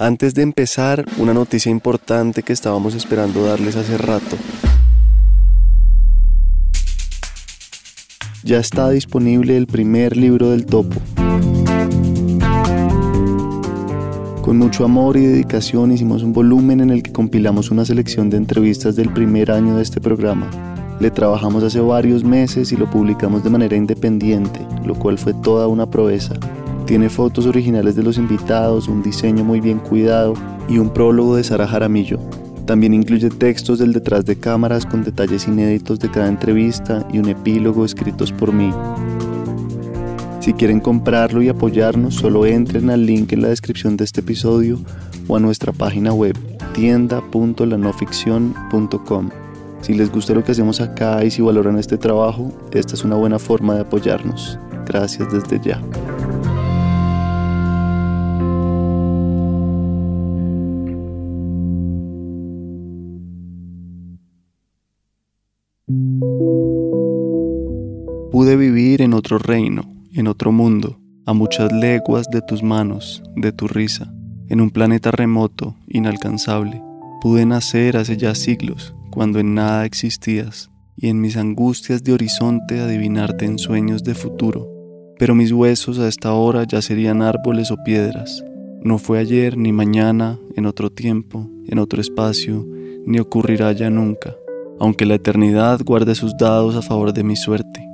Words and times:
Antes 0.00 0.32
de 0.32 0.42
empezar, 0.42 1.04
una 1.16 1.34
noticia 1.34 1.72
importante 1.72 2.44
que 2.44 2.52
estábamos 2.52 2.94
esperando 2.94 3.44
darles 3.44 3.74
hace 3.74 3.98
rato. 3.98 4.36
Ya 8.44 8.58
está 8.58 8.90
disponible 8.90 9.56
el 9.56 9.66
primer 9.66 10.16
libro 10.16 10.50
del 10.50 10.66
topo. 10.66 11.00
Con 14.40 14.58
mucho 14.58 14.84
amor 14.84 15.16
y 15.16 15.26
dedicación 15.26 15.90
hicimos 15.90 16.22
un 16.22 16.32
volumen 16.32 16.80
en 16.80 16.90
el 16.90 17.02
que 17.02 17.10
compilamos 17.10 17.72
una 17.72 17.84
selección 17.84 18.30
de 18.30 18.36
entrevistas 18.36 18.94
del 18.94 19.12
primer 19.12 19.50
año 19.50 19.74
de 19.74 19.82
este 19.82 20.00
programa. 20.00 20.48
Le 21.00 21.10
trabajamos 21.10 21.64
hace 21.64 21.80
varios 21.80 22.22
meses 22.22 22.70
y 22.70 22.76
lo 22.76 22.88
publicamos 22.88 23.42
de 23.42 23.50
manera 23.50 23.74
independiente, 23.74 24.60
lo 24.84 24.94
cual 24.94 25.18
fue 25.18 25.34
toda 25.34 25.66
una 25.66 25.90
proeza. 25.90 26.34
Tiene 26.88 27.08
fotos 27.10 27.44
originales 27.44 27.94
de 27.96 28.02
los 28.02 28.16
invitados, 28.16 28.88
un 28.88 29.02
diseño 29.02 29.44
muy 29.44 29.60
bien 29.60 29.78
cuidado 29.78 30.32
y 30.70 30.78
un 30.78 30.88
prólogo 30.88 31.36
de 31.36 31.44
Sara 31.44 31.68
Jaramillo. 31.68 32.18
También 32.64 32.94
incluye 32.94 33.28
textos 33.28 33.78
del 33.78 33.92
detrás 33.92 34.24
de 34.24 34.36
cámaras 34.36 34.86
con 34.86 35.04
detalles 35.04 35.46
inéditos 35.46 35.98
de 35.98 36.10
cada 36.10 36.28
entrevista 36.28 37.06
y 37.12 37.18
un 37.18 37.28
epílogo 37.28 37.84
escritos 37.84 38.32
por 38.32 38.54
mí. 38.54 38.70
Si 40.40 40.54
quieren 40.54 40.80
comprarlo 40.80 41.42
y 41.42 41.50
apoyarnos, 41.50 42.14
solo 42.14 42.46
entren 42.46 42.88
al 42.88 43.04
link 43.04 43.34
en 43.34 43.42
la 43.42 43.48
descripción 43.48 43.98
de 43.98 44.04
este 44.04 44.20
episodio 44.20 44.78
o 45.26 45.36
a 45.36 45.40
nuestra 45.40 45.74
página 45.74 46.14
web 46.14 46.38
tienda.lanoficción.com. 46.72 49.28
Si 49.82 49.92
les 49.92 50.10
gusta 50.10 50.32
lo 50.32 50.42
que 50.42 50.52
hacemos 50.52 50.80
acá 50.80 51.22
y 51.22 51.30
si 51.30 51.42
valoran 51.42 51.78
este 51.78 51.98
trabajo, 51.98 52.50
esta 52.72 52.94
es 52.94 53.04
una 53.04 53.16
buena 53.16 53.38
forma 53.38 53.74
de 53.74 53.82
apoyarnos. 53.82 54.58
Gracias 54.86 55.30
desde 55.30 55.60
ya. 55.62 55.82
Pude 68.30 68.56
vivir 68.56 69.00
en 69.00 69.14
otro 69.14 69.38
reino, 69.38 69.90
en 70.12 70.26
otro 70.26 70.52
mundo, 70.52 70.98
a 71.24 71.32
muchas 71.32 71.72
leguas 71.72 72.26
de 72.30 72.42
tus 72.42 72.62
manos, 72.62 73.22
de 73.36 73.52
tu 73.52 73.68
risa, 73.68 74.12
en 74.50 74.60
un 74.60 74.68
planeta 74.70 75.10
remoto, 75.10 75.76
inalcanzable. 75.86 76.82
Pude 77.22 77.46
nacer 77.46 77.96
hace 77.96 78.18
ya 78.18 78.34
siglos, 78.34 78.94
cuando 79.10 79.38
en 79.38 79.54
nada 79.54 79.86
existías, 79.86 80.70
y 80.94 81.08
en 81.08 81.22
mis 81.22 81.38
angustias 81.38 82.04
de 82.04 82.12
horizonte 82.12 82.80
adivinarte 82.80 83.46
en 83.46 83.58
sueños 83.58 84.04
de 84.04 84.14
futuro. 84.14 84.68
Pero 85.18 85.34
mis 85.34 85.52
huesos 85.52 85.98
a 86.00 86.06
esta 86.06 86.34
hora 86.34 86.64
ya 86.64 86.82
serían 86.82 87.22
árboles 87.22 87.70
o 87.70 87.82
piedras. 87.82 88.44
No 88.82 88.98
fue 88.98 89.20
ayer 89.20 89.56
ni 89.56 89.72
mañana, 89.72 90.38
en 90.54 90.66
otro 90.66 90.90
tiempo, 90.90 91.48
en 91.66 91.78
otro 91.78 92.02
espacio, 92.02 92.66
ni 93.06 93.20
ocurrirá 93.20 93.72
ya 93.72 93.88
nunca, 93.88 94.36
aunque 94.80 95.06
la 95.06 95.14
eternidad 95.14 95.80
guarde 95.84 96.14
sus 96.14 96.36
dados 96.36 96.76
a 96.76 96.82
favor 96.82 97.12
de 97.12 97.24
mi 97.24 97.36
suerte. 97.36 97.88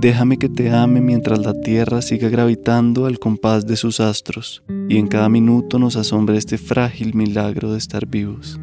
Déjame 0.00 0.38
que 0.38 0.48
te 0.48 0.70
ame 0.70 1.00
mientras 1.00 1.40
la 1.40 1.54
tierra 1.54 2.02
siga 2.02 2.28
gravitando 2.28 3.06
al 3.06 3.18
compás 3.18 3.66
de 3.66 3.76
sus 3.76 3.98
astros 3.98 4.62
y 4.88 4.96
en 4.96 5.08
cada 5.08 5.28
minuto 5.28 5.80
nos 5.80 5.96
asombre 5.96 6.36
este 6.36 6.56
frágil 6.56 7.14
milagro 7.14 7.72
de 7.72 7.78
estar 7.78 8.06
vivos. 8.06 8.60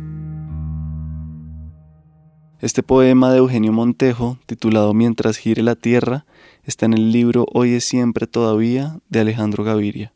Este 2.61 2.83
poema 2.83 3.31
de 3.31 3.39
Eugenio 3.39 3.73
Montejo, 3.73 4.39
titulado 4.45 4.93
Mientras 4.93 5.35
gire 5.37 5.61
la 5.61 5.75
tierra, 5.75 6.25
está 6.63 6.85
en 6.85 6.93
el 6.93 7.11
libro 7.11 7.45
Hoy 7.53 7.73
es 7.73 7.83
siempre 7.83 8.27
todavía 8.27 8.99
de 9.09 9.19
Alejandro 9.19 9.65
Gaviria. 9.65 10.13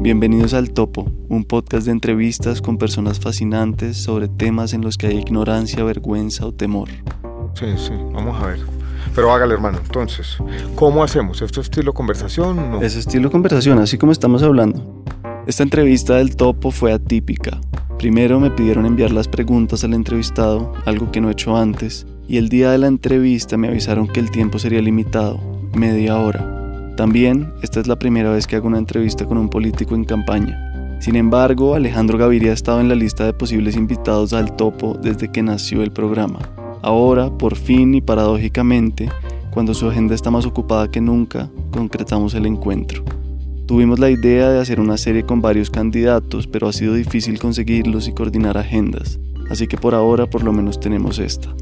Bienvenidos 0.00 0.54
al 0.54 0.70
Topo, 0.70 1.10
un 1.28 1.44
podcast 1.44 1.86
de 1.86 1.92
entrevistas 1.92 2.62
con 2.62 2.78
personas 2.78 3.18
fascinantes 3.18 3.96
sobre 3.96 4.28
temas 4.28 4.72
en 4.72 4.82
los 4.82 4.96
que 4.96 5.08
hay 5.08 5.18
ignorancia, 5.18 5.82
vergüenza 5.82 6.46
o 6.46 6.52
temor. 6.52 6.88
Sí, 7.54 7.66
sí, 7.76 7.92
vamos 8.12 8.40
a 8.40 8.46
ver. 8.46 8.60
Pero 9.14 9.32
hágale, 9.32 9.54
hermano. 9.54 9.78
Entonces, 9.84 10.38
¿cómo 10.74 11.02
hacemos? 11.02 11.42
¿Esto 11.42 11.60
es 11.60 11.66
estilo 11.66 11.92
conversación? 11.92 12.70
No? 12.70 12.82
Es 12.82 12.94
estilo 12.94 13.30
conversación, 13.30 13.78
así 13.78 13.98
como 13.98 14.12
estamos 14.12 14.42
hablando. 14.42 15.02
Esta 15.46 15.62
entrevista 15.62 16.16
del 16.16 16.36
Topo 16.36 16.70
fue 16.70 16.92
atípica. 16.92 17.60
Primero 17.98 18.38
me 18.38 18.50
pidieron 18.50 18.84
enviar 18.84 19.10
las 19.10 19.26
preguntas 19.26 19.82
al 19.82 19.94
entrevistado, 19.94 20.72
algo 20.84 21.10
que 21.10 21.20
no 21.20 21.28
he 21.28 21.32
hecho 21.32 21.56
antes, 21.56 22.06
y 22.28 22.36
el 22.36 22.48
día 22.48 22.70
de 22.70 22.78
la 22.78 22.88
entrevista 22.88 23.56
me 23.56 23.68
avisaron 23.68 24.06
que 24.06 24.20
el 24.20 24.30
tiempo 24.30 24.58
sería 24.58 24.82
limitado, 24.82 25.40
media 25.74 26.18
hora. 26.18 26.55
También, 26.96 27.52
esta 27.62 27.78
es 27.78 27.86
la 27.86 27.98
primera 27.98 28.30
vez 28.30 28.46
que 28.46 28.56
hago 28.56 28.68
una 28.68 28.78
entrevista 28.78 29.26
con 29.26 29.36
un 29.36 29.50
político 29.50 29.94
en 29.94 30.04
campaña. 30.04 30.98
Sin 30.98 31.14
embargo, 31.14 31.74
Alejandro 31.74 32.16
Gaviria 32.16 32.52
ha 32.52 32.54
estado 32.54 32.80
en 32.80 32.88
la 32.88 32.94
lista 32.94 33.26
de 33.26 33.34
posibles 33.34 33.76
invitados 33.76 34.32
al 34.32 34.56
topo 34.56 34.96
desde 35.02 35.30
que 35.30 35.42
nació 35.42 35.82
el 35.82 35.92
programa. 35.92 36.38
Ahora, 36.80 37.30
por 37.30 37.54
fin 37.54 37.94
y 37.94 38.00
paradójicamente, 38.00 39.10
cuando 39.50 39.74
su 39.74 39.88
agenda 39.88 40.14
está 40.14 40.30
más 40.30 40.46
ocupada 40.46 40.90
que 40.90 41.02
nunca, 41.02 41.50
concretamos 41.70 42.32
el 42.32 42.46
encuentro. 42.46 43.04
Tuvimos 43.66 43.98
la 43.98 44.10
idea 44.10 44.48
de 44.48 44.60
hacer 44.60 44.80
una 44.80 44.96
serie 44.96 45.24
con 45.24 45.42
varios 45.42 45.68
candidatos, 45.68 46.46
pero 46.46 46.66
ha 46.66 46.72
sido 46.72 46.94
difícil 46.94 47.38
conseguirlos 47.38 48.08
y 48.08 48.12
coordinar 48.12 48.56
agendas, 48.56 49.18
así 49.50 49.66
que 49.66 49.76
por 49.76 49.94
ahora 49.94 50.30
por 50.30 50.42
lo 50.44 50.52
menos 50.52 50.80
tenemos 50.80 51.18
esta. 51.18 51.54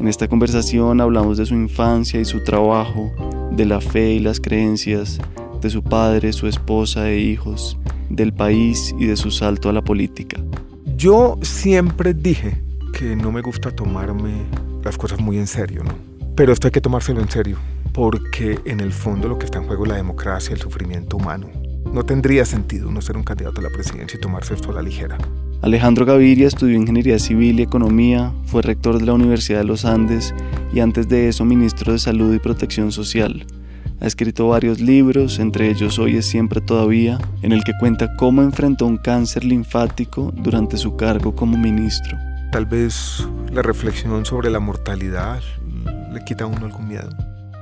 En 0.00 0.08
esta 0.08 0.26
conversación 0.26 1.00
hablamos 1.00 1.38
de 1.38 1.46
su 1.46 1.54
infancia 1.54 2.20
y 2.20 2.24
su 2.24 2.42
trabajo, 2.42 3.12
de 3.56 3.66
la 3.66 3.80
fe 3.80 4.12
y 4.12 4.18
las 4.18 4.40
creencias, 4.40 5.18
de 5.60 5.70
su 5.70 5.82
padre, 5.82 6.32
su 6.32 6.46
esposa 6.46 7.10
e 7.10 7.18
hijos, 7.18 7.78
del 8.08 8.32
país 8.32 8.94
y 8.98 9.06
de 9.06 9.16
su 9.16 9.30
salto 9.30 9.68
a 9.68 9.72
la 9.72 9.82
política. 9.82 10.40
Yo 10.96 11.38
siempre 11.42 12.14
dije 12.14 12.62
que 12.98 13.14
no 13.16 13.30
me 13.30 13.42
gusta 13.42 13.70
tomarme 13.70 14.32
las 14.82 14.96
cosas 14.96 15.20
muy 15.20 15.38
en 15.38 15.46
serio, 15.46 15.82
¿no? 15.84 15.94
Pero 16.34 16.52
esto 16.52 16.66
hay 16.66 16.72
que 16.72 16.80
tomárselo 16.80 17.20
en 17.20 17.28
serio, 17.28 17.58
porque 17.92 18.58
en 18.64 18.80
el 18.80 18.92
fondo 18.92 19.28
lo 19.28 19.38
que 19.38 19.44
está 19.44 19.58
en 19.58 19.66
juego 19.66 19.84
es 19.84 19.90
la 19.90 19.96
democracia, 19.96 20.54
el 20.54 20.60
sufrimiento 20.60 21.18
humano. 21.18 21.48
No 21.92 22.04
tendría 22.04 22.46
sentido 22.46 22.90
no 22.90 23.02
ser 23.02 23.16
un 23.16 23.22
candidato 23.22 23.60
a 23.60 23.64
la 23.64 23.70
presidencia 23.70 24.16
y 24.16 24.20
tomarse 24.20 24.54
esto 24.54 24.70
a 24.70 24.74
la 24.74 24.82
ligera. 24.82 25.18
Alejandro 25.62 26.04
Gaviria 26.04 26.48
estudió 26.48 26.76
Ingeniería 26.76 27.20
Civil 27.20 27.60
y 27.60 27.62
Economía, 27.62 28.32
fue 28.46 28.62
rector 28.62 28.98
de 28.98 29.06
la 29.06 29.12
Universidad 29.12 29.60
de 29.60 29.64
los 29.64 29.84
Andes 29.84 30.34
y 30.74 30.80
antes 30.80 31.08
de 31.08 31.28
eso 31.28 31.44
ministro 31.44 31.92
de 31.92 32.00
Salud 32.00 32.34
y 32.34 32.40
Protección 32.40 32.90
Social. 32.90 33.46
Ha 34.00 34.06
escrito 34.08 34.48
varios 34.48 34.80
libros, 34.80 35.38
entre 35.38 35.70
ellos 35.70 36.00
Hoy 36.00 36.16
es 36.16 36.26
siempre 36.26 36.60
todavía, 36.60 37.20
en 37.42 37.52
el 37.52 37.62
que 37.62 37.74
cuenta 37.78 38.16
cómo 38.16 38.42
enfrentó 38.42 38.86
un 38.86 38.96
cáncer 38.96 39.44
linfático 39.44 40.32
durante 40.34 40.76
su 40.76 40.96
cargo 40.96 41.36
como 41.36 41.56
ministro. 41.56 42.18
Tal 42.50 42.66
vez 42.66 43.24
la 43.52 43.62
reflexión 43.62 44.26
sobre 44.26 44.50
la 44.50 44.58
mortalidad 44.58 45.40
le 46.12 46.24
quita 46.24 46.42
a 46.42 46.48
uno 46.48 46.66
algún 46.66 46.88
miedo. 46.88 47.10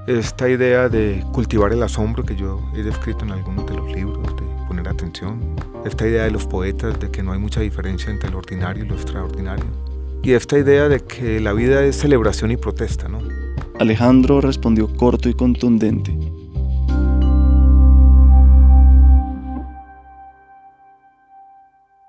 Esta 0.07 0.49
idea 0.49 0.89
de 0.89 1.23
cultivar 1.33 1.71
el 1.75 1.83
asombro 1.83 2.25
que 2.25 2.35
yo 2.35 2.63
he 2.75 2.83
descrito 2.83 3.27
en 3.27 3.33
algunos 3.33 3.67
de 3.67 3.75
los 3.75 3.93
libros, 3.93 4.35
poner 4.71 4.89
atención. 4.89 5.41
Esta 5.85 6.07
idea 6.07 6.23
de 6.23 6.31
los 6.31 6.47
poetas 6.47 7.01
de 7.01 7.11
que 7.11 7.25
no 7.25 7.33
hay 7.33 7.41
mucha 7.41 7.61
diferencia 7.61 8.09
entre 8.13 8.31
lo 8.31 8.39
ordinario 8.39 8.85
y 8.85 8.87
lo 8.87 8.95
extraordinario. 8.95 9.65
Y 10.23 10.31
esta 10.31 10.57
idea 10.57 10.89
de 10.89 11.01
que 11.01 11.41
la 11.41 11.53
vida 11.53 11.83
es 11.83 11.97
celebración 11.97 12.53
y 12.53 12.57
protesta, 12.57 13.09
¿no? 13.09 13.19
Alejandro 13.81 14.41
respondió 14.41 14.87
corto 14.97 15.29
y 15.29 15.35
contundente. 15.35 16.17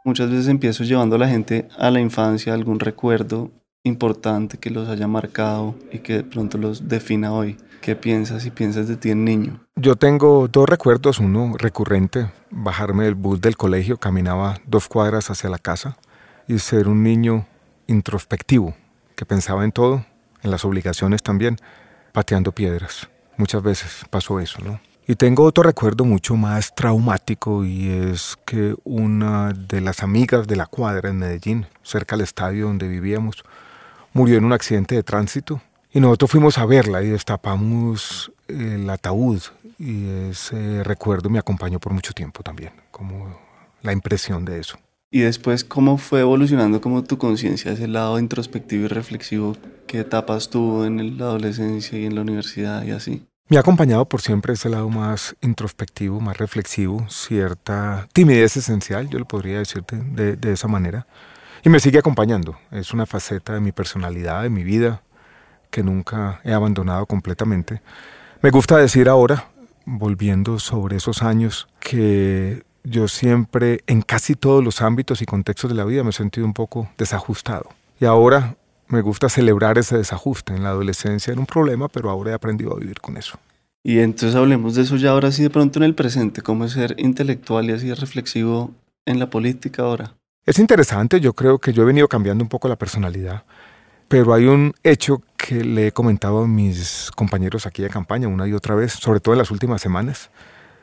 Muchas 0.05 0.29
veces 0.29 0.47
empiezo 0.47 0.83
llevando 0.83 1.15
a 1.15 1.19
la 1.19 1.29
gente 1.29 1.67
a 1.79 1.89
la 1.89 1.99
infancia 1.99 2.53
algún 2.53 2.79
recuerdo 2.79 3.49
importante 3.83 4.59
que 4.59 4.69
los 4.69 4.87
haya 4.87 5.07
marcado 5.07 5.73
y 5.91 5.99
que 5.99 6.17
de 6.17 6.23
pronto 6.23 6.59
los 6.59 6.87
defina 6.87 7.33
hoy. 7.33 7.57
¿Qué 7.81 7.95
piensas 7.95 8.45
y 8.45 8.51
piensas 8.51 8.87
de 8.87 8.97
ti 8.97 9.09
en 9.09 9.25
niño? 9.25 9.65
Yo 9.81 9.95
tengo 9.95 10.47
dos 10.47 10.69
recuerdos, 10.69 11.17
uno 11.17 11.55
recurrente, 11.57 12.29
bajarme 12.51 13.05
del 13.05 13.15
bus 13.15 13.41
del 13.41 13.57
colegio, 13.57 13.97
caminaba 13.97 14.61
dos 14.67 14.87
cuadras 14.87 15.31
hacia 15.31 15.49
la 15.49 15.57
casa 15.57 15.97
y 16.47 16.59
ser 16.59 16.87
un 16.87 17.01
niño 17.01 17.47
introspectivo, 17.87 18.75
que 19.15 19.25
pensaba 19.25 19.63
en 19.63 19.71
todo, 19.71 20.05
en 20.43 20.51
las 20.51 20.65
obligaciones 20.65 21.23
también, 21.23 21.57
pateando 22.11 22.51
piedras. 22.51 23.09
Muchas 23.37 23.63
veces 23.63 24.05
pasó 24.11 24.39
eso, 24.39 24.59
¿no? 24.63 24.79
Y 25.07 25.15
tengo 25.15 25.45
otro 25.45 25.63
recuerdo 25.63 26.05
mucho 26.05 26.35
más 26.35 26.75
traumático 26.75 27.65
y 27.65 27.89
es 27.89 28.37
que 28.45 28.75
una 28.83 29.51
de 29.51 29.81
las 29.81 30.03
amigas 30.03 30.45
de 30.45 30.57
la 30.57 30.67
cuadra 30.67 31.09
en 31.09 31.17
Medellín, 31.17 31.65
cerca 31.81 32.15
del 32.15 32.23
estadio 32.23 32.67
donde 32.67 32.87
vivíamos, 32.87 33.43
murió 34.13 34.37
en 34.37 34.45
un 34.45 34.53
accidente 34.53 34.93
de 34.93 35.01
tránsito 35.01 35.59
y 35.91 35.99
nosotros 35.99 36.29
fuimos 36.29 36.59
a 36.59 36.67
verla 36.67 37.01
y 37.01 37.09
destapamos 37.09 38.31
el 38.47 38.89
ataúd 38.89 39.41
y 39.81 40.29
ese 40.29 40.83
recuerdo 40.83 41.29
me 41.29 41.39
acompañó 41.39 41.79
por 41.79 41.91
mucho 41.91 42.13
tiempo 42.13 42.43
también, 42.43 42.71
como 42.91 43.35
la 43.81 43.91
impresión 43.91 44.45
de 44.45 44.59
eso. 44.59 44.77
Y 45.09 45.21
después, 45.21 45.63
¿cómo 45.63 45.97
fue 45.97 46.21
evolucionando 46.21 46.79
como 46.79 47.03
tu 47.03 47.17
conciencia, 47.17 47.71
ese 47.71 47.87
lado 47.87 48.19
introspectivo 48.19 48.85
y 48.85 48.87
reflexivo? 48.87 49.57
¿Qué 49.87 49.99
etapas 49.99 50.49
tuvo 50.49 50.85
en 50.85 51.17
la 51.17 51.25
adolescencia 51.25 51.99
y 51.99 52.05
en 52.05 52.15
la 52.15 52.21
universidad 52.21 52.85
y 52.85 52.91
así? 52.91 53.25
Me 53.49 53.57
ha 53.57 53.61
acompañado 53.61 54.05
por 54.05 54.21
siempre 54.21 54.53
ese 54.53 54.69
lado 54.69 54.87
más 54.89 55.35
introspectivo, 55.41 56.21
más 56.21 56.37
reflexivo, 56.37 57.05
cierta 57.09 58.07
timidez 58.13 58.55
esencial, 58.55 59.09
yo 59.09 59.19
lo 59.19 59.25
podría 59.25 59.57
decir 59.57 59.83
de, 59.83 60.37
de, 60.37 60.53
esa 60.53 60.69
manera. 60.69 61.07
Y 61.61 61.69
me 61.69 61.81
sigue 61.81 61.99
acompañando. 61.99 62.57
Es 62.71 62.93
una 62.93 63.05
faceta 63.05 63.53
de 63.53 63.59
mi 63.59 63.73
personalidad, 63.73 64.43
de 64.43 64.49
mi 64.49 64.63
vida, 64.63 65.01
que 65.69 65.83
nunca 65.83 66.39
he 66.45 66.53
abandonado 66.53 67.05
completamente. 67.07 67.81
Me 68.41 68.51
gusta 68.51 68.77
decir 68.77 69.09
ahora, 69.09 69.51
volviendo 69.85 70.59
sobre 70.59 70.97
esos 70.97 71.23
años, 71.23 71.67
que 71.79 72.63
yo 72.83 73.07
siempre, 73.07 73.81
en 73.87 74.01
casi 74.01 74.35
todos 74.35 74.63
los 74.63 74.81
ámbitos 74.81 75.21
y 75.21 75.25
contextos 75.25 75.69
de 75.69 75.75
la 75.75 75.85
vida, 75.85 76.03
me 76.03 76.09
he 76.09 76.13
sentido 76.13 76.45
un 76.45 76.53
poco 76.53 76.89
desajustado. 76.97 77.69
Y 77.99 78.05
ahora 78.05 78.55
me 78.87 79.01
gusta 79.01 79.29
celebrar 79.29 79.77
ese 79.77 79.97
desajuste. 79.97 80.53
En 80.53 80.63
la 80.63 80.69
adolescencia 80.69 81.31
era 81.31 81.39
un 81.39 81.45
problema, 81.45 81.87
pero 81.87 82.09
ahora 82.09 82.31
he 82.31 82.33
aprendido 82.33 82.73
a 82.73 82.79
vivir 82.79 82.99
con 82.99 83.17
eso. 83.17 83.39
Y 83.83 83.99
entonces 83.99 84.35
hablemos 84.35 84.75
de 84.75 84.83
eso 84.83 84.95
ya 84.95 85.11
ahora 85.11 85.31
sí 85.31 85.41
de 85.41 85.49
pronto 85.49 85.79
en 85.79 85.83
el 85.83 85.95
presente, 85.95 86.41
cómo 86.41 86.65
es 86.65 86.73
ser 86.73 86.95
intelectual 86.99 87.69
y 87.69 87.73
así 87.73 87.91
reflexivo 87.93 88.71
en 89.05 89.17
la 89.17 89.29
política 89.29 89.83
ahora. 89.83 90.15
Es 90.45 90.59
interesante, 90.59 91.19
yo 91.19 91.33
creo 91.33 91.57
que 91.59 91.73
yo 91.73 91.83
he 91.83 91.85
venido 91.85 92.07
cambiando 92.07 92.43
un 92.43 92.49
poco 92.49 92.67
la 92.67 92.75
personalidad, 92.75 93.43
pero 94.07 94.33
hay 94.33 94.45
un 94.45 94.73
hecho 94.83 95.21
que 95.41 95.63
le 95.63 95.87
he 95.87 95.91
comentado 95.91 96.43
a 96.43 96.47
mis 96.47 97.09
compañeros 97.15 97.65
aquí 97.65 97.81
de 97.81 97.89
campaña 97.89 98.27
una 98.27 98.47
y 98.47 98.53
otra 98.53 98.75
vez, 98.75 98.93
sobre 98.93 99.19
todo 99.19 99.33
en 99.33 99.39
las 99.39 99.49
últimas 99.49 99.81
semanas, 99.81 100.29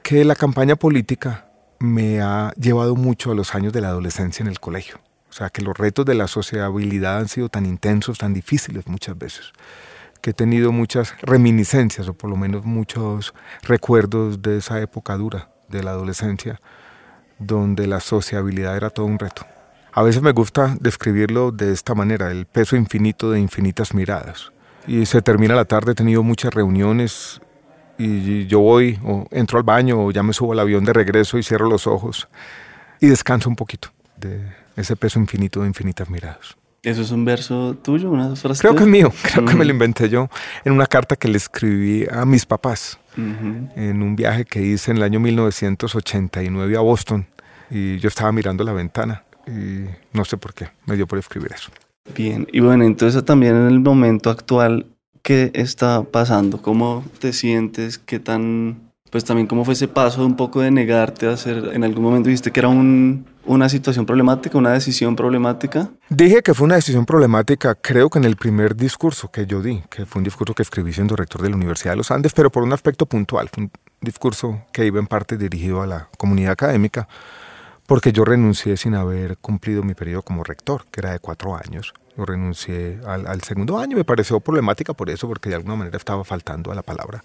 que 0.03 0.25
la 0.25 0.35
campaña 0.35 0.75
política 0.75 1.49
me 1.79 2.21
ha 2.21 2.53
llevado 2.57 2.97
mucho 2.97 3.31
a 3.31 3.35
los 3.35 3.55
años 3.55 3.73
de 3.73 3.81
la 3.81 3.89
adolescencia 3.89 4.43
en 4.43 4.49
el 4.49 4.59
colegio. 4.59 4.99
O 5.31 5.33
sea, 5.33 5.51
que 5.51 5.63
los 5.63 5.77
retos 5.79 6.05
de 6.07 6.15
la 6.15 6.27
sociabilidad 6.27 7.19
han 7.19 7.29
sido 7.29 7.49
tan 7.49 7.67
intensos, 7.67 8.19
tan 8.19 8.35
difíciles 8.35 8.89
muchas 8.89 9.17
veces, 9.17 9.53
que 10.23 10.31
he 10.31 10.35
tenido 10.35 10.73
muchas 10.73 11.15
reminiscencias 11.23 12.09
o 12.09 12.15
por 12.15 12.29
lo 12.29 12.37
menos 12.37 12.65
muchos 12.65 13.35
recuerdos 13.63 14.43
de 14.43 14.59
esa 14.59 14.81
época 14.81 15.17
dura 15.17 15.51
de 15.69 15.85
la 15.85 15.93
adolescencia, 15.93 16.61
donde 17.39 17.87
la 17.87 18.01
sociabilidad 18.01 18.77
era 18.77 18.91
todo 18.91 19.07
un 19.07 19.21
reto. 19.21 19.47
A 19.99 20.03
veces 20.05 20.23
me 20.23 20.31
gusta 20.31 20.77
describirlo 20.79 21.51
de 21.51 21.73
esta 21.73 21.93
manera, 21.93 22.31
el 22.31 22.47
peso 22.47 22.77
infinito 22.77 23.33
de 23.33 23.41
infinitas 23.41 23.95
miradas. 23.95 24.53
Y 24.87 25.07
se 25.07 25.23
termina 25.23 25.57
la 25.57 25.65
tarde, 25.65 25.91
he 25.91 25.95
tenido 25.97 26.23
muchas 26.23 26.55
reuniones 26.55 27.41
y 27.99 28.47
yo 28.47 28.61
voy 28.61 28.97
o 29.05 29.27
entro 29.33 29.59
al 29.59 29.65
baño 29.65 30.01
o 30.01 30.13
ya 30.13 30.23
me 30.23 30.33
subo 30.33 30.53
al 30.53 30.61
avión 30.61 30.85
de 30.85 30.93
regreso 30.93 31.37
y 31.37 31.43
cierro 31.43 31.69
los 31.69 31.89
ojos 31.89 32.29
y 33.01 33.09
descanso 33.09 33.49
un 33.49 33.57
poquito 33.57 33.89
de 34.17 34.41
ese 34.77 34.95
peso 34.95 35.19
infinito 35.19 35.63
de 35.63 35.67
infinitas 35.67 36.09
miradas. 36.09 36.57
¿Eso 36.85 37.03
es 37.03 37.11
un 37.11 37.25
verso 37.25 37.77
tuyo, 37.83 38.13
una 38.13 38.37
frase? 38.37 38.61
Creo 38.61 38.77
que 38.77 38.85
es 38.85 38.89
mío, 38.89 39.13
creo 39.33 39.47
que 39.47 39.57
me 39.57 39.65
lo 39.65 39.73
inventé 39.73 40.09
yo 40.09 40.29
en 40.65 40.75
una 40.75 40.87
carta 40.87 41.17
que 41.17 41.27
le 41.27 41.39
escribí 41.39 42.07
a 42.09 42.25
mis 42.25 42.47
papás 42.47 43.01
en 43.17 44.01
un 44.01 44.15
viaje 44.15 44.45
que 44.45 44.63
hice 44.63 44.93
en 44.93 44.99
el 44.99 45.03
año 45.03 45.19
1989 45.19 46.77
a 46.77 46.81
Boston 46.83 47.27
y 47.69 47.99
yo 47.99 48.07
estaba 48.07 48.31
mirando 48.31 48.63
la 48.63 48.73
ventana 48.73 49.25
y 49.49 49.89
no 50.13 50.25
sé 50.25 50.37
por 50.37 50.55
qué, 50.55 50.69
me 50.87 50.97
dio 50.97 51.07
por 51.07 51.19
escribir 51.19 51.53
eso. 51.55 51.71
Bien, 52.15 52.47
y 52.53 52.61
bueno, 52.61 52.85
entonces 52.85 53.25
también 53.25 53.57
en 53.57 53.67
el 53.67 53.81
momento 53.81 54.31
actual 54.31 54.87
¿Qué 55.29 55.51
está 55.53 56.05
pasando? 56.05 56.63
¿Cómo 56.63 57.05
te 57.19 57.35
sientes? 57.35 57.99
¿Qué 57.99 58.19
tan, 58.19 58.93
pues 59.11 59.25
también 59.25 59.47
cómo 59.47 59.65
fue 59.65 59.75
ese 59.75 59.87
paso 59.87 60.21
de 60.21 60.27
un 60.27 60.37
poco 60.37 60.63
de 60.63 60.71
negarte 60.71 61.27
a 61.27 61.33
hacer, 61.33 61.71
en 61.75 61.85
algún 61.85 62.03
momento 62.03 62.29
dijiste 62.29 62.51
que 62.51 62.61
era 62.61 62.69
un, 62.69 63.27
una 63.45 63.69
situación 63.69 64.07
problemática, 64.07 64.57
una 64.57 64.73
decisión 64.73 65.17
problemática? 65.17 65.91
Dije 66.09 66.43
que 66.43 66.55
fue 66.55 66.65
una 66.65 66.77
decisión 66.77 67.05
problemática, 67.05 67.75
creo 67.75 68.09
que 68.09 68.19
en 68.19 68.25
el 68.25 68.37
primer 68.37 68.75
discurso 68.75 69.31
que 69.31 69.47
yo 69.47 69.61
di, 69.61 69.83
que 69.91 70.07
fue 70.07 70.21
un 70.21 70.25
discurso 70.25 70.55
que 70.55 70.63
escribí 70.63 70.95
siendo 70.95 71.15
rector 71.15 71.43
de 71.43 71.51
la 71.51 71.57
Universidad 71.57 71.93
de 71.93 71.99
los 71.99 72.11
Andes, 72.11 72.33
pero 72.33 72.51
por 72.51 72.63
un 72.63 72.73
aspecto 72.73 73.05
puntual, 73.05 73.51
fue 73.53 73.65
un 73.65 73.71
discurso 74.01 74.63
que 74.73 74.87
iba 74.87 74.99
en 74.99 75.07
parte 75.07 75.37
dirigido 75.37 75.83
a 75.83 75.87
la 75.87 76.09
comunidad 76.17 76.53
académica, 76.53 77.07
porque 77.89 78.13
yo 78.13 78.27
renuncié 78.27 78.77
sin 78.77 78.95
haber 78.95 79.39
cumplido 79.39 79.83
mi 79.83 79.95
periodo 79.95 80.21
como 80.21 80.45
rector, 80.45 80.85
que 80.91 81.01
era 81.01 81.13
de 81.13 81.21
cuatro 81.21 81.57
años. 81.57 81.95
Yo 82.19 82.27
renuncié 82.27 83.01
al, 83.07 83.41
segundo 83.41 83.79
año, 83.79 83.97
me 83.97 84.05
pareció 84.05 84.41
problemática 84.41 84.93
por 84.93 85.09
eso, 85.09 85.27
porque 85.27 85.49
de 85.49 85.55
alguna 85.55 85.75
manera 85.75 85.97
estaba 85.97 86.23
faltando 86.23 86.71
a 86.71 86.75
la 86.75 86.83
palabra. 86.83 87.23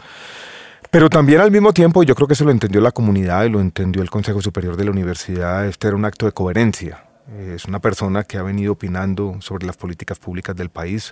Pero 0.90 1.10
también 1.10 1.42
al 1.42 1.52
mismo 1.52 1.74
tiempo, 1.74 2.04
yo 2.04 2.16
creo 2.16 2.30
que 2.30 2.34
eso 2.36 2.46
lo 2.46 2.52
entendió 2.52 2.80
la 2.80 2.94
comunidad 2.94 3.44
y 3.44 3.50
lo 3.50 3.60
entendió 3.60 4.02
el 4.02 4.10
Consejo 4.10 4.42
Superior 4.42 4.78
de 4.78 4.86
la 4.86 4.92
Universidad, 4.92 5.68
este 5.68 5.90
era 5.90 5.98
un 5.98 6.06
acto 6.06 6.28
de 6.28 6.32
coherencia. 6.32 7.04
Es 7.38 7.66
una 7.66 7.80
persona 7.80 8.24
que 8.24 8.38
ha 8.38 8.44
venido 8.44 8.72
opinando 8.72 9.36
sobre 9.42 9.68
las 9.68 9.76
políticas 9.76 10.18
públicas 10.18 10.56
del 10.56 10.70
país, 10.70 11.12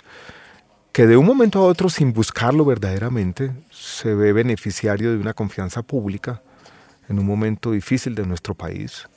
que 0.94 1.07
de 1.07 1.18
un 1.18 1.25
momento 1.25 1.59
a 1.59 1.63
otro, 1.63 1.89
sin 1.89 2.13
buscarlo 2.13 2.63
verdaderamente, 2.63 3.51
se 3.69 4.15
ve 4.15 4.31
beneficiario 4.31 5.12
de 5.12 5.18
una 5.18 5.33
confianza 5.33 5.81
pública 5.81 6.42
en 7.09 7.19
un 7.19 7.25
momento 7.25 7.71
difícil 7.71 8.15
de 8.15 8.25
nuestro 8.25 8.56
país. 8.56 9.09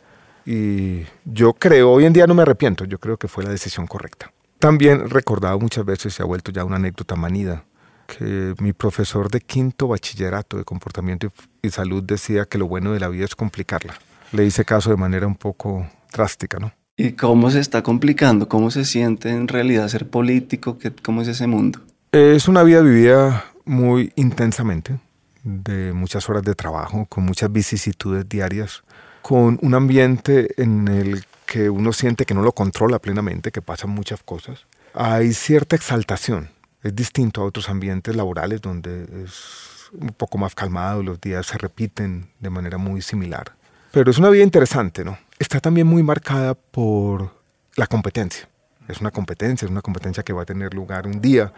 Y 0.47 1.05
yo 1.25 1.55
creo, 1.55 1.91
hoy 1.91 2.05
en 2.05 2.13
día 2.13 2.27
no 2.27 2.35
me 2.35 2.43
arrepiento, 2.43 2.85
yo 2.85 2.99
creo 2.99 3.17
que 3.17 3.29
fue 3.29 3.45
la 3.45 3.51
decisión 3.51 3.87
correcta. 3.87 4.33
También 4.59 5.11
recordado 5.11 5.59
muchas 5.59 5.85
veces, 5.85 6.15
se 6.15 6.23
ha 6.23 6.27
vuelto 6.27 6.53
ya 6.53 6.65
una 6.65 6.77
anécdota 6.77 7.17
manida, 7.17 7.65
que 8.07 8.55
mi 8.59 8.73
profesor 8.73 9.31
de 9.31 9.41
quinto 9.41 9.89
bachillerato 9.89 10.57
de 10.57 10.65
comportamiento 10.65 11.29
y 11.63 11.71
salud 11.71 12.03
decía 12.03 12.45
que 12.45 12.59
lo 12.59 12.67
bueno 12.67 12.93
de 12.93 13.01
la 13.01 13.09
vida 13.09 13.25
es 13.25 13.35
complicarla. 13.35 13.95
Le 14.33 14.45
hice 14.45 14.65
caso 14.65 14.91
de 14.91 14.97
manera 14.97 15.27
un 15.27 15.37
poco 15.37 15.89
drástica, 16.13 16.59
¿no? 16.59 16.73
¿Y 16.97 17.13
cómo 17.13 17.51
se 17.51 17.61
está 17.61 17.83
complicando? 17.83 18.49
¿Cómo 18.49 18.71
se 18.71 18.85
siente 18.85 19.31
en 19.31 19.49
realidad 19.49 19.89
ser 19.89 20.09
político? 20.09 20.79
¿Cómo 21.03 21.23
es 21.23 21.29
ese 21.29 21.47
mundo? 21.47 21.81
Es 22.13 22.47
una 22.47 22.63
vida 22.63 22.83
vivida 22.83 23.45
muy 23.65 24.13
intensamente, 24.15 24.99
de 25.43 25.93
muchas 25.93 26.29
horas 26.29 26.43
de 26.43 26.55
trabajo, 26.55 27.07
con 27.07 27.25
muchas 27.25 27.51
vicisitudes 27.51 28.29
diarias, 28.29 28.85
con 29.25 29.59
un 29.63 29.73
ambiente 29.73 30.61
en 30.63 30.87
el 30.87 31.25
que 31.47 31.71
uno 31.71 31.95
siente 31.95 32.27
que 32.27 32.35
no 32.35 32.43
lo 32.43 32.53
controla 32.53 32.99
plenamente, 32.99 33.51
que 33.53 33.63
pasan 33.63 33.89
muchas 33.89 34.23
cosas, 34.23 34.67
hay 34.93 35.33
cierta 35.33 35.77
exaltación. 35.77 36.51
Es 36.83 36.95
distinto 36.95 37.41
a 37.41 37.47
otros 37.47 37.71
ambientes 37.71 38.15
laborales 38.15 38.61
donde 38.61 39.05
es 39.25 39.89
un 39.93 40.11
poco 40.11 40.37
más 40.37 40.55
calmado, 40.55 41.03
los 41.03 41.23
días 41.23 41.47
se 41.47 41.57
repiten 41.57 42.29
de 42.39 42.51
manera 42.51 42.77
muy 42.77 43.01
similar. 43.01 43.53
Pero 43.93 44.11
es 44.11 44.19
una 44.19 44.29
vida 44.29 44.45
interesante, 44.45 45.07
¿no? 45.07 45.17
Está 45.39 45.59
también 45.59 45.87
muy 45.87 46.03
marcada 46.03 46.53
por 46.53 47.31
la 47.77 47.87
competencia. 47.87 48.47
Es 48.89 49.01
una 49.01 49.11
competencia, 49.11 49.65
es 49.65 49.73
una 49.73 49.81
competencia 49.81 50.23
que 50.23 50.35
va 50.35 50.43
a 50.43 50.45
tener 50.45 50.75
lugar 50.75 51.07
un 51.07 51.23
día 51.23 51.51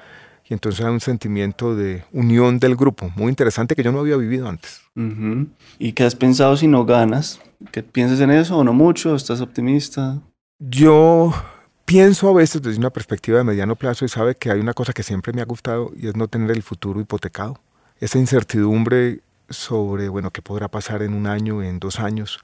y 0.49 0.55
entonces 0.55 0.85
hay 0.85 0.93
un 0.93 1.01
sentimiento 1.01 1.75
de 1.75 2.05
unión 2.13 2.61
del 2.61 2.77
grupo, 2.77 3.11
muy 3.17 3.31
interesante 3.31 3.75
que 3.75 3.83
yo 3.83 3.91
no 3.91 3.99
había 3.99 4.17
vivido 4.17 4.49
antes. 4.49 4.83
¿Y 5.81 5.93
qué 5.95 6.05
has 6.05 6.15
pensado 6.15 6.57
si 6.57 6.69
no 6.69 6.85
ganas? 6.85 7.41
¿Qué 7.71 7.83
piensas 7.83 8.21
en 8.21 8.31
eso 8.31 8.59
o 8.59 8.65
no 8.65 8.73
mucho? 8.73 9.15
¿Estás 9.15 9.41
optimista? 9.41 10.21
Yo 10.59 11.33
pienso 11.85 12.29
a 12.29 12.35
veces 12.35 12.63
desde 12.63 12.79
una 12.79 12.91
perspectiva 12.91 13.39
de 13.39 13.45
mediano 13.45 13.77
plazo 13.77 14.05
y 14.05 14.09
sabe 14.09 14.35
que 14.35 14.51
hay 14.51 14.61
una 14.61 14.75
cosa 14.75 14.93
que 14.93 15.03
siempre 15.03 15.33
me 15.33 15.43
ha 15.43 15.45
gustado 15.47 15.93
y 15.97 16.09
es 16.09 16.17
no 16.17 16.29
tener 16.29 16.51
el 16.51 16.63
futuro 16.63 17.01
hipotecado. 17.01 17.59
Esa 18.01 18.19
incertidumbre 18.19 19.21
sobre, 19.49 20.09
bueno, 20.09 20.31
qué 20.31 20.43
podrá 20.43 20.69
pasar 20.69 21.03
en 21.03 21.15
un 21.15 21.27
año, 21.27 21.63
en 21.63 21.79
dos 21.79 22.01
años. 22.01 22.41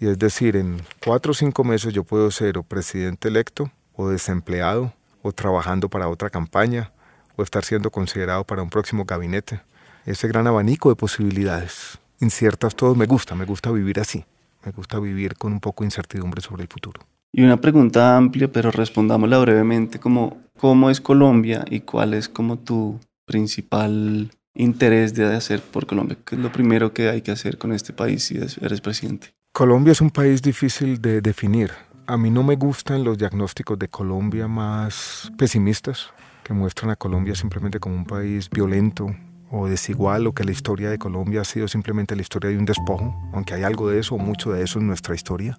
Y 0.00 0.06
es 0.06 0.18
decir, 0.18 0.56
en 0.56 0.82
cuatro 1.04 1.32
o 1.32 1.34
cinco 1.34 1.64
meses 1.64 1.92
yo 1.92 2.04
puedo 2.04 2.30
ser 2.30 2.58
o 2.58 2.62
presidente 2.62 3.28
electo 3.28 3.70
o 3.94 4.08
desempleado 4.08 4.92
o 5.22 5.32
trabajando 5.32 5.88
para 5.88 6.08
otra 6.08 6.30
campaña 6.30 6.92
o 7.36 7.42
estar 7.42 7.64
siendo 7.64 7.90
considerado 7.90 8.44
para 8.44 8.62
un 8.62 8.70
próximo 8.70 9.04
gabinete. 9.04 9.60
Ese 10.04 10.28
gran 10.28 10.46
abanico 10.46 10.90
de 10.90 10.96
posibilidades 10.96 11.98
inciertas, 12.20 12.74
todo 12.74 12.94
me 12.94 13.06
gusta, 13.06 13.34
me 13.34 13.44
gusta 13.44 13.70
vivir 13.70 14.00
así, 14.00 14.24
me 14.64 14.72
gusta 14.72 14.98
vivir 14.98 15.34
con 15.36 15.52
un 15.52 15.60
poco 15.60 15.84
de 15.84 15.86
incertidumbre 15.86 16.40
sobre 16.40 16.62
el 16.62 16.68
futuro. 16.68 17.00
Y 17.32 17.42
una 17.42 17.60
pregunta 17.60 18.16
amplia, 18.16 18.50
pero 18.50 18.70
respondámosla 18.70 19.38
brevemente, 19.38 19.98
como, 19.98 20.38
¿cómo 20.56 20.90
es 20.90 21.00
Colombia 21.00 21.64
y 21.68 21.80
cuál 21.80 22.14
es 22.14 22.28
como 22.28 22.58
tu 22.58 23.00
principal 23.26 24.30
interés 24.54 25.14
de 25.14 25.34
hacer 25.34 25.60
por 25.60 25.86
Colombia? 25.86 26.16
¿Qué 26.24 26.36
es 26.36 26.40
lo 26.40 26.52
primero 26.52 26.92
que 26.92 27.08
hay 27.08 27.22
que 27.22 27.32
hacer 27.32 27.58
con 27.58 27.72
este 27.72 27.92
país 27.92 28.24
si 28.24 28.36
eres 28.36 28.80
presidente? 28.80 29.34
Colombia 29.52 29.92
es 29.92 30.00
un 30.00 30.10
país 30.10 30.42
difícil 30.42 31.00
de 31.00 31.20
definir. 31.20 31.72
A 32.06 32.16
mí 32.16 32.30
no 32.30 32.42
me 32.42 32.56
gustan 32.56 33.02
los 33.02 33.18
diagnósticos 33.18 33.78
de 33.78 33.88
Colombia 33.88 34.46
más 34.46 35.32
pesimistas 35.38 36.10
que 36.44 36.52
muestran 36.52 36.90
a 36.90 36.96
Colombia 36.96 37.34
simplemente 37.34 37.80
como 37.80 37.96
un 37.96 38.04
país 38.04 38.50
violento 38.50 39.06
o 39.54 39.68
desigual 39.68 40.26
o 40.26 40.32
que 40.32 40.44
la 40.44 40.50
historia 40.50 40.90
de 40.90 40.98
Colombia 40.98 41.42
ha 41.42 41.44
sido 41.44 41.68
simplemente 41.68 42.16
la 42.16 42.22
historia 42.22 42.50
de 42.50 42.58
un 42.58 42.64
despojo, 42.64 43.14
aunque 43.32 43.54
hay 43.54 43.62
algo 43.62 43.88
de 43.88 44.00
eso 44.00 44.16
o 44.16 44.18
mucho 44.18 44.52
de 44.52 44.64
eso 44.64 44.80
en 44.80 44.88
nuestra 44.88 45.14
historia. 45.14 45.56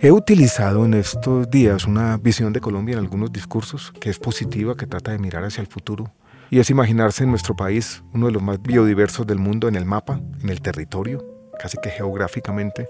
He 0.00 0.12
utilizado 0.12 0.84
en 0.84 0.94
estos 0.94 1.50
días 1.50 1.84
una 1.84 2.16
visión 2.16 2.52
de 2.52 2.60
Colombia 2.60 2.94
en 2.94 3.00
algunos 3.00 3.32
discursos 3.32 3.92
que 4.00 4.08
es 4.08 4.18
positiva, 4.18 4.76
que 4.76 4.86
trata 4.86 5.10
de 5.10 5.18
mirar 5.18 5.44
hacia 5.44 5.60
el 5.60 5.66
futuro 5.66 6.12
y 6.48 6.58
es 6.58 6.70
imaginarse 6.70 7.24
en 7.24 7.30
nuestro 7.30 7.54
país 7.54 8.02
uno 8.14 8.26
de 8.26 8.32
los 8.32 8.42
más 8.42 8.62
biodiversos 8.62 9.26
del 9.26 9.38
mundo 9.38 9.68
en 9.68 9.74
el 9.74 9.84
mapa, 9.84 10.20
en 10.42 10.48
el 10.48 10.60
territorio, 10.60 11.24
casi 11.60 11.76
que 11.82 11.90
geográficamente, 11.90 12.88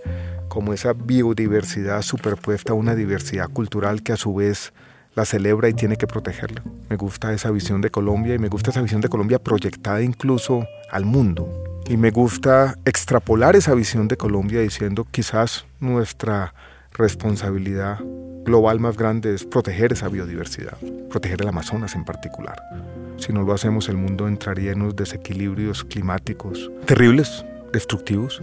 como 0.48 0.72
esa 0.72 0.92
biodiversidad 0.92 2.02
superpuesta 2.02 2.72
a 2.72 2.76
una 2.76 2.94
diversidad 2.94 3.48
cultural 3.48 4.02
que 4.02 4.12
a 4.12 4.16
su 4.16 4.34
vez 4.34 4.72
la 5.14 5.24
celebra 5.24 5.68
y 5.68 5.74
tiene 5.74 5.96
que 5.96 6.06
protegerla. 6.06 6.62
Me 6.88 6.96
gusta 6.96 7.32
esa 7.32 7.50
visión 7.50 7.80
de 7.80 7.90
Colombia 7.90 8.34
y 8.34 8.38
me 8.38 8.48
gusta 8.48 8.70
esa 8.70 8.82
visión 8.82 9.00
de 9.00 9.08
Colombia 9.08 9.38
proyectada 9.38 10.02
incluso 10.02 10.66
al 10.90 11.04
mundo. 11.04 11.48
Y 11.88 11.96
me 11.96 12.10
gusta 12.10 12.76
extrapolar 12.84 13.56
esa 13.56 13.74
visión 13.74 14.06
de 14.06 14.16
Colombia 14.16 14.60
diciendo 14.60 15.06
quizás 15.10 15.66
nuestra 15.80 16.54
responsabilidad 16.92 17.98
global 18.44 18.80
más 18.80 18.96
grande 18.96 19.34
es 19.34 19.44
proteger 19.44 19.92
esa 19.92 20.08
biodiversidad, 20.08 20.76
proteger 21.08 21.42
el 21.42 21.48
Amazonas 21.48 21.94
en 21.94 22.04
particular. 22.04 22.60
Si 23.16 23.32
no 23.32 23.42
lo 23.42 23.52
hacemos, 23.52 23.88
el 23.88 23.96
mundo 23.96 24.28
entraría 24.28 24.72
en 24.72 24.82
unos 24.82 24.96
desequilibrios 24.96 25.84
climáticos 25.84 26.70
terribles, 26.86 27.44
destructivos. 27.72 28.42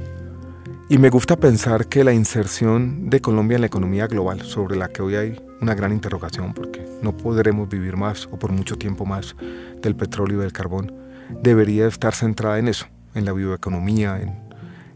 Y 0.90 0.98
me 1.00 1.10
gusta 1.10 1.36
pensar 1.36 1.88
que 1.88 2.04
la 2.04 2.14
inserción 2.14 3.10
de 3.10 3.20
Colombia 3.20 3.56
en 3.56 3.62
la 3.62 3.68
economía 3.68 4.08
global, 4.08 4.42
sobre 4.42 4.78
la 4.78 4.88
que 4.90 5.02
hoy 5.02 5.16
hay 5.16 5.47
una 5.62 5.76
gran 5.76 5.92
interrogación, 5.92 6.54
porque 6.54 6.86
no 7.02 7.16
podremos 7.16 7.70
vivir 7.70 7.98
más 7.98 8.28
o 8.32 8.38
por 8.38 8.52
mucho 8.52 8.78
tiempo 8.78 9.06
más 9.06 9.36
del 9.82 9.96
petróleo 9.96 10.40
y 10.40 10.42
del 10.42 10.54
carbón, 10.54 10.94
debería 11.42 11.88
estar 11.88 12.14
centrada 12.14 12.60
en 12.60 12.68
eso, 12.68 12.88
en 13.16 13.26
la 13.26 13.34
bioeconomía, 13.34 14.20
en 14.22 14.48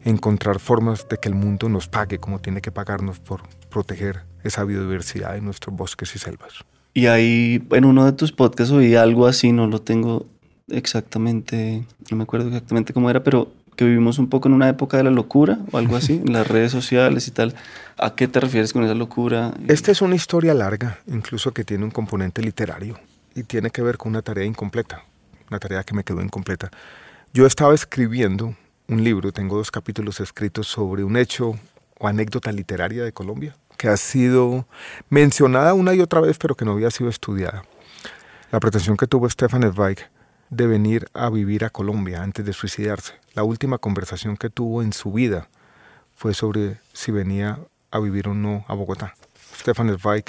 encontrar 0.04 0.60
formas 0.60 1.08
de 1.10 1.18
que 1.18 1.30
el 1.30 1.36
mundo 1.36 1.70
nos 1.70 1.88
pague 1.88 2.20
como 2.20 2.40
tiene 2.40 2.62
que 2.62 2.72
pagarnos 2.72 3.20
por 3.20 3.44
proteger 3.70 4.24
esa 4.44 4.64
biodiversidad 4.64 5.38
en 5.38 5.46
nuestros 5.46 5.76
bosques 5.76 6.16
y 6.16 6.20
selvas. 6.20 6.66
Y 6.94 7.06
ahí 7.06 7.66
en 7.72 7.86
uno 7.86 8.06
de 8.06 8.12
tus 8.14 8.32
podcasts 8.32 8.74
oí 8.74 8.96
algo 8.96 9.28
así, 9.28 9.52
no 9.52 9.68
lo 9.68 9.82
tengo 9.82 10.26
exactamente, 10.68 11.86
no 12.10 12.18
me 12.18 12.24
acuerdo 12.24 12.48
exactamente 12.48 12.94
cómo 12.94 13.10
era, 13.10 13.24
pero 13.24 13.52
que 13.82 13.86
vivimos 13.86 14.20
un 14.20 14.30
poco 14.30 14.48
en 14.48 14.54
una 14.54 14.70
época 14.70 14.98
de 14.98 15.04
la 15.04 15.10
locura 15.10 15.58
o 15.72 15.80
algo 15.80 15.96
así, 15.96 16.22
en 16.24 16.34
las 16.34 16.48
redes 16.48 16.72
sociales 16.72 17.28
y 17.28 17.32
tal. 17.32 17.56
¿A 17.98 18.14
qué 18.14 18.28
te 18.28 18.40
refieres 18.40 18.74
con 18.74 18.84
esa 18.84 18.94
locura? 18.94 19.56
Esta 19.68 19.92
es 19.92 20.04
una 20.04 20.14
historia 20.14 20.54
larga, 20.54 21.00
incluso 21.08 21.52
que 21.52 21.64
tiene 21.64 21.84
un 21.84 21.90
componente 21.90 22.44
literario 22.44 23.00
y 23.34 23.42
tiene 23.42 23.72
que 23.72 23.82
ver 23.82 23.98
con 23.98 24.12
una 24.12 24.22
tarea 24.22 24.46
incompleta, 24.46 25.04
una 25.50 25.58
tarea 25.58 25.84
que 25.84 25.96
me 25.96 26.04
quedó 26.04 26.22
incompleta. 26.22 26.70
Yo 27.34 27.48
estaba 27.48 27.74
escribiendo 27.74 28.56
un 28.88 29.04
libro, 29.04 29.32
tengo 29.32 29.58
dos 29.58 29.72
capítulos 29.72 30.20
escritos 30.20 30.68
sobre 30.68 31.04
un 31.04 31.18
hecho 31.18 31.56
o 31.98 32.08
anécdota 32.08 32.52
literaria 32.52 33.04
de 33.04 33.14
Colombia 33.14 33.56
que 33.78 33.88
ha 33.88 33.98
sido 33.98 34.68
mencionada 35.10 35.74
una 35.74 35.96
y 35.96 36.02
otra 36.02 36.22
vez, 36.22 36.38
pero 36.38 36.54
que 36.54 36.66
no 36.66 36.74
había 36.74 36.92
sido 36.92 37.10
estudiada. 37.10 37.64
La 38.52 38.60
pretensión 38.60 38.96
que 38.96 39.08
tuvo 39.08 39.28
Stefan 39.28 39.64
Zweig 39.74 39.98
de 40.52 40.68
venir 40.68 41.08
a 41.14 41.30
vivir 41.30 41.64
a 41.64 41.70
Colombia 41.70 42.22
antes 42.22 42.46
de 42.46 42.54
suicidarse. 42.54 43.14
La 43.34 43.44
última 43.44 43.78
conversación 43.78 44.36
que 44.38 44.50
tuvo 44.50 44.84
en 44.84 44.94
su 44.94 45.12
vida 45.14 45.48
fue 46.14 46.34
sobre 46.34 46.78
si 46.94 47.12
venía 47.12 47.58
a 47.90 48.00
vivir 48.00 48.28
o 48.28 48.34
no 48.34 48.66
a 48.68 48.76
Bogotá. 48.76 49.16
Stefan 49.56 49.98
Zweig, 49.98 50.26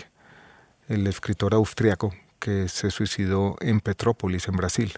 el 0.89 1.07
escritor 1.09 1.55
austriaco 1.55 2.15
que 2.39 2.69
se 2.69 2.91
suicidó 2.91 3.57
en 3.61 3.81
Petrópolis, 3.81 4.47
en 4.49 4.57
Brasil, 4.57 4.93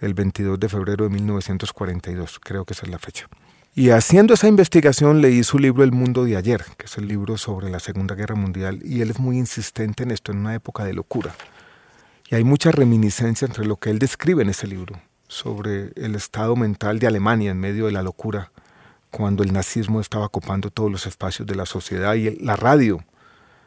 el 0.00 0.14
22 0.14 0.58
de 0.58 0.68
febrero 0.68 1.04
de 1.04 1.10
1942, 1.10 2.40
creo 2.40 2.64
que 2.64 2.74
esa 2.74 2.86
es 2.86 2.90
la 2.90 2.98
fecha. 2.98 3.28
Y 3.74 3.90
haciendo 3.90 4.34
esa 4.34 4.48
investigación 4.48 5.20
leí 5.20 5.44
su 5.44 5.60
libro 5.60 5.84
El 5.84 5.92
mundo 5.92 6.24
de 6.24 6.36
ayer, 6.36 6.64
que 6.76 6.86
es 6.86 6.98
el 6.98 7.06
libro 7.06 7.38
sobre 7.38 7.70
la 7.70 7.78
Segunda 7.78 8.16
Guerra 8.16 8.34
Mundial, 8.34 8.80
y 8.84 9.00
él 9.00 9.10
es 9.10 9.20
muy 9.20 9.38
insistente 9.38 10.02
en 10.02 10.10
esto, 10.10 10.32
en 10.32 10.38
una 10.38 10.54
época 10.54 10.84
de 10.84 10.92
locura. 10.92 11.34
Y 12.30 12.36
hay 12.36 12.44
mucha 12.44 12.70
reminiscencia 12.70 13.46
entre 13.46 13.66
lo 13.66 13.76
que 13.76 13.90
él 13.90 13.98
describe 13.98 14.42
en 14.42 14.48
ese 14.48 14.66
libro, 14.66 15.00
sobre 15.28 15.92
el 15.96 16.14
estado 16.14 16.56
mental 16.56 16.98
de 16.98 17.06
Alemania 17.06 17.50
en 17.50 17.60
medio 17.60 17.86
de 17.86 17.92
la 17.92 18.02
locura, 18.02 18.52
cuando 19.10 19.42
el 19.42 19.52
nazismo 19.52 20.00
estaba 20.00 20.26
ocupando 20.26 20.70
todos 20.70 20.90
los 20.90 21.06
espacios 21.06 21.46
de 21.46 21.56
la 21.56 21.66
sociedad 21.66 22.14
y 22.14 22.38
la 22.38 22.56
radio 22.56 23.04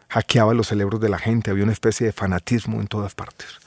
hackeaba 0.07 0.53
los 0.53 0.67
cerebros 0.67 1.01
de 1.01 1.09
la 1.09 1.19
gente, 1.19 1.51
había 1.51 1.63
una 1.63 1.73
especie 1.73 2.07
de 2.07 2.13
fanatismo 2.13 2.79
en 2.79 2.87
todas 2.87 3.13
partes 3.13 3.59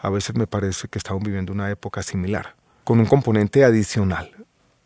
a 0.00 0.10
veces 0.10 0.36
me 0.36 0.46
parece 0.46 0.88
que 0.88 0.98
estamos 0.98 1.22
viviendo 1.22 1.52
una 1.52 1.70
época 1.70 2.02
similar, 2.02 2.54
con 2.84 3.00
un 3.00 3.06
componente 3.06 3.64
adicional, 3.64 4.30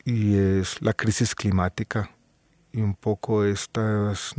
y 0.05 0.37
es 0.37 0.81
la 0.81 0.95
crisis 0.95 1.35
climática 1.35 2.11
y 2.73 2.81
un 2.81 2.95
poco 2.95 3.45
estas, 3.45 4.35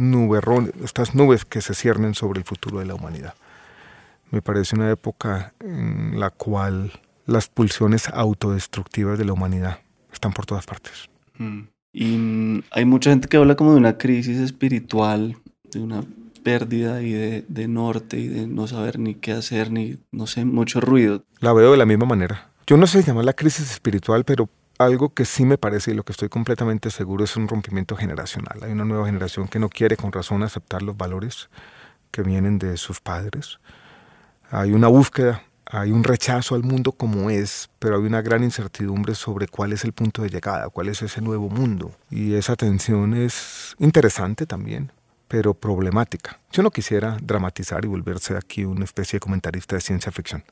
estas 0.84 1.16
nubes 1.16 1.46
que 1.46 1.62
se 1.62 1.74
ciernen 1.76 2.16
sobre 2.16 2.40
el 2.40 2.46
futuro 2.46 2.80
de 2.80 2.86
la 2.86 2.96
humanidad. 2.96 3.36
Me 4.34 4.42
parece 4.42 4.76
una 4.76 4.90
época 4.90 5.54
en 5.60 6.20
la 6.20 6.32
cual 6.32 6.92
las 7.28 7.50
pulsiones 7.50 8.10
autodestructivas 8.10 9.20
de 9.20 9.26
la 9.26 9.34
humanidad 9.34 9.82
están 10.12 10.34
por 10.34 10.48
todas 10.48 10.66
partes. 10.66 11.08
Mm. 11.38 11.60
Y 11.94 12.64
hay 12.72 12.86
mucha 12.86 13.12
gente 13.12 13.28
que 13.28 13.38
habla 13.38 13.56
como 13.56 13.74
de 13.74 13.78
una 13.78 14.00
crisis 14.00 14.40
espiritual, 14.40 15.38
de 15.72 15.80
una 15.80 16.04
pérdida 16.44 17.04
y 17.04 17.12
de, 17.12 17.68
norte 17.68 18.18
y 18.18 18.28
de 18.28 18.48
no 18.48 18.66
saber 18.66 18.98
ni 18.98 19.14
qué 19.14 19.34
hacer, 19.34 19.70
ni, 19.70 20.00
no 20.12 20.26
sé, 20.26 20.46
mucho 20.46 20.82
ruido. 20.82 21.24
La 21.40 21.54
veo 21.54 21.70
de 21.70 21.78
la 21.78 21.86
misma 21.86 22.08
manera. 22.08 22.50
Yo 22.66 22.76
no 22.76 22.88
sé 22.88 23.04
si 23.04 23.08
llama 23.08 23.22
la 23.22 23.34
crisis 23.34 23.70
espiritual, 23.70 24.24
pero 24.24 24.50
algo 24.80 25.14
que 25.14 25.26
sí 25.26 25.46
me 25.46 25.60
parece 25.60 25.92
y 25.92 25.94
lo 25.94 26.02
que 26.02 26.14
estoy 26.14 26.30
completamente 26.30 26.90
seguro 26.90 27.24
es 27.24 27.38
un 27.38 27.48
rompimiento 27.48 27.96
generacional. 27.96 28.64
Hay 28.64 28.72
una 28.72 28.84
nueva 28.84 29.06
generación 29.06 29.48
que 29.48 29.60
no 29.60 29.70
quiere 29.70 29.96
con 29.96 30.12
razón 30.12 30.42
aceptar 30.42 30.82
los 30.82 30.98
valores 30.98 31.52
que 32.10 32.24
vienen 32.24 32.58
de 32.58 32.78
sus 32.78 33.00
padres. 33.00 33.60
Hay 34.50 34.72
una 34.72 34.88
búsqueda, 34.88 35.44
hay 35.66 35.92
un 35.92 36.04
rechazo 36.04 36.56
al 36.56 36.64
mundo 36.64 36.92
como 36.92 37.30
es, 37.30 37.70
pero 37.80 37.98
hay 37.98 38.04
una 38.04 38.22
gran 38.22 38.44
incertidumbre 38.44 39.16
sobre 39.16 39.48
cuál 39.48 39.74
es 39.74 39.84
el 39.84 39.94
punto 39.94 40.22
de 40.22 40.30
llegada, 40.30 40.70
cuál 40.70 40.90
es 40.90 41.02
ese 41.02 41.22
nuevo 41.22 41.50
mundo. 41.50 41.92
Y 42.10 42.36
esa 42.36 42.56
tensión 42.56 43.14
es 43.14 43.76
interesante 43.80 44.46
también 44.46 44.92
pero 45.34 45.56
problemática. 45.56 46.40
Yo 46.52 46.62
no 46.62 46.70
quisiera 46.70 47.18
dramatizar 47.20 47.84
y 47.86 47.88
volverse 47.88 48.38
aquí 48.38 48.66
una 48.66 48.86
especie 48.86 49.18
de 49.18 49.20
comentarista 49.22 49.76
de 49.76 49.82
ciencia 49.82 50.12
ficción. 50.12 50.44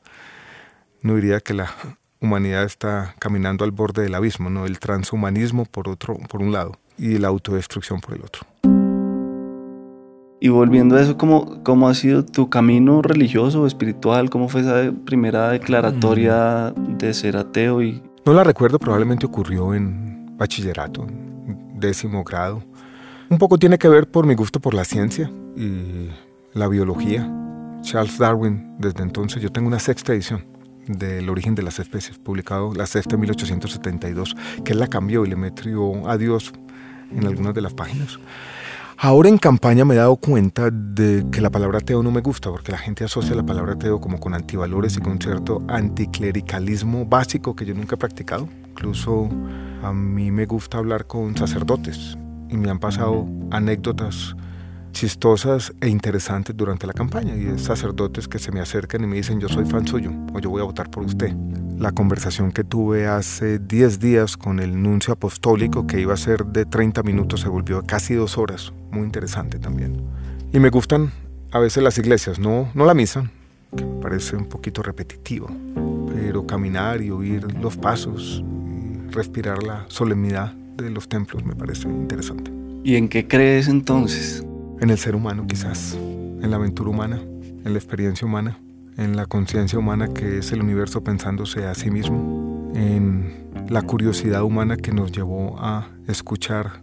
No 1.02 1.14
diría 1.14 1.38
que 1.38 1.54
la 1.54 1.72
humanidad 2.20 2.64
está 2.64 3.14
caminando 3.20 3.64
al 3.64 3.70
borde 3.70 4.02
del 4.02 4.16
abismo, 4.16 4.50
¿no? 4.50 4.66
El 4.66 4.80
transhumanismo 4.80 5.66
por 5.66 5.88
otro, 5.88 6.16
por 6.28 6.42
un 6.42 6.50
lado, 6.50 6.80
y 6.98 7.18
la 7.18 7.28
autodestrucción 7.28 8.00
por 8.00 8.14
el 8.14 8.22
otro. 8.22 8.44
Y 10.44 10.48
volviendo 10.48 10.96
a 10.96 11.00
eso, 11.00 11.16
¿cómo, 11.16 11.62
¿cómo 11.62 11.88
ha 11.88 11.94
sido 11.94 12.24
tu 12.24 12.50
camino 12.50 13.00
religioso 13.00 13.64
espiritual? 13.64 14.28
¿Cómo 14.28 14.48
fue 14.48 14.62
esa 14.62 14.92
primera 15.04 15.50
declaratoria 15.50 16.74
mm. 16.76 16.98
de 16.98 17.14
ser 17.14 17.36
ateo? 17.36 17.80
Y... 17.80 18.02
No 18.26 18.32
la 18.32 18.42
recuerdo, 18.42 18.80
probablemente 18.80 19.24
ocurrió 19.24 19.72
en 19.72 20.36
bachillerato, 20.36 21.06
décimo 21.76 22.24
grado 22.24 22.62
un 23.32 23.38
poco 23.38 23.56
tiene 23.58 23.78
que 23.78 23.88
ver 23.88 24.06
por 24.10 24.26
mi 24.26 24.34
gusto 24.34 24.60
por 24.60 24.74
la 24.74 24.84
ciencia 24.84 25.32
y 25.56 26.10
la 26.52 26.68
biología. 26.68 27.32
Charles 27.80 28.18
Darwin, 28.18 28.76
desde 28.78 29.02
entonces, 29.02 29.42
yo 29.42 29.50
tengo 29.50 29.68
una 29.68 29.78
sexta 29.78 30.12
edición 30.12 30.44
del 30.86 31.30
origen 31.30 31.54
de 31.54 31.62
las 31.62 31.78
especies, 31.78 32.18
publicado 32.18 32.74
la 32.74 32.84
sexta 32.84 33.14
en 33.14 33.20
1872, 33.22 34.36
que 34.66 34.72
él 34.72 34.80
la 34.80 34.86
cambió 34.86 35.24
y 35.24 35.30
le 35.30 35.36
metió 35.36 36.06
adiós 36.10 36.52
en 37.10 37.26
algunas 37.26 37.54
de 37.54 37.62
las 37.62 37.72
páginas. 37.72 38.18
Ahora 39.04 39.28
en 39.28 39.36
campaña 39.36 39.84
me 39.84 39.94
he 39.94 39.96
dado 39.96 40.14
cuenta 40.14 40.70
de 40.70 41.26
que 41.32 41.40
la 41.40 41.50
palabra 41.50 41.78
ateo 41.78 42.04
no 42.04 42.12
me 42.12 42.20
gusta, 42.20 42.50
porque 42.50 42.70
la 42.70 42.78
gente 42.78 43.02
asocia 43.02 43.34
la 43.34 43.42
palabra 43.42 43.72
ateo 43.72 44.00
como 44.00 44.20
con 44.20 44.32
antivalores 44.32 44.96
y 44.96 45.00
con 45.00 45.20
cierto 45.20 45.60
anticlericalismo 45.66 47.04
básico 47.04 47.56
que 47.56 47.64
yo 47.64 47.74
nunca 47.74 47.96
he 47.96 47.98
practicado. 47.98 48.48
Incluso 48.68 49.28
a 49.82 49.92
mí 49.92 50.30
me 50.30 50.46
gusta 50.46 50.78
hablar 50.78 51.08
con 51.08 51.36
sacerdotes 51.36 52.16
y 52.48 52.56
me 52.56 52.70
han 52.70 52.78
pasado 52.78 53.26
anécdotas 53.50 54.36
chistosas 54.92 55.72
e 55.80 55.88
interesantes 55.88 56.56
durante 56.56 56.86
la 56.86 56.92
campaña 56.92 57.34
y 57.34 57.46
es 57.46 57.62
sacerdotes 57.62 58.28
que 58.28 58.38
se 58.38 58.52
me 58.52 58.60
acercan 58.60 59.02
y 59.02 59.06
me 59.06 59.16
dicen 59.16 59.40
yo 59.40 59.48
soy 59.48 59.64
fan 59.64 59.86
suyo 59.86 60.12
o 60.32 60.38
yo 60.38 60.50
voy 60.50 60.60
a 60.60 60.64
votar 60.64 60.90
por 60.90 61.02
usted. 61.02 61.32
La 61.78 61.90
conversación 61.90 62.52
que 62.52 62.62
tuve 62.62 63.08
hace 63.08 63.58
10 63.58 63.98
días 63.98 64.36
con 64.36 64.60
el 64.60 64.80
nuncio 64.80 65.14
apostólico 65.14 65.86
que 65.86 66.00
iba 66.00 66.14
a 66.14 66.16
ser 66.16 66.44
de 66.46 66.64
30 66.64 67.02
minutos 67.02 67.40
se 67.40 67.48
volvió 67.48 67.82
casi 67.82 68.14
dos 68.14 68.38
horas, 68.38 68.72
muy 68.90 69.02
interesante 69.02 69.58
también. 69.58 70.00
Y 70.52 70.60
me 70.60 70.70
gustan 70.70 71.10
a 71.50 71.58
veces 71.58 71.82
las 71.82 71.98
iglesias, 71.98 72.38
no, 72.38 72.70
no 72.74 72.84
la 72.84 72.94
misa, 72.94 73.30
que 73.76 73.84
me 73.84 74.00
parece 74.00 74.36
un 74.36 74.46
poquito 74.46 74.82
repetitivo, 74.82 75.48
pero 76.14 76.46
caminar 76.46 77.02
y 77.02 77.10
oír 77.10 77.52
los 77.60 77.76
pasos 77.76 78.44
y 78.44 79.10
respirar 79.10 79.62
la 79.62 79.84
solemnidad 79.88 80.52
de 80.76 80.90
los 80.90 81.08
templos 81.08 81.44
me 81.44 81.56
parece 81.56 81.88
interesante. 81.88 82.52
¿Y 82.84 82.96
en 82.96 83.08
qué 83.08 83.26
crees 83.26 83.68
entonces? 83.68 84.44
En 84.82 84.90
el 84.90 84.98
ser 84.98 85.14
humano 85.14 85.46
quizás, 85.46 85.94
en 85.94 86.50
la 86.50 86.56
aventura 86.56 86.90
humana, 86.90 87.22
en 87.64 87.72
la 87.72 87.78
experiencia 87.78 88.26
humana, 88.26 88.58
en 88.96 89.14
la 89.14 89.26
conciencia 89.26 89.78
humana 89.78 90.08
que 90.12 90.38
es 90.38 90.50
el 90.50 90.60
universo 90.60 91.04
pensándose 91.04 91.66
a 91.66 91.74
sí 91.76 91.88
mismo, 91.88 92.68
en 92.74 93.46
la 93.68 93.82
curiosidad 93.82 94.42
humana 94.42 94.76
que 94.76 94.90
nos 94.90 95.12
llevó 95.12 95.56
a 95.60 95.86
escuchar 96.08 96.80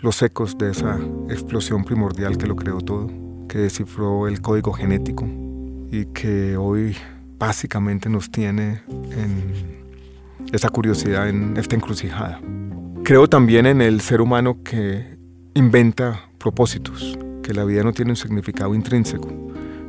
los 0.00 0.22
ecos 0.22 0.56
de 0.56 0.70
esa 0.70 0.98
explosión 1.28 1.84
primordial 1.84 2.38
que 2.38 2.46
lo 2.46 2.56
creó 2.56 2.80
todo, 2.80 3.10
que 3.46 3.58
descifró 3.58 4.26
el 4.26 4.40
código 4.40 4.72
genético 4.72 5.26
y 5.92 6.06
que 6.14 6.56
hoy 6.56 6.96
básicamente 7.38 8.08
nos 8.08 8.30
tiene 8.30 8.80
en 8.88 9.84
esa 10.50 10.70
curiosidad 10.70 11.28
en 11.28 11.58
esta 11.58 11.76
encrucijada. 11.76 12.40
Creo 13.02 13.28
también 13.28 13.66
en 13.66 13.82
el 13.82 14.00
ser 14.00 14.22
humano 14.22 14.62
que 14.64 15.18
inventa 15.52 16.22
propósitos, 16.38 17.18
que 17.44 17.52
la 17.52 17.64
vida 17.64 17.82
no 17.82 17.92
tiene 17.92 18.12
un 18.12 18.16
significado 18.16 18.74
intrínseco, 18.74 19.28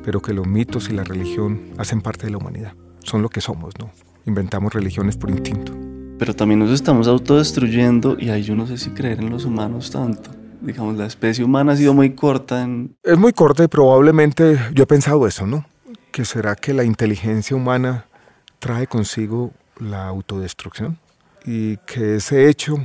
pero 0.03 0.21
que 0.21 0.33
los 0.33 0.45
mitos 0.45 0.89
y 0.89 0.93
la 0.93 1.05
religión 1.05 1.71
hacen 1.77 2.01
parte 2.01 2.25
de 2.25 2.31
la 2.31 2.38
humanidad. 2.38 2.74
Son 3.00 3.21
lo 3.21 3.29
que 3.29 3.39
somos, 3.39 3.74
¿no? 3.79 3.91
Inventamos 4.25 4.74
religiones 4.74 5.15
por 5.15 5.31
instinto. 5.31 5.74
Pero 6.19 6.35
también 6.35 6.59
nos 6.59 6.71
estamos 6.71 7.07
autodestruyendo 7.07 8.17
y 8.19 8.29
ahí 8.29 8.43
yo 8.43 8.55
no 8.55 8.67
sé 8.67 8.77
si 8.77 8.89
creer 8.89 9.19
en 9.19 9.29
los 9.29 9.45
humanos 9.45 9.89
tanto. 9.89 10.31
Digamos, 10.62 10.97
la 10.97 11.05
especie 11.05 11.45
humana 11.45 11.74
ha 11.74 11.77
sido 11.77 11.93
muy 11.93 12.13
corta 12.13 12.62
en... 12.62 12.97
Es 13.03 13.17
muy 13.17 13.31
corta 13.31 13.63
y 13.63 13.67
probablemente 13.67 14.59
yo 14.74 14.83
he 14.83 14.88
pensado 14.88 15.25
eso, 15.25 15.47
¿no? 15.47 15.65
Que 16.12 16.25
será 16.25 16.55
que 16.55 16.74
la 16.74 16.83
inteligencia 16.83 17.55
humana 17.55 18.05
trae 18.59 18.85
consigo 18.85 19.53
la 19.79 20.07
autodestrucción 20.07 21.00
y 21.45 21.77
que 21.77 22.17
ese 22.17 22.50
hecho, 22.50 22.77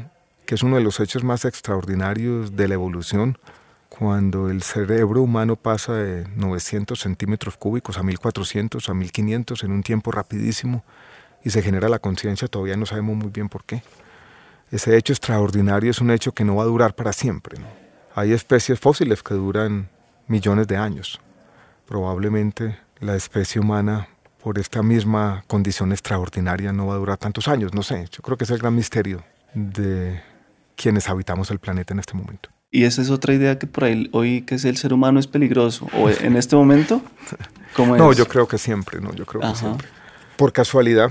que 0.47 0.55
es 0.55 0.63
uno 0.63 0.77
de 0.77 0.83
los 0.83 1.01
hechos 1.01 1.25
más 1.25 1.45
extraordinarios 1.45 2.55
de 2.55 2.69
la 2.69 2.75
evolución, 2.75 3.37
cuando 4.01 4.49
el 4.49 4.63
cerebro 4.63 5.21
humano 5.21 5.57
pasa 5.57 5.93
de 5.93 6.27
900 6.35 6.99
centímetros 6.99 7.59
cúbicos 7.59 7.99
a 7.99 8.03
1400, 8.03 8.89
a 8.89 8.95
1500 8.95 9.63
en 9.63 9.73
un 9.73 9.83
tiempo 9.83 10.11
rapidísimo 10.11 10.85
y 11.45 11.51
se 11.51 11.61
genera 11.61 11.87
la 11.91 11.99
conciencia, 11.99 12.49
todavía 12.49 12.79
no 12.79 12.87
sabemos 12.87 13.15
muy 13.15 13.29
bien 13.29 13.51
por 13.51 13.63
qué. 13.65 13.83
Ese 14.71 14.97
hecho 14.97 15.13
extraordinario 15.13 15.91
es 15.91 16.01
un 16.01 16.11
hecho 16.11 16.33
que 16.33 16.47
no 16.47 16.57
va 16.57 16.63
a 16.63 16.67
durar 16.67 16.95
para 16.95 17.13
siempre. 17.13 17.59
Hay 18.15 18.33
especies 18.33 18.81
fósiles 18.81 19.23
que 19.23 19.35
duran 19.35 19.91
millones 20.29 20.67
de 20.67 20.79
años. 20.79 21.21
Probablemente 21.87 22.79
la 23.01 23.17
especie 23.17 23.61
humana, 23.61 24.09
por 24.43 24.59
esta 24.59 24.83
misma 24.83 25.45
condición 25.47 25.93
extraordinaria, 25.93 26.73
no 26.73 26.87
va 26.87 26.95
a 26.95 26.99
durar 26.99 27.19
tantos 27.19 27.49
años. 27.49 27.75
No 27.75 27.83
sé, 27.83 28.09
yo 28.11 28.23
creo 28.23 28.39
que 28.39 28.45
es 28.45 28.51
el 28.51 28.61
gran 28.61 28.75
misterio 28.75 29.23
de 29.53 30.23
quienes 30.75 31.07
habitamos 31.11 31.51
el 31.51 31.59
planeta 31.59 31.93
en 31.93 32.01
este 32.01 32.15
momento. 32.15 32.49
Y 32.71 32.85
esa 32.85 33.03
es 33.03 33.11
otra 33.11 33.35
idea 33.35 33.59
que 33.59 33.67
por 33.67 33.85
ahí 33.85 34.09
hoy 34.13 34.43
que 34.43 34.55
es 34.55 34.65
el 34.65 34.77
ser 34.77 34.93
humano 34.93 35.19
es 35.19 35.27
peligroso. 35.27 35.89
¿O 35.99 36.09
en 36.09 36.37
este 36.37 36.55
momento? 36.55 37.03
¿Cómo 37.75 37.97
no, 37.97 38.13
yo 38.13 38.27
creo 38.27 38.47
que 38.47 38.59
siempre, 38.59 39.01
no, 39.01 39.13
yo 39.15 39.27
creo 39.27 39.41
que 39.41 39.57
siempre. 39.57 39.89
Por 40.37 40.53
casualidad, 40.53 41.11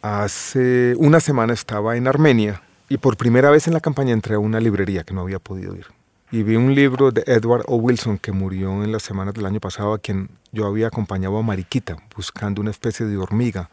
hace 0.00 0.94
una 0.96 1.20
semana 1.20 1.52
estaba 1.52 1.96
en 1.96 2.06
Armenia 2.06 2.62
y 2.88 2.98
por 2.98 3.16
primera 3.16 3.50
vez 3.50 3.66
en 3.66 3.74
la 3.74 3.80
campaña 3.80 4.12
entré 4.12 4.34
a 4.34 4.38
una 4.38 4.60
librería 4.60 5.04
que 5.04 5.14
no 5.14 5.20
había 5.20 5.38
podido 5.38 5.74
ir. 5.76 5.86
Y 6.30 6.42
vi 6.42 6.56
un 6.56 6.74
libro 6.74 7.10
de 7.10 7.22
Edward 7.26 7.64
O. 7.66 7.76
Wilson 7.76 8.18
que 8.18 8.32
murió 8.32 8.82
en 8.82 8.90
las 8.90 9.02
semanas 9.02 9.34
del 9.34 9.46
año 9.46 9.60
pasado, 9.60 9.92
a 9.92 9.98
quien 9.98 10.30
yo 10.52 10.66
había 10.66 10.88
acompañado 10.88 11.38
a 11.38 11.42
Mariquita 11.42 11.96
buscando 12.16 12.60
una 12.60 12.70
especie 12.70 13.06
de 13.06 13.16
hormiga 13.16 13.70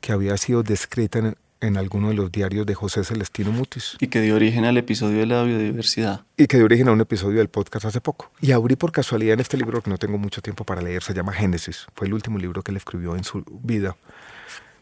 que 0.00 0.12
había 0.12 0.36
sido 0.36 0.62
descrita 0.62 1.20
en, 1.20 1.36
en 1.60 1.76
alguno 1.76 2.08
de 2.08 2.14
los 2.14 2.32
diarios 2.32 2.66
de 2.66 2.74
José 2.74 3.04
Celestino 3.04 3.52
Mutis. 3.52 3.96
Y 4.00 4.08
que 4.08 4.20
dio 4.20 4.34
origen 4.34 4.64
al 4.64 4.76
episodio 4.76 5.18
de 5.18 5.26
la 5.26 5.42
biodiversidad. 5.42 6.22
Y 6.36 6.46
que 6.46 6.56
dio 6.56 6.66
origen 6.66 6.88
a 6.88 6.92
un 6.92 7.00
episodio 7.00 7.38
del 7.38 7.48
podcast 7.48 7.86
hace 7.86 8.00
poco. 8.00 8.30
Y 8.40 8.52
abrí 8.52 8.76
por 8.76 8.92
casualidad 8.92 9.34
en 9.34 9.40
este 9.40 9.56
libro 9.56 9.82
que 9.82 9.90
no 9.90 9.98
tengo 9.98 10.18
mucho 10.18 10.40
tiempo 10.40 10.64
para 10.64 10.82
leer, 10.82 11.02
se 11.02 11.14
llama 11.14 11.32
Génesis. 11.32 11.86
Fue 11.94 12.06
el 12.06 12.14
último 12.14 12.38
libro 12.38 12.62
que 12.62 12.70
él 12.70 12.76
escribió 12.76 13.16
en 13.16 13.24
su 13.24 13.44
vida. 13.62 13.96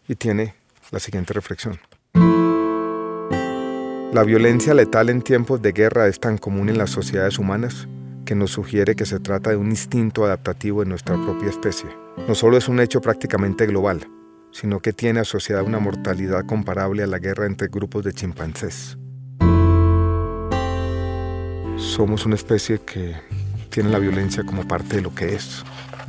Y 0.06 0.14
tiene 0.14 0.54
la 0.90 1.00
siguiente 1.00 1.32
reflexión. 1.32 1.78
La 4.12 4.24
violencia 4.24 4.72
letal 4.72 5.10
en 5.10 5.20
tiempos 5.20 5.60
de 5.60 5.72
guerra 5.72 6.08
es 6.08 6.18
tan 6.18 6.38
común 6.38 6.70
en 6.70 6.78
las 6.78 6.90
sociedades 6.90 7.38
humanas 7.38 7.86
que 8.24 8.34
nos 8.34 8.50
sugiere 8.50 8.94
que 8.94 9.04
se 9.04 9.20
trata 9.20 9.50
de 9.50 9.56
un 9.56 9.70
instinto 9.70 10.24
adaptativo 10.24 10.82
en 10.82 10.88
nuestra 10.88 11.14
propia 11.16 11.48
especie. 11.48 11.88
No 12.26 12.34
solo 12.34 12.56
es 12.56 12.68
un 12.68 12.80
hecho 12.80 13.00
prácticamente 13.00 13.66
global, 13.66 14.06
sino 14.52 14.80
que 14.80 14.92
tiene 14.92 15.20
asociada 15.20 15.62
una 15.62 15.78
mortalidad 15.78 16.46
comparable 16.46 17.02
a 17.02 17.06
la 17.06 17.18
guerra 17.18 17.46
entre 17.46 17.68
grupos 17.68 18.04
de 18.04 18.12
chimpancés. 18.12 18.98
Somos 21.76 22.26
una 22.26 22.34
especie 22.34 22.80
que 22.80 23.16
tiene 23.70 23.90
la 23.90 23.98
violencia 23.98 24.42
como 24.44 24.66
parte 24.66 24.96
de 24.96 25.02
lo 25.02 25.14
que 25.14 25.34
es. 25.34 25.64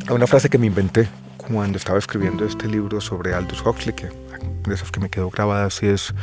Una 0.09 0.27
frase 0.27 0.49
que 0.49 0.57
me 0.57 0.67
inventé 0.67 1.07
cuando 1.37 1.77
estaba 1.77 1.99
escribiendo 1.99 2.45
este 2.45 2.67
libro 2.67 3.01
sobre 3.01 3.33
Aldous 3.33 3.65
Huxley, 3.65 3.95
que 3.95 4.07
de 4.07 4.73
esas 4.73 4.91
que 4.91 4.99
me 4.99 5.09
quedó 5.09 5.29
grabada 5.29 5.65
así 5.65 5.87
es, 5.87 6.13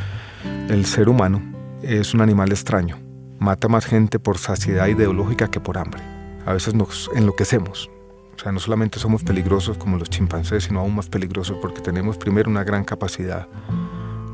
el 0.69 0.87
ser 0.87 1.09
humano 1.09 1.43
es 1.83 2.15
un 2.15 2.21
animal 2.21 2.51
extraño. 2.51 2.99
Mata 3.39 3.69
más 3.69 3.87
gente 3.87 4.19
por 4.19 4.39
saciedad 4.39 4.87
ideológica 4.87 5.51
que 5.51 5.61
por 5.61 5.79
hambre. 5.79 6.03
A 6.47 6.53
veces 6.53 6.75
nos 6.75 7.11
enloquecemos, 7.15 7.91
o 8.37 8.43
sea, 8.43 8.53
no 8.53 8.61
solamente 8.61 8.99
somos 8.99 9.25
peligrosos 9.25 9.79
como 9.79 9.97
los 9.97 10.11
chimpancés, 10.11 10.65
sino 10.65 10.81
aún 10.81 10.95
más 10.95 11.09
peligrosos 11.09 11.57
porque 11.61 11.81
tenemos 11.81 12.19
primero 12.19 12.51
una 12.51 12.65
gran 12.65 12.85
capacidad 12.85 13.49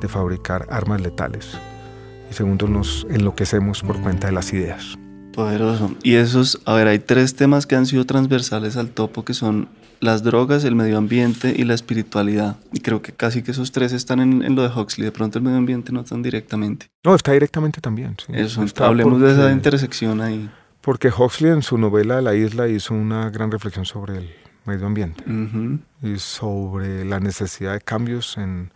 de 0.01 0.09
fabricar 0.09 0.67
armas 0.71 1.01
letales 1.01 1.57
y 2.31 2.35
segundo 2.35 2.67
nos 2.67 3.07
enloquecemos 3.11 3.83
por 3.83 4.01
cuenta 4.01 4.27
de 4.27 4.33
las 4.33 4.53
ideas. 4.53 4.99
Poderoso. 5.33 5.95
Y 6.03 6.15
esos, 6.15 6.61
a 6.67 6.75
ver, 6.75 6.89
hay 6.89 6.99
tres 6.99 7.35
temas 7.37 7.67
que 7.67 7.77
han 7.77 7.87
sido 7.87 8.05
transversales 8.05 8.77
al 8.77 8.91
topo 8.91 9.25
que 9.25 9.35
son 9.35 9.69
las 10.01 10.23
drogas, 10.23 10.65
el 10.65 10.75
medio 10.75 10.99
ambiente 10.99 11.55
y 11.57 11.65
la 11.65 11.75
espiritualidad. 11.75 12.57
Y 12.73 12.81
creo 12.81 13.01
que 13.01 13.13
casi 13.13 13.43
que 13.43 13.53
esos 13.53 13.73
tres 13.73 13.93
están 13.93 14.21
en, 14.21 14.55
lo 14.55 14.63
de 14.63 14.69
Huxley. 14.69 15.05
De 15.05 15.13
pronto 15.13 15.39
el 15.39 15.45
medio 15.45 15.59
ambiente 15.59 15.93
no 15.93 16.05
tan 16.05 16.23
directamente. 16.23 16.91
No, 17.05 17.15
está 17.15 17.33
directamente 17.33 17.81
también. 17.81 18.17
Sí. 18.19 18.33
Eso, 18.35 18.65
hablemos 18.81 19.21
de 19.21 19.33
esa 19.33 19.53
intersección 19.53 20.21
ahí. 20.21 20.51
Porque 20.83 21.09
Huxley 21.17 21.53
en 21.53 21.63
su 21.63 21.79
novela 21.79 22.21
La 22.21 22.35
isla 22.35 22.69
hizo 22.69 22.93
una 22.93 23.31
gran 23.31 23.51
reflexión 23.51 23.87
sobre 23.87 24.19
el 24.19 24.35
medio 24.65 24.87
ambiente 24.87 25.25
y 26.03 26.19
sobre 26.19 27.05
la 27.05 27.21
necesidad 27.21 27.73
de 27.73 27.81
cambios 27.81 28.37
en 28.37 28.73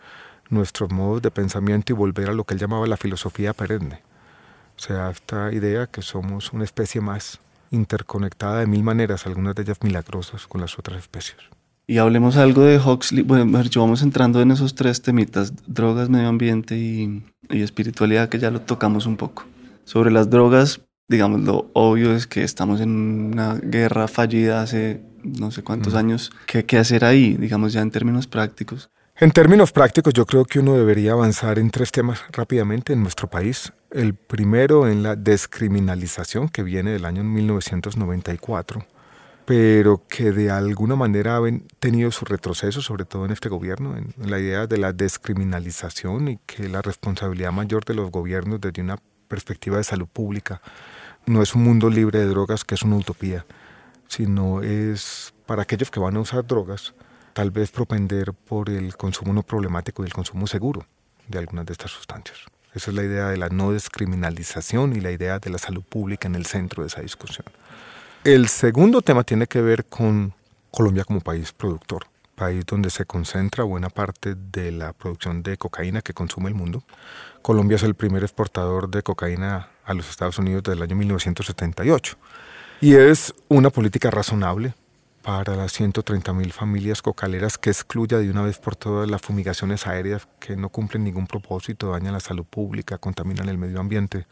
nuestros 0.49 0.91
modos 0.91 1.23
de 1.23 1.31
pensamiento 1.31 1.93
y 1.93 1.97
volver 1.97 2.31
a 2.31 2.33
lo 2.33 2.45
que 2.45 2.55
él 2.55 2.61
llamaba 2.61 2.87
la 2.87 2.97
filosofía 2.97 3.53
perenne. 3.53 4.03
O 4.77 4.81
sea, 4.81 5.11
esta 5.11 5.53
idea 5.53 5.87
que 5.87 6.03
somos 6.03 6.53
una 6.53 6.65
especie 6.65 7.01
más 7.01 7.41
interconectada 7.71 8.61
de 8.61 8.67
mil 8.67 8.83
maneras, 8.83 9.27
algunas 9.27 9.55
de 9.55 9.63
ellas 9.63 9.79
milagrosas 9.83 10.47
con 10.47 10.61
las 10.61 10.79
otras 10.79 10.99
especies. 10.99 11.39
Y 11.89 11.99
hablemos 11.99 12.37
algo 12.37 12.63
de 12.63 12.79
Huxley. 12.79 13.23
Bueno, 13.23 13.63
yo 13.63 13.81
vamos 13.81 14.03
entrando 14.03 14.41
en 14.41 14.51
esos 14.51 14.75
tres 14.75 15.03
temitas, 15.03 15.53
drogas, 15.67 16.09
medio 16.09 16.29
ambiente 16.29 16.77
y, 16.77 17.25
y 17.49 17.63
espiritualidad, 17.63 18.29
que 18.29 18.39
ya 18.39 18.51
lo 18.51 18.61
tocamos 18.61 19.07
un 19.07 19.17
poco. 19.17 19.45
Sobre 19.85 20.11
las 20.11 20.29
drogas, 20.29 20.81
digamos, 21.09 21.41
lo 21.41 21.71
obvio 21.75 22.15
es 22.15 22.27
que 22.27 22.43
estamos 22.43 22.81
en 22.81 22.91
una 23.33 23.55
guerra 23.55 24.09
fallida 24.09 24.63
hace 24.63 25.03
no 25.23 25.51
sé 25.51 25.63
cuántos 25.63 25.95
años. 25.95 26.31
¿Qué, 26.47 26.65
¿Qué 26.65 26.79
hacer 26.79 27.05
ahí, 27.05 27.37
digamos, 27.37 27.73
ya 27.73 27.81
en 27.81 27.91
términos 27.91 28.27
prácticos? 28.27 28.91
En 29.19 29.31
términos 29.31 29.73
prácticos, 29.73 30.13
yo 30.13 30.27
creo 30.27 30.45
que 30.45 30.59
uno 30.59 30.75
debería 30.75 31.13
avanzar 31.13 31.59
en 31.59 31.71
tres 31.71 31.91
temas 31.91 32.21
rápidamente 32.33 32.93
en 32.93 33.03
nuestro 33.03 33.29
país. 33.29 33.73
El 33.91 34.15
primero 34.15 34.89
en 34.89 35.03
la 35.03 35.17
descriminalización, 35.17 36.51
que 36.51 36.63
viene 36.63 36.91
del 36.91 37.07
año 37.07 37.25
1994, 37.25 38.85
pero 39.47 40.03
que 40.07 40.33
de 40.33 40.51
alguna 40.51 40.97
manera 40.97 41.39
ha 41.39 41.41
tenido 41.79 42.11
su 42.11 42.27
retroceso, 42.27 42.83
sobre 42.83 43.07
todo 43.07 43.25
en 43.25 43.31
este 43.31 43.49
gobierno, 43.49 43.97
en 43.97 44.31
la 44.31 44.39
idea 44.39 44.67
de 44.67 44.77
la 44.77 44.93
descriminalización 44.93 46.29
y 46.29 46.39
que 46.45 46.69
la 46.69 46.83
responsabilidad 46.83 47.53
mayor 47.53 47.87
de 47.87 47.95
los 47.95 48.11
gobiernos 48.11 48.61
desde 48.61 48.83
una 48.83 48.99
perspectiva 49.29 49.79
de 49.79 49.85
salud 49.85 50.09
pública 50.13 50.61
no 51.27 51.43
es 51.43 51.55
un 51.55 51.65
mundo 51.65 51.91
libre 51.91 52.21
de 52.21 52.27
drogas 52.27 52.65
que 52.65 52.75
es 52.75 52.83
una 52.83 52.97
utopía, 52.97 53.45
sino 54.09 54.63
es 54.63 55.35
para 55.45 55.63
aquellos 55.63 55.91
que 55.91 56.01
van 56.01 56.17
a 56.17 56.21
usar 56.21 56.47
drogas, 56.47 56.95
tal 57.33 57.51
vez 57.51 57.71
propender 57.71 58.33
por 58.33 58.71
el 58.71 58.97
consumo 58.97 59.33
no 59.33 59.43
problemático 59.43 60.03
y 60.03 60.07
el 60.07 60.13
consumo 60.13 60.47
seguro 60.47 60.87
de 61.29 61.39
algunas 61.39 61.67
de 61.67 61.73
estas 61.73 61.91
sustancias. 61.91 62.39
Esa 62.73 62.91
es 62.91 62.97
la 62.97 63.03
idea 63.03 63.29
de 63.29 63.37
la 63.37 63.49
no 63.49 63.73
descriminalización 63.73 64.95
y 64.95 65.01
la 65.01 65.11
idea 65.11 65.39
de 65.39 65.51
la 65.51 65.59
salud 65.59 65.83
pública 65.83 66.29
en 66.29 66.35
el 66.35 66.47
centro 66.47 66.83
de 66.83 66.89
esa 66.89 67.01
discusión. 67.01 67.47
El 68.23 68.49
segundo 68.49 69.03
tema 69.03 69.25
tiene 69.25 69.47
que 69.47 69.61
ver 69.61 69.87
con 69.87 70.35
Colombia 70.71 71.05
como 71.05 71.21
país 71.21 71.53
productor, 71.53 72.07
país 72.37 72.65
donde 72.65 72.91
se 72.91 73.05
concentra 73.05 73.65
buena 73.65 73.91
parte 73.91 74.37
de 74.37 74.71
la 74.71 74.93
producción 74.93 75.43
de 75.43 75.57
cocaína 75.57 76.03
que 76.03 76.15
consume 76.15 76.49
el 76.49 76.55
mundo. 76.55 76.85
Colombia 77.43 77.75
es 77.75 77.83
el 77.83 77.95
primer 77.95 78.23
exportador 78.23 78.89
de 78.89 79.03
cocaína 79.03 79.71
a 79.85 79.95
los 79.95 80.09
Estados 80.09 80.39
Unidos 80.39 80.63
desde 80.63 80.77
el 80.77 80.83
año 80.83 80.95
1978. 80.95 82.17
Y 82.81 82.95
es 82.95 83.35
una 83.49 83.71
política 83.71 84.11
razonable 84.11 84.75
para 85.23 85.57
las 85.57 85.73
130 85.73 86.33
mil 86.35 86.53
familias 86.53 87.03
cocaleras 87.03 87.59
que 87.59 87.71
excluya 87.71 88.19
de 88.19 88.31
una 88.31 88.43
vez 88.43 88.59
por 88.59 88.77
todas 88.77 89.11
las 89.11 89.21
fumigaciones 89.23 89.87
aéreas 89.87 90.29
que 90.39 90.57
no 90.57 90.69
cumplen 90.69 91.03
ningún 91.03 91.27
propósito, 91.27 91.91
dañan 91.91 92.13
la 92.13 92.21
salud 92.21 92.45
pública, 92.45 92.99
contaminan 92.99 93.49
el 93.49 93.59
medio 93.59 93.81
ambiente 93.81 94.27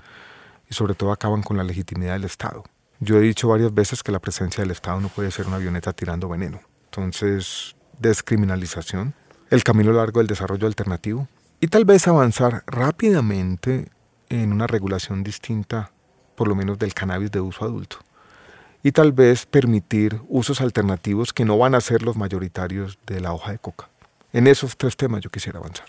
y 0.70 0.74
sobre 0.74 0.94
todo 0.94 1.10
acaban 1.10 1.42
con 1.42 1.56
la 1.56 1.64
legitimidad 1.64 2.12
del 2.12 2.24
Estado. 2.24 2.62
Yo 3.00 3.16
he 3.16 3.22
dicho 3.22 3.48
varias 3.48 3.74
veces 3.74 4.04
que 4.04 4.12
la 4.12 4.20
presencia 4.20 4.62
del 4.62 4.70
Estado 4.70 5.00
no 5.00 5.08
puede 5.08 5.32
ser 5.32 5.48
una 5.48 5.56
avioneta 5.56 5.92
tirando 5.92 6.28
veneno. 6.28 6.60
Entonces, 6.84 7.73
descriminalización, 7.98 9.14
el 9.50 9.62
camino 9.62 9.92
largo 9.92 10.20
del 10.20 10.26
desarrollo 10.26 10.66
alternativo 10.66 11.28
y 11.60 11.68
tal 11.68 11.84
vez 11.84 12.06
avanzar 12.08 12.62
rápidamente 12.66 13.88
en 14.28 14.52
una 14.52 14.66
regulación 14.66 15.22
distinta, 15.22 15.92
por 16.34 16.48
lo 16.48 16.54
menos 16.54 16.78
del 16.78 16.94
cannabis 16.94 17.30
de 17.30 17.40
uso 17.40 17.64
adulto. 17.64 17.98
Y 18.82 18.92
tal 18.92 19.12
vez 19.12 19.46
permitir 19.46 20.20
usos 20.28 20.60
alternativos 20.60 21.32
que 21.32 21.44
no 21.44 21.56
van 21.56 21.74
a 21.74 21.80
ser 21.80 22.02
los 22.02 22.16
mayoritarios 22.16 22.98
de 23.06 23.20
la 23.20 23.32
hoja 23.32 23.52
de 23.52 23.58
coca. 23.58 23.88
En 24.32 24.46
esos 24.46 24.76
tres 24.76 24.96
temas 24.96 25.22
yo 25.22 25.30
quisiera 25.30 25.58
avanzar. 25.58 25.86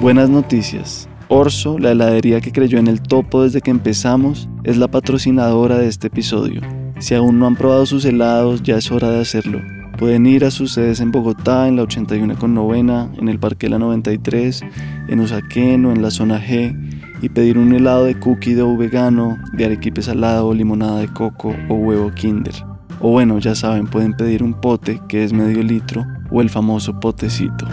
Buenas 0.00 0.30
noticias. 0.30 1.08
Orso, 1.28 1.78
la 1.78 1.90
heladería 1.90 2.40
que 2.40 2.52
creyó 2.52 2.78
en 2.78 2.86
el 2.86 3.02
topo 3.02 3.42
desde 3.42 3.60
que 3.60 3.70
empezamos, 3.70 4.48
es 4.64 4.76
la 4.76 4.88
patrocinadora 4.88 5.76
de 5.76 5.88
este 5.88 6.06
episodio. 6.06 6.60
Si 6.98 7.14
aún 7.14 7.38
no 7.38 7.46
han 7.46 7.56
probado 7.56 7.86
sus 7.86 8.04
helados, 8.04 8.62
ya 8.62 8.76
es 8.76 8.90
hora 8.90 9.10
de 9.10 9.20
hacerlo. 9.20 9.62
Pueden 9.96 10.26
ir 10.26 10.44
a 10.44 10.50
sus 10.50 10.72
sedes 10.72 11.00
en 11.00 11.10
Bogotá, 11.10 11.68
en 11.68 11.76
la 11.76 11.82
81 11.82 12.36
con 12.38 12.54
novena, 12.54 13.10
en 13.18 13.28
el 13.28 13.38
Parque 13.38 13.68
La 13.68 13.78
93, 13.78 14.62
en 15.08 15.20
Usaquén 15.20 15.84
o 15.86 15.92
en 15.92 16.02
la 16.02 16.10
zona 16.10 16.40
G 16.40 16.76
y 17.20 17.28
pedir 17.28 17.58
un 17.58 17.74
helado 17.74 18.04
de 18.04 18.18
cookie 18.18 18.54
dough 18.54 18.76
vegano, 18.76 19.38
de 19.52 19.64
arequipe 19.64 20.02
salado, 20.02 20.54
limonada 20.54 21.00
de 21.00 21.08
coco 21.08 21.54
o 21.68 21.74
huevo 21.74 22.12
kinder. 22.14 22.54
O 23.00 23.10
bueno, 23.10 23.38
ya 23.38 23.54
saben, 23.54 23.86
pueden 23.86 24.14
pedir 24.14 24.42
un 24.42 24.54
pote 24.54 25.00
que 25.08 25.24
es 25.24 25.32
medio 25.32 25.62
litro 25.62 26.04
o 26.30 26.40
el 26.40 26.50
famoso 26.50 26.98
potecito. 27.00 27.66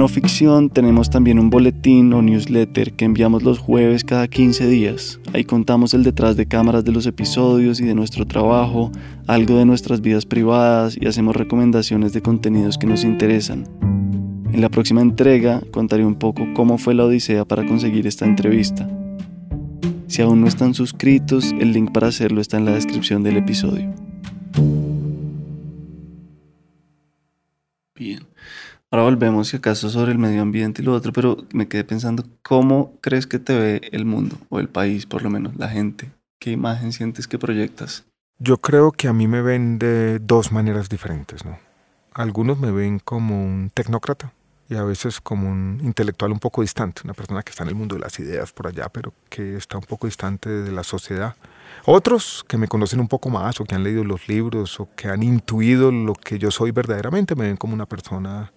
No 0.00 0.08
ficción 0.08 0.70
tenemos 0.70 1.10
también 1.10 1.38
un 1.38 1.50
boletín 1.50 2.14
o 2.14 2.22
newsletter 2.22 2.94
que 2.94 3.04
enviamos 3.04 3.42
los 3.42 3.58
jueves 3.58 4.02
cada 4.02 4.28
15 4.28 4.66
días. 4.66 5.20
Ahí 5.34 5.44
contamos 5.44 5.92
el 5.92 6.04
detrás 6.04 6.38
de 6.38 6.46
cámaras 6.46 6.86
de 6.86 6.90
los 6.90 7.04
episodios 7.04 7.80
y 7.80 7.84
de 7.84 7.94
nuestro 7.94 8.26
trabajo, 8.26 8.90
algo 9.26 9.58
de 9.58 9.66
nuestras 9.66 10.00
vidas 10.00 10.24
privadas 10.24 10.96
y 10.98 11.06
hacemos 11.06 11.36
recomendaciones 11.36 12.14
de 12.14 12.22
contenidos 12.22 12.78
que 12.78 12.86
nos 12.86 13.04
interesan. 13.04 13.68
En 14.50 14.62
la 14.62 14.70
próxima 14.70 15.02
entrega 15.02 15.60
contaré 15.70 16.06
un 16.06 16.14
poco 16.14 16.46
cómo 16.54 16.78
fue 16.78 16.94
la 16.94 17.04
odisea 17.04 17.44
para 17.44 17.66
conseguir 17.66 18.06
esta 18.06 18.24
entrevista. 18.24 18.88
Si 20.06 20.22
aún 20.22 20.40
no 20.40 20.46
están 20.46 20.72
suscritos, 20.72 21.52
el 21.60 21.74
link 21.74 21.92
para 21.92 22.06
hacerlo 22.06 22.40
está 22.40 22.56
en 22.56 22.64
la 22.64 22.72
descripción 22.72 23.22
del 23.22 23.36
episodio. 23.36 23.92
Bien. 27.94 28.30
Ahora 28.92 29.04
volvemos, 29.04 29.46
si 29.46 29.56
acaso, 29.56 29.88
sobre 29.88 30.10
el 30.10 30.18
medio 30.18 30.42
ambiente 30.42 30.82
y 30.82 30.84
lo 30.84 30.94
otro, 30.94 31.12
pero 31.12 31.36
me 31.52 31.68
quedé 31.68 31.84
pensando, 31.84 32.24
¿cómo 32.42 32.98
crees 33.00 33.28
que 33.28 33.38
te 33.38 33.56
ve 33.56 33.88
el 33.92 34.04
mundo, 34.04 34.36
o 34.48 34.58
el 34.58 34.68
país, 34.68 35.06
por 35.06 35.22
lo 35.22 35.30
menos, 35.30 35.54
la 35.56 35.68
gente? 35.68 36.10
¿Qué 36.40 36.50
imagen 36.50 36.90
sientes 36.92 37.28
que 37.28 37.38
proyectas? 37.38 38.04
Yo 38.40 38.56
creo 38.56 38.90
que 38.90 39.06
a 39.06 39.12
mí 39.12 39.28
me 39.28 39.42
ven 39.42 39.78
de 39.78 40.18
dos 40.18 40.50
maneras 40.50 40.88
diferentes, 40.88 41.44
¿no? 41.44 41.56
Algunos 42.12 42.58
me 42.58 42.72
ven 42.72 42.98
como 42.98 43.44
un 43.44 43.70
tecnócrata 43.72 44.32
y 44.68 44.74
a 44.74 44.82
veces 44.82 45.20
como 45.20 45.48
un 45.48 45.80
intelectual 45.84 46.32
un 46.32 46.40
poco 46.40 46.62
distante, 46.62 47.02
una 47.04 47.14
persona 47.14 47.44
que 47.44 47.50
está 47.50 47.62
en 47.62 47.68
el 47.68 47.76
mundo 47.76 47.94
de 47.94 48.00
las 48.00 48.18
ideas 48.18 48.52
por 48.52 48.66
allá, 48.66 48.88
pero 48.88 49.14
que 49.28 49.56
está 49.56 49.78
un 49.78 49.84
poco 49.84 50.08
distante 50.08 50.48
de 50.48 50.72
la 50.72 50.82
sociedad. 50.82 51.36
Otros 51.84 52.44
que 52.48 52.56
me 52.56 52.66
conocen 52.66 52.98
un 52.98 53.06
poco 53.06 53.30
más 53.30 53.60
o 53.60 53.64
que 53.64 53.76
han 53.76 53.84
leído 53.84 54.02
los 54.02 54.26
libros 54.26 54.80
o 54.80 54.88
que 54.96 55.06
han 55.06 55.22
intuido 55.22 55.92
lo 55.92 56.14
que 56.14 56.40
yo 56.40 56.50
soy 56.50 56.72
verdaderamente 56.72 57.36
me 57.36 57.44
ven 57.44 57.56
como 57.56 57.74
una 57.74 57.86
persona 57.86 58.52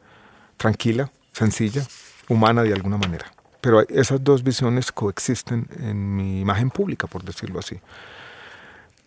tranquila, 0.64 1.12
sencilla, 1.34 1.86
humana 2.30 2.64
de 2.64 2.72
alguna 2.72 2.98
manera. 2.98 3.26
Pero 3.60 3.82
esas 3.90 4.24
dos 4.24 4.44
visiones 4.44 4.94
coexisten 4.94 5.68
en 5.78 6.16
mi 6.16 6.40
imagen 6.40 6.70
pública, 6.70 7.06
por 7.06 7.22
decirlo 7.22 7.60
así. 7.60 7.82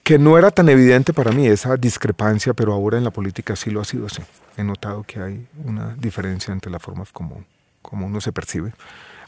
Que 0.03 0.19
no 0.19 0.37
era 0.37 0.51
tan 0.51 0.69
evidente 0.69 1.14
para 1.14 1.33
mí 1.33 1.47
esa 1.47 1.79
discrepancia, 1.79 2.53
pero 2.53 2.75
ahora 2.75 2.99
en 2.99 3.05
la 3.05 3.11
política 3.11 3.57
sí 3.57 3.71
lo 3.71 3.81
ha 3.81 3.87
sido 3.87 4.05
así. 4.05 4.23
He 4.59 4.64
notado 4.64 5.03
que 5.05 5.19
hay 5.19 5.49
una 5.64 5.95
diferencia 5.95 6.53
entre 6.53 6.71
las 6.71 6.83
formas 6.83 7.11
como, 7.11 7.42
como 7.81 8.07
uno 8.07 8.21
se 8.21 8.33
percibe. 8.33 8.75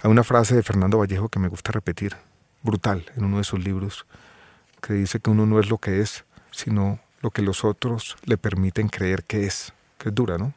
Hay 0.03 0.11
una 0.11 0.23
frase 0.23 0.55
de 0.55 0.62
Fernando 0.62 0.99
Vallejo 0.99 1.31
que 1.31 1.38
me 1.38 1.49
gusta 1.49 1.73
repetir, 1.73 2.14
brutal, 2.62 3.07
en 3.17 3.25
uno 3.25 3.38
de 3.38 3.45
sus 3.45 3.64
libros, 3.64 4.05
que 4.83 4.93
dice 4.93 5.19
que 5.19 5.31
uno 5.31 5.47
no 5.47 5.61
es 5.61 5.71
lo 5.71 5.79
que 5.79 6.03
es, 6.03 6.27
sino 6.51 7.01
lo 7.23 7.31
que 7.31 7.41
los 7.41 7.64
otros 7.64 8.19
le 8.27 8.37
permiten 8.37 8.91
creer 8.91 9.25
que 9.25 9.47
es. 9.47 9.73
Que 9.97 10.11
es 10.11 10.14
dura, 10.14 10.37
¿no? 10.37 10.53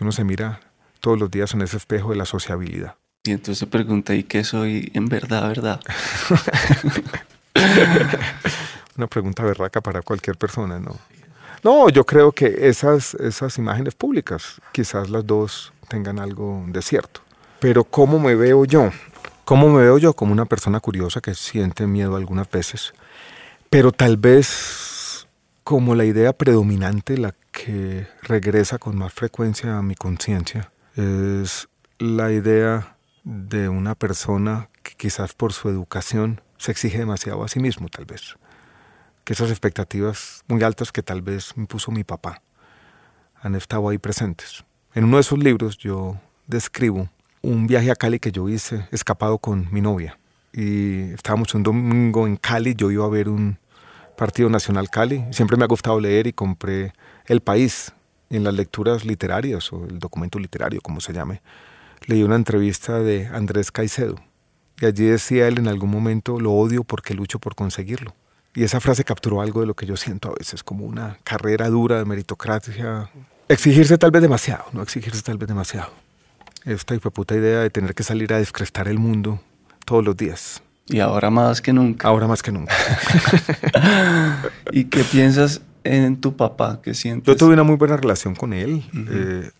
Que 0.00 0.04
uno 0.04 0.12
se 0.12 0.24
mira 0.24 0.60
todos 1.00 1.20
los 1.20 1.30
días 1.30 1.52
en 1.52 1.60
ese 1.60 1.76
espejo 1.76 2.08
de 2.08 2.16
la 2.16 2.24
sociabilidad. 2.24 2.94
Y 3.22 3.32
entonces 3.32 3.58
se 3.58 3.66
pregunta, 3.66 4.14
¿y 4.14 4.22
qué 4.22 4.44
soy 4.44 4.90
en 4.94 5.10
verdad, 5.10 5.46
verdad? 5.46 5.78
Una 8.96 9.06
pregunta 9.08 9.42
berraca 9.42 9.82
para 9.82 10.00
cualquier 10.00 10.38
persona, 10.38 10.78
¿no? 10.78 10.96
No, 11.62 11.90
yo 11.90 12.06
creo 12.06 12.32
que 12.32 12.66
esas, 12.66 13.12
esas 13.16 13.58
imágenes 13.58 13.94
públicas, 13.94 14.58
quizás 14.72 15.10
las 15.10 15.26
dos 15.26 15.70
tengan 15.88 16.18
algo 16.18 16.64
de 16.68 16.80
cierto. 16.80 17.20
Pero 17.58 17.84
¿cómo 17.84 18.18
me 18.18 18.34
veo 18.34 18.64
yo? 18.64 18.90
¿Cómo 19.44 19.68
me 19.68 19.82
veo 19.82 19.98
yo? 19.98 20.14
Como 20.14 20.32
una 20.32 20.46
persona 20.46 20.80
curiosa 20.80 21.20
que 21.20 21.34
siente 21.34 21.86
miedo 21.86 22.16
algunas 22.16 22.50
veces, 22.50 22.94
pero 23.68 23.92
tal 23.92 24.16
vez 24.16 24.48
como 25.70 25.94
la 25.94 26.04
idea 26.04 26.32
predominante, 26.32 27.16
la 27.16 27.32
que 27.52 28.08
regresa 28.24 28.78
con 28.78 28.98
más 28.98 29.12
frecuencia 29.12 29.78
a 29.78 29.82
mi 29.82 29.94
conciencia 29.94 30.72
es 30.96 31.68
la 32.00 32.32
idea 32.32 32.96
de 33.22 33.68
una 33.68 33.94
persona 33.94 34.68
que 34.82 34.94
quizás 34.96 35.32
por 35.32 35.52
su 35.52 35.68
educación 35.68 36.40
se 36.58 36.72
exige 36.72 36.98
demasiado 36.98 37.44
a 37.44 37.48
sí 37.48 37.60
mismo, 37.60 37.88
tal 37.88 38.04
vez. 38.04 38.34
Que 39.22 39.34
esas 39.34 39.50
expectativas 39.50 40.42
muy 40.48 40.60
altas 40.64 40.90
que 40.90 41.04
tal 41.04 41.22
vez 41.22 41.56
me 41.56 41.66
puso 41.66 41.92
mi 41.92 42.02
papá 42.02 42.42
han 43.40 43.54
estado 43.54 43.90
ahí 43.90 43.98
presentes. 43.98 44.64
En 44.92 45.04
uno 45.04 45.18
de 45.18 45.20
esos 45.20 45.38
libros 45.38 45.78
yo 45.78 46.20
describo 46.48 47.08
un 47.42 47.68
viaje 47.68 47.92
a 47.92 47.94
Cali 47.94 48.18
que 48.18 48.32
yo 48.32 48.48
hice 48.48 48.88
escapado 48.90 49.38
con 49.38 49.68
mi 49.70 49.80
novia. 49.80 50.18
Y 50.52 51.12
estábamos 51.12 51.54
un 51.54 51.62
domingo 51.62 52.26
en 52.26 52.38
Cali, 52.38 52.74
yo 52.74 52.90
iba 52.90 53.04
a 53.04 53.08
ver 53.08 53.28
un 53.28 53.60
Partido 54.20 54.50
Nacional 54.50 54.90
Cali. 54.90 55.24
Siempre 55.30 55.56
me 55.56 55.64
ha 55.64 55.66
gustado 55.66 55.98
leer 55.98 56.26
y 56.26 56.34
compré 56.34 56.92
el 57.24 57.40
País, 57.40 57.94
en 58.28 58.44
las 58.44 58.52
lecturas 58.52 59.06
literarias 59.06 59.72
o 59.72 59.86
el 59.86 59.98
documento 59.98 60.38
literario, 60.38 60.82
como 60.82 61.00
se 61.00 61.14
llame, 61.14 61.40
leí 62.04 62.22
una 62.22 62.36
entrevista 62.36 62.98
de 62.98 63.28
Andrés 63.28 63.72
Caicedo. 63.72 64.16
Y 64.78 64.84
allí 64.84 65.06
decía 65.06 65.48
él 65.48 65.56
en 65.56 65.68
algún 65.68 65.90
momento, 65.90 66.38
lo 66.38 66.52
odio 66.52 66.84
porque 66.84 67.14
lucho 67.14 67.38
por 67.38 67.54
conseguirlo. 67.54 68.14
Y 68.54 68.62
esa 68.62 68.78
frase 68.78 69.04
capturó 69.04 69.40
algo 69.40 69.62
de 69.62 69.66
lo 69.66 69.72
que 69.74 69.86
yo 69.86 69.96
siento 69.96 70.28
a 70.28 70.34
veces, 70.38 70.62
como 70.62 70.84
una 70.84 71.16
carrera 71.24 71.70
dura 71.70 71.96
de 71.96 72.04
meritocracia. 72.04 73.08
Exigirse 73.48 73.96
tal 73.96 74.10
vez 74.10 74.20
demasiado, 74.20 74.66
no 74.72 74.82
exigirse 74.82 75.22
tal 75.22 75.38
vez 75.38 75.48
demasiado. 75.48 75.94
Esta 76.66 76.94
puta 76.98 77.34
idea 77.34 77.60
de 77.60 77.70
tener 77.70 77.94
que 77.94 78.02
salir 78.02 78.34
a 78.34 78.38
descrestar 78.38 78.86
el 78.86 78.98
mundo 78.98 79.40
todos 79.86 80.04
los 80.04 80.14
días. 80.14 80.62
Y 80.90 81.00
ahora 81.00 81.30
más 81.30 81.60
que 81.60 81.72
nunca. 81.72 82.08
Ahora 82.08 82.26
más 82.26 82.42
que 82.42 82.52
nunca. 82.52 82.74
¿Y 84.72 84.84
qué 84.84 85.04
piensas 85.04 85.62
en 85.84 86.20
tu 86.20 86.36
papá? 86.36 86.80
¿Qué 86.82 86.94
sientes? 86.94 87.26
Yo 87.26 87.36
tuve 87.36 87.54
una 87.54 87.62
muy 87.62 87.76
buena 87.76 87.96
relación 87.96 88.34
con 88.34 88.52
él. 88.52 88.84
Eh, 88.94 89.50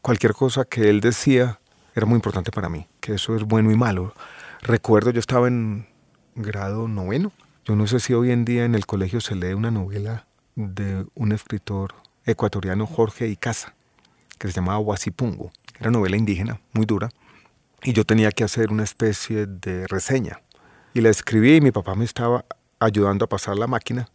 cualquier 0.00 0.32
cosa 0.32 0.64
que 0.64 0.88
él 0.88 1.00
decía 1.00 1.58
era 1.94 2.06
muy 2.06 2.16
importante 2.16 2.50
para 2.50 2.68
mí, 2.68 2.86
que 3.00 3.14
eso 3.14 3.34
es 3.34 3.42
bueno 3.42 3.70
y 3.72 3.76
malo. 3.76 4.14
Recuerdo, 4.62 5.10
yo 5.10 5.20
estaba 5.20 5.48
en 5.48 5.86
grado 6.34 6.88
noveno. 6.88 7.32
Yo 7.64 7.74
no 7.74 7.86
sé 7.86 8.00
si 8.00 8.14
hoy 8.14 8.30
en 8.30 8.44
día 8.44 8.64
en 8.64 8.74
el 8.74 8.86
colegio 8.86 9.20
se 9.20 9.34
lee 9.34 9.54
una 9.54 9.70
novela 9.70 10.26
de 10.54 11.06
un 11.14 11.32
escritor 11.32 11.94
ecuatoriano, 12.24 12.86
Jorge 12.86 13.28
Icaza, 13.28 13.74
que 14.38 14.48
se 14.48 14.54
llamaba 14.54 14.78
Huasipungo. 14.78 15.50
Era 15.78 15.90
novela 15.90 16.16
indígena, 16.16 16.60
muy 16.72 16.86
dura. 16.86 17.10
Y 17.82 17.92
yo 17.92 18.04
tenía 18.04 18.30
que 18.30 18.44
hacer 18.44 18.70
una 18.70 18.84
especie 18.84 19.46
de 19.46 19.86
reseña. 19.86 20.40
Y 20.96 21.02
la 21.02 21.10
escribí 21.10 21.56
y 21.56 21.60
mi 21.60 21.72
papá 21.72 21.94
me 21.94 22.06
estaba 22.06 22.46
ayudando 22.80 23.26
a 23.26 23.28
pasar 23.28 23.58
la 23.58 23.66
máquina 23.66 24.08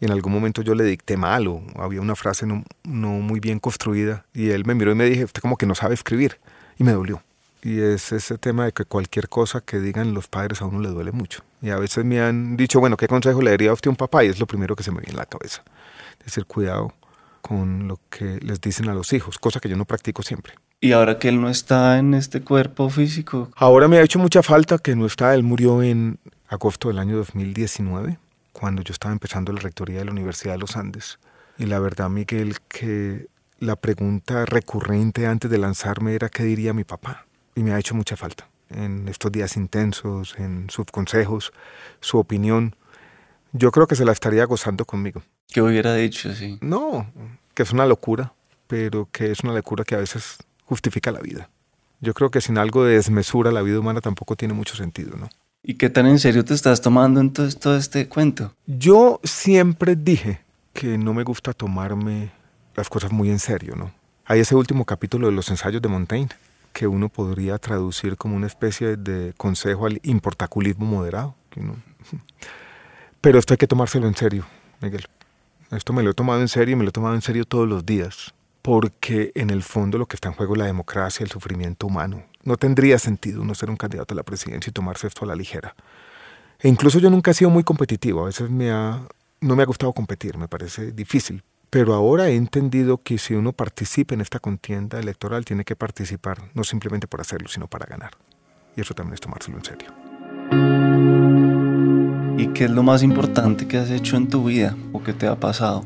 y 0.00 0.04
en 0.04 0.10
algún 0.10 0.34
momento 0.34 0.60
yo 0.60 0.74
le 0.74 0.84
dicté 0.84 1.16
mal 1.16 1.48
o 1.48 1.62
había 1.76 2.02
una 2.02 2.14
frase 2.14 2.44
no, 2.44 2.62
muy 2.82 3.40
bien 3.40 3.58
construida 3.58 4.26
y 4.34 4.50
él 4.50 4.66
me 4.66 4.74
miró 4.74 4.92
y 4.92 4.96
me 4.96 5.06
dije, 5.06 5.24
usted 5.24 5.40
como 5.40 5.56
que 5.56 5.64
no 5.64 5.74
sabe 5.74 5.94
escribir 5.94 6.38
y 6.76 6.84
me 6.84 6.92
dolió. 6.92 7.22
Y 7.62 7.80
es 7.80 8.12
ese 8.12 8.36
tema 8.36 8.66
de 8.66 8.72
que 8.72 8.84
cualquier 8.84 9.30
cosa 9.30 9.62
que 9.62 9.80
digan 9.80 10.12
los 10.12 10.28
padres 10.28 10.60
a 10.60 10.66
uno 10.66 10.80
le 10.80 10.90
duele 10.90 11.10
mucho. 11.10 11.42
Y 11.62 11.70
a 11.70 11.78
veces 11.78 12.04
me 12.04 12.20
han 12.20 12.54
dicho, 12.58 12.80
bueno, 12.80 12.98
¿qué 12.98 13.08
consejo 13.08 13.40
le 13.40 13.52
daría 13.52 13.70
a 13.70 13.72
usted 13.72 13.88
a 13.88 13.92
un 13.92 13.96
papá? 13.96 14.22
Y 14.22 14.28
es 14.28 14.38
lo 14.38 14.46
primero 14.46 14.76
que 14.76 14.82
se 14.82 14.90
me 14.90 14.98
viene 14.98 15.12
en 15.12 15.16
la 15.16 15.24
cabeza. 15.24 15.62
Decir, 16.22 16.44
cuidado 16.44 16.92
con 17.40 17.88
lo 17.88 17.98
que 18.10 18.40
les 18.42 18.60
dicen 18.60 18.90
a 18.90 18.94
los 18.94 19.14
hijos, 19.14 19.38
cosa 19.38 19.58
que 19.58 19.70
yo 19.70 19.76
no 19.78 19.86
practico 19.86 20.22
siempre. 20.22 20.52
Y 20.82 20.92
ahora 20.92 21.18
que 21.18 21.28
él 21.28 21.40
no 21.40 21.50
está 21.50 21.98
en 21.98 22.14
este 22.14 22.40
cuerpo 22.40 22.88
físico. 22.88 23.50
Ahora 23.54 23.86
me 23.86 23.98
ha 23.98 24.02
hecho 24.02 24.18
mucha 24.18 24.42
falta 24.42 24.78
que 24.78 24.96
no 24.96 25.04
está. 25.04 25.34
Él 25.34 25.42
murió 25.42 25.82
en 25.82 26.18
agosto 26.48 26.88
del 26.88 26.98
año 26.98 27.16
2019 27.18 28.18
cuando 28.52 28.82
yo 28.82 28.92
estaba 28.92 29.12
empezando 29.12 29.52
la 29.52 29.60
rectoría 29.60 29.98
de 29.98 30.06
la 30.06 30.10
Universidad 30.10 30.54
de 30.54 30.58
los 30.58 30.76
Andes. 30.76 31.18
Y 31.58 31.66
la 31.66 31.78
verdad, 31.80 32.08
Miguel, 32.08 32.56
que 32.68 33.26
la 33.58 33.76
pregunta 33.76 34.46
recurrente 34.46 35.26
antes 35.26 35.50
de 35.50 35.58
lanzarme 35.58 36.14
era 36.14 36.30
qué 36.30 36.44
diría 36.44 36.72
mi 36.72 36.84
papá. 36.84 37.26
Y 37.54 37.62
me 37.62 37.72
ha 37.72 37.78
hecho 37.78 37.94
mucha 37.94 38.16
falta 38.16 38.48
en 38.70 39.06
estos 39.08 39.30
días 39.30 39.56
intensos, 39.56 40.34
en 40.38 40.70
sus 40.70 40.86
consejos, 40.86 41.52
su 42.00 42.18
opinión. 42.18 42.74
Yo 43.52 43.70
creo 43.70 43.86
que 43.86 43.96
se 43.96 44.06
la 44.06 44.12
estaría 44.12 44.46
gozando 44.46 44.86
conmigo. 44.86 45.22
¿Qué 45.48 45.60
hubiera 45.60 45.94
dicho, 45.94 46.32
sí? 46.32 46.56
No, 46.62 47.12
que 47.52 47.64
es 47.64 47.72
una 47.72 47.84
locura, 47.84 48.32
pero 48.66 49.08
que 49.12 49.30
es 49.30 49.40
una 49.40 49.52
locura 49.52 49.84
que 49.84 49.96
a 49.96 49.98
veces 49.98 50.38
justifica 50.70 51.10
la 51.10 51.18
vida. 51.18 51.50
Yo 52.00 52.14
creo 52.14 52.30
que 52.30 52.40
sin 52.40 52.56
algo 52.56 52.84
de 52.84 52.94
desmesura 52.94 53.50
la 53.50 53.60
vida 53.60 53.80
humana 53.80 54.00
tampoco 54.00 54.36
tiene 54.36 54.54
mucho 54.54 54.76
sentido, 54.76 55.16
¿no? 55.16 55.28
¿Y 55.64 55.74
qué 55.74 55.90
tan 55.90 56.06
en 56.06 56.20
serio 56.20 56.44
te 56.44 56.54
estás 56.54 56.80
tomando 56.80 57.20
entonces 57.20 57.58
todo 57.58 57.76
este 57.76 58.08
cuento? 58.08 58.54
Yo 58.66 59.20
siempre 59.24 59.96
dije 59.96 60.40
que 60.72 60.96
no 60.96 61.12
me 61.12 61.24
gusta 61.24 61.52
tomarme 61.52 62.30
las 62.76 62.88
cosas 62.88 63.10
muy 63.10 63.30
en 63.30 63.40
serio, 63.40 63.74
¿no? 63.74 63.90
Hay 64.24 64.38
ese 64.38 64.54
último 64.54 64.84
capítulo 64.84 65.26
de 65.26 65.32
los 65.32 65.50
ensayos 65.50 65.82
de 65.82 65.88
Montaigne, 65.88 66.30
que 66.72 66.86
uno 66.86 67.08
podría 67.08 67.58
traducir 67.58 68.16
como 68.16 68.36
una 68.36 68.46
especie 68.46 68.96
de 68.96 69.34
consejo 69.36 69.86
al 69.86 69.98
importaculismo 70.04 70.86
moderado. 70.86 71.34
Pero 73.20 73.40
esto 73.40 73.54
hay 73.54 73.58
que 73.58 73.66
tomárselo 73.66 74.06
en 74.06 74.14
serio, 74.14 74.46
Miguel. 74.80 75.04
Esto 75.72 75.92
me 75.92 76.04
lo 76.04 76.10
he 76.10 76.14
tomado 76.14 76.40
en 76.40 76.48
serio 76.48 76.74
y 76.74 76.76
me 76.76 76.84
lo 76.84 76.90
he 76.90 76.92
tomado 76.92 77.16
en 77.16 77.22
serio 77.22 77.44
todos 77.44 77.68
los 77.68 77.84
días, 77.84 78.32
porque 78.62 79.32
en 79.34 79.50
el 79.50 79.62
fondo 79.62 79.98
lo 79.98 80.06
que 80.06 80.16
está 80.16 80.28
en 80.28 80.34
juego 80.34 80.54
es 80.54 80.58
la 80.58 80.66
democracia, 80.66 81.24
el 81.24 81.30
sufrimiento 81.30 81.86
humano. 81.86 82.24
No 82.42 82.56
tendría 82.56 82.98
sentido 82.98 83.42
uno 83.42 83.54
ser 83.54 83.70
un 83.70 83.76
candidato 83.76 84.14
a 84.14 84.16
la 84.16 84.22
presidencia 84.22 84.70
y 84.70 84.72
tomarse 84.72 85.06
esto 85.06 85.24
a 85.24 85.28
la 85.28 85.34
ligera. 85.34 85.74
E 86.58 86.68
incluso 86.68 86.98
yo 86.98 87.10
nunca 87.10 87.30
he 87.30 87.34
sido 87.34 87.50
muy 87.50 87.64
competitivo, 87.64 88.22
a 88.22 88.26
veces 88.26 88.50
me 88.50 88.70
ha, 88.70 89.00
no 89.40 89.56
me 89.56 89.62
ha 89.62 89.66
gustado 89.66 89.92
competir, 89.92 90.36
me 90.36 90.48
parece 90.48 90.92
difícil. 90.92 91.42
Pero 91.70 91.94
ahora 91.94 92.28
he 92.28 92.34
entendido 92.34 92.98
que 92.98 93.16
si 93.16 93.34
uno 93.34 93.52
participa 93.52 94.14
en 94.14 94.20
esta 94.20 94.40
contienda 94.40 94.98
electoral, 94.98 95.44
tiene 95.44 95.64
que 95.64 95.76
participar 95.76 96.50
no 96.52 96.64
simplemente 96.64 97.06
por 97.06 97.20
hacerlo, 97.20 97.48
sino 97.48 97.68
para 97.68 97.86
ganar. 97.86 98.10
Y 98.76 98.80
eso 98.80 98.92
también 98.92 99.14
es 99.14 99.20
tomárselo 99.20 99.58
en 99.58 99.64
serio. 99.64 99.88
¿Y 102.36 102.48
qué 102.48 102.64
es 102.64 102.70
lo 102.70 102.82
más 102.82 103.02
importante 103.04 103.68
que 103.68 103.78
has 103.78 103.90
hecho 103.90 104.16
en 104.16 104.28
tu 104.28 104.44
vida 104.44 104.76
o 104.92 105.02
que 105.02 105.12
te 105.12 105.28
ha 105.28 105.38
pasado? 105.38 105.84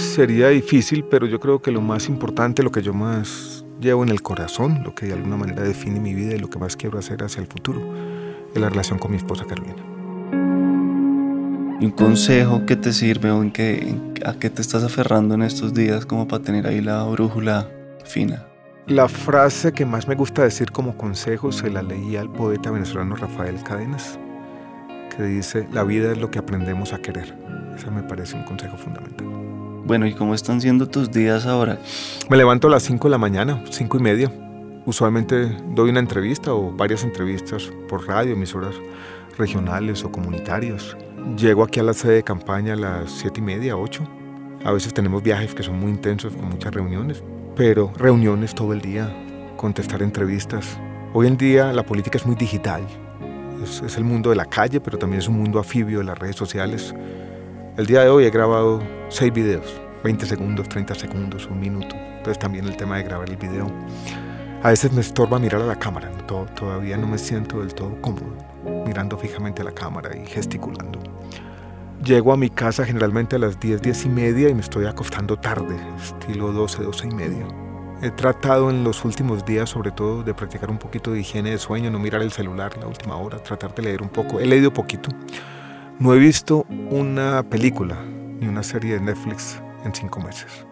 Sería 0.00 0.48
difícil, 0.48 1.04
pero 1.04 1.26
yo 1.26 1.38
creo 1.40 1.60
que 1.60 1.70
lo 1.70 1.82
más 1.82 2.08
importante, 2.08 2.62
lo 2.62 2.72
que 2.72 2.80
yo 2.82 2.94
más 2.94 3.64
llevo 3.80 4.02
en 4.02 4.08
el 4.08 4.22
corazón, 4.22 4.82
lo 4.82 4.94
que 4.94 5.06
de 5.06 5.12
alguna 5.12 5.36
manera 5.36 5.62
define 5.62 6.00
mi 6.00 6.14
vida 6.14 6.34
y 6.34 6.38
lo 6.38 6.48
que 6.48 6.58
más 6.58 6.74
quiero 6.74 6.98
hacer 6.98 7.22
hacia 7.22 7.40
el 7.42 7.46
futuro, 7.46 7.80
es 8.52 8.60
la 8.60 8.70
relación 8.70 8.98
con 8.98 9.10
mi 9.10 9.18
esposa 9.18 9.44
Carolina. 9.44 9.76
¿Y 11.80 11.84
un 11.84 11.92
consejo 11.92 12.64
que 12.66 12.76
te 12.76 12.92
sirve 12.92 13.30
o 13.30 13.42
en 13.42 13.52
qué, 13.52 13.94
a 14.24 14.32
qué 14.34 14.50
te 14.50 14.62
estás 14.62 14.82
aferrando 14.82 15.34
en 15.34 15.42
estos 15.42 15.74
días 15.74 16.06
como 16.06 16.26
para 16.26 16.42
tener 16.42 16.66
ahí 16.66 16.80
la 16.80 17.04
brújula 17.04 17.70
fina? 18.04 18.46
La 18.86 19.06
frase 19.06 19.72
que 19.72 19.84
más 19.84 20.08
me 20.08 20.14
gusta 20.14 20.42
decir 20.42 20.72
como 20.72 20.96
consejo 20.96 21.52
se 21.52 21.70
la 21.70 21.82
leí 21.82 22.16
al 22.16 22.32
poeta 22.32 22.70
venezolano 22.70 23.16
Rafael 23.16 23.62
Cadenas, 23.62 24.18
que 25.14 25.22
dice, 25.24 25.68
la 25.72 25.84
vida 25.84 26.10
es 26.10 26.18
lo 26.18 26.30
que 26.30 26.38
aprendemos 26.38 26.94
a 26.94 26.98
querer. 26.98 27.36
Ese 27.76 27.90
me 27.90 28.02
parece 28.02 28.36
un 28.36 28.44
consejo 28.44 28.76
fundamental. 28.76 29.69
Bueno, 29.84 30.06
¿y 30.06 30.14
cómo 30.14 30.34
están 30.34 30.60
siendo 30.60 30.86
tus 30.86 31.10
días 31.10 31.46
ahora? 31.46 31.78
Me 32.28 32.36
levanto 32.36 32.68
a 32.68 32.70
las 32.70 32.82
5 32.84 33.08
de 33.08 33.10
la 33.10 33.18
mañana, 33.18 33.62
5 33.70 33.96
y 33.96 34.00
media. 34.00 34.32
Usualmente 34.84 35.56
doy 35.74 35.90
una 35.90 36.00
entrevista 36.00 36.54
o 36.54 36.70
varias 36.70 37.02
entrevistas 37.02 37.70
por 37.88 38.06
radio, 38.06 38.34
emisoras 38.34 38.74
regionales 39.36 40.04
o 40.04 40.12
comunitarias. 40.12 40.96
Llego 41.36 41.64
aquí 41.64 41.80
a 41.80 41.82
la 41.82 41.94
sede 41.94 42.14
de 42.14 42.22
campaña 42.22 42.74
a 42.74 42.76
las 42.76 43.10
siete 43.10 43.40
y 43.40 43.42
media, 43.42 43.76
8. 43.76 44.02
A 44.64 44.72
veces 44.72 44.92
tenemos 44.92 45.22
viajes 45.22 45.54
que 45.54 45.62
son 45.62 45.78
muy 45.78 45.90
intensos, 45.90 46.34
con 46.34 46.50
muchas 46.50 46.74
reuniones, 46.74 47.24
pero 47.56 47.92
reuniones 47.96 48.54
todo 48.54 48.72
el 48.72 48.80
día, 48.80 49.10
contestar 49.56 50.02
entrevistas. 50.02 50.78
Hoy 51.14 51.26
en 51.26 51.36
día 51.36 51.72
la 51.72 51.84
política 51.84 52.18
es 52.18 52.26
muy 52.26 52.36
digital. 52.36 52.86
Es, 53.62 53.82
es 53.82 53.96
el 53.96 54.04
mundo 54.04 54.30
de 54.30 54.36
la 54.36 54.44
calle, 54.44 54.80
pero 54.80 54.98
también 54.98 55.20
es 55.20 55.28
un 55.28 55.38
mundo 55.38 55.58
afibio 55.58 55.98
de 55.98 56.04
las 56.04 56.18
redes 56.18 56.36
sociales. 56.36 56.94
El 57.76 57.86
día 57.86 58.02
de 58.02 58.10
hoy 58.10 58.24
he 58.24 58.30
grabado 58.30 58.80
seis 59.10 59.32
videos, 59.32 59.80
20 60.04 60.24
segundos, 60.24 60.68
30 60.68 60.94
segundos, 60.94 61.46
un 61.46 61.60
minuto. 61.60 61.94
Entonces 61.94 62.38
también 62.38 62.66
el 62.66 62.76
tema 62.76 62.96
de 62.96 63.02
grabar 63.02 63.28
el 63.28 63.36
video. 63.36 63.66
A 64.62 64.70
veces 64.70 64.92
me 64.92 65.00
estorba 65.00 65.38
mirar 65.38 65.60
a 65.62 65.66
la 65.66 65.76
cámara, 65.76 66.10
todavía 66.26 66.96
no 66.96 67.06
me 67.06 67.18
siento 67.18 67.60
del 67.60 67.74
todo 67.74 68.00
cómodo 68.00 68.36
mirando 68.86 69.16
fijamente 69.16 69.62
a 69.62 69.64
la 69.64 69.72
cámara 69.72 70.16
y 70.16 70.26
gesticulando. 70.26 70.98
Llego 72.04 72.32
a 72.32 72.36
mi 72.36 72.50
casa 72.50 72.84
generalmente 72.84 73.36
a 73.36 73.38
las 73.38 73.58
10, 73.58 73.82
10 73.82 74.04
y 74.06 74.08
media 74.08 74.48
y 74.48 74.54
me 74.54 74.60
estoy 74.60 74.86
acostando 74.86 75.36
tarde, 75.36 75.76
estilo 75.96 76.52
12, 76.52 76.82
12 76.82 77.06
y 77.06 77.14
media. 77.14 77.46
He 78.02 78.10
tratado 78.10 78.70
en 78.70 78.84
los 78.84 79.04
últimos 79.04 79.44
días 79.44 79.70
sobre 79.70 79.90
todo 79.90 80.22
de 80.22 80.34
practicar 80.34 80.70
un 80.70 80.78
poquito 80.78 81.12
de 81.12 81.20
higiene 81.20 81.50
de 81.50 81.58
sueño, 81.58 81.90
no 81.90 81.98
mirar 81.98 82.22
el 82.22 82.32
celular 82.32 82.76
la 82.78 82.86
última 82.86 83.16
hora, 83.16 83.42
tratar 83.42 83.74
de 83.74 83.82
leer 83.82 84.02
un 84.02 84.08
poco. 84.08 84.40
He 84.40 84.46
leído 84.46 84.72
poquito. 84.72 85.10
No 85.98 86.14
he 86.14 86.18
visto 86.18 86.64
una 86.90 87.42
película 87.42 87.98
ni 88.40 88.48
una 88.48 88.62
serie 88.62 88.94
de 88.94 89.00
Netflix 89.00 89.60
en 89.84 89.94
cinco 89.94 90.20
meses. 90.20 90.66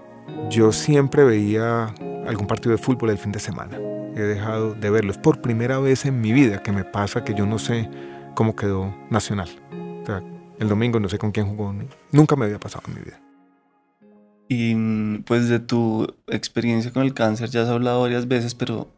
Yo 0.50 0.72
siempre 0.72 1.24
veía 1.24 1.94
algún 2.26 2.46
partido 2.46 2.72
de 2.72 2.78
fútbol 2.78 3.10
el 3.10 3.18
fin 3.18 3.32
de 3.32 3.38
semana. 3.38 3.78
He 4.14 4.22
dejado 4.22 4.74
de 4.74 4.90
verlo. 4.90 5.12
Es 5.12 5.18
por 5.18 5.40
primera 5.40 5.78
vez 5.78 6.04
en 6.04 6.20
mi 6.20 6.32
vida 6.32 6.62
que 6.62 6.72
me 6.72 6.84
pasa 6.84 7.24
que 7.24 7.34
yo 7.34 7.46
no 7.46 7.58
sé 7.58 7.88
cómo 8.34 8.56
quedó 8.56 8.94
Nacional. 9.10 9.48
O 10.02 10.06
sea, 10.06 10.22
el 10.58 10.68
domingo 10.68 10.98
no 10.98 11.08
sé 11.08 11.18
con 11.18 11.32
quién 11.32 11.46
jugó. 11.46 11.74
Nunca 12.12 12.36
me 12.36 12.46
había 12.46 12.58
pasado 12.58 12.84
en 12.88 12.94
mi 12.94 13.00
vida. 13.02 13.20
Y 14.48 14.74
mm, 14.74 15.22
pues 15.24 15.48
de 15.48 15.60
tu 15.60 16.14
experiencia 16.26 16.92
con 16.92 17.02
el 17.02 17.14
cáncer 17.14 17.50
ya 17.50 17.62
has 17.62 17.68
hablado 17.68 18.00
varias 18.00 18.26
veces, 18.28 18.54
pero 18.54 18.88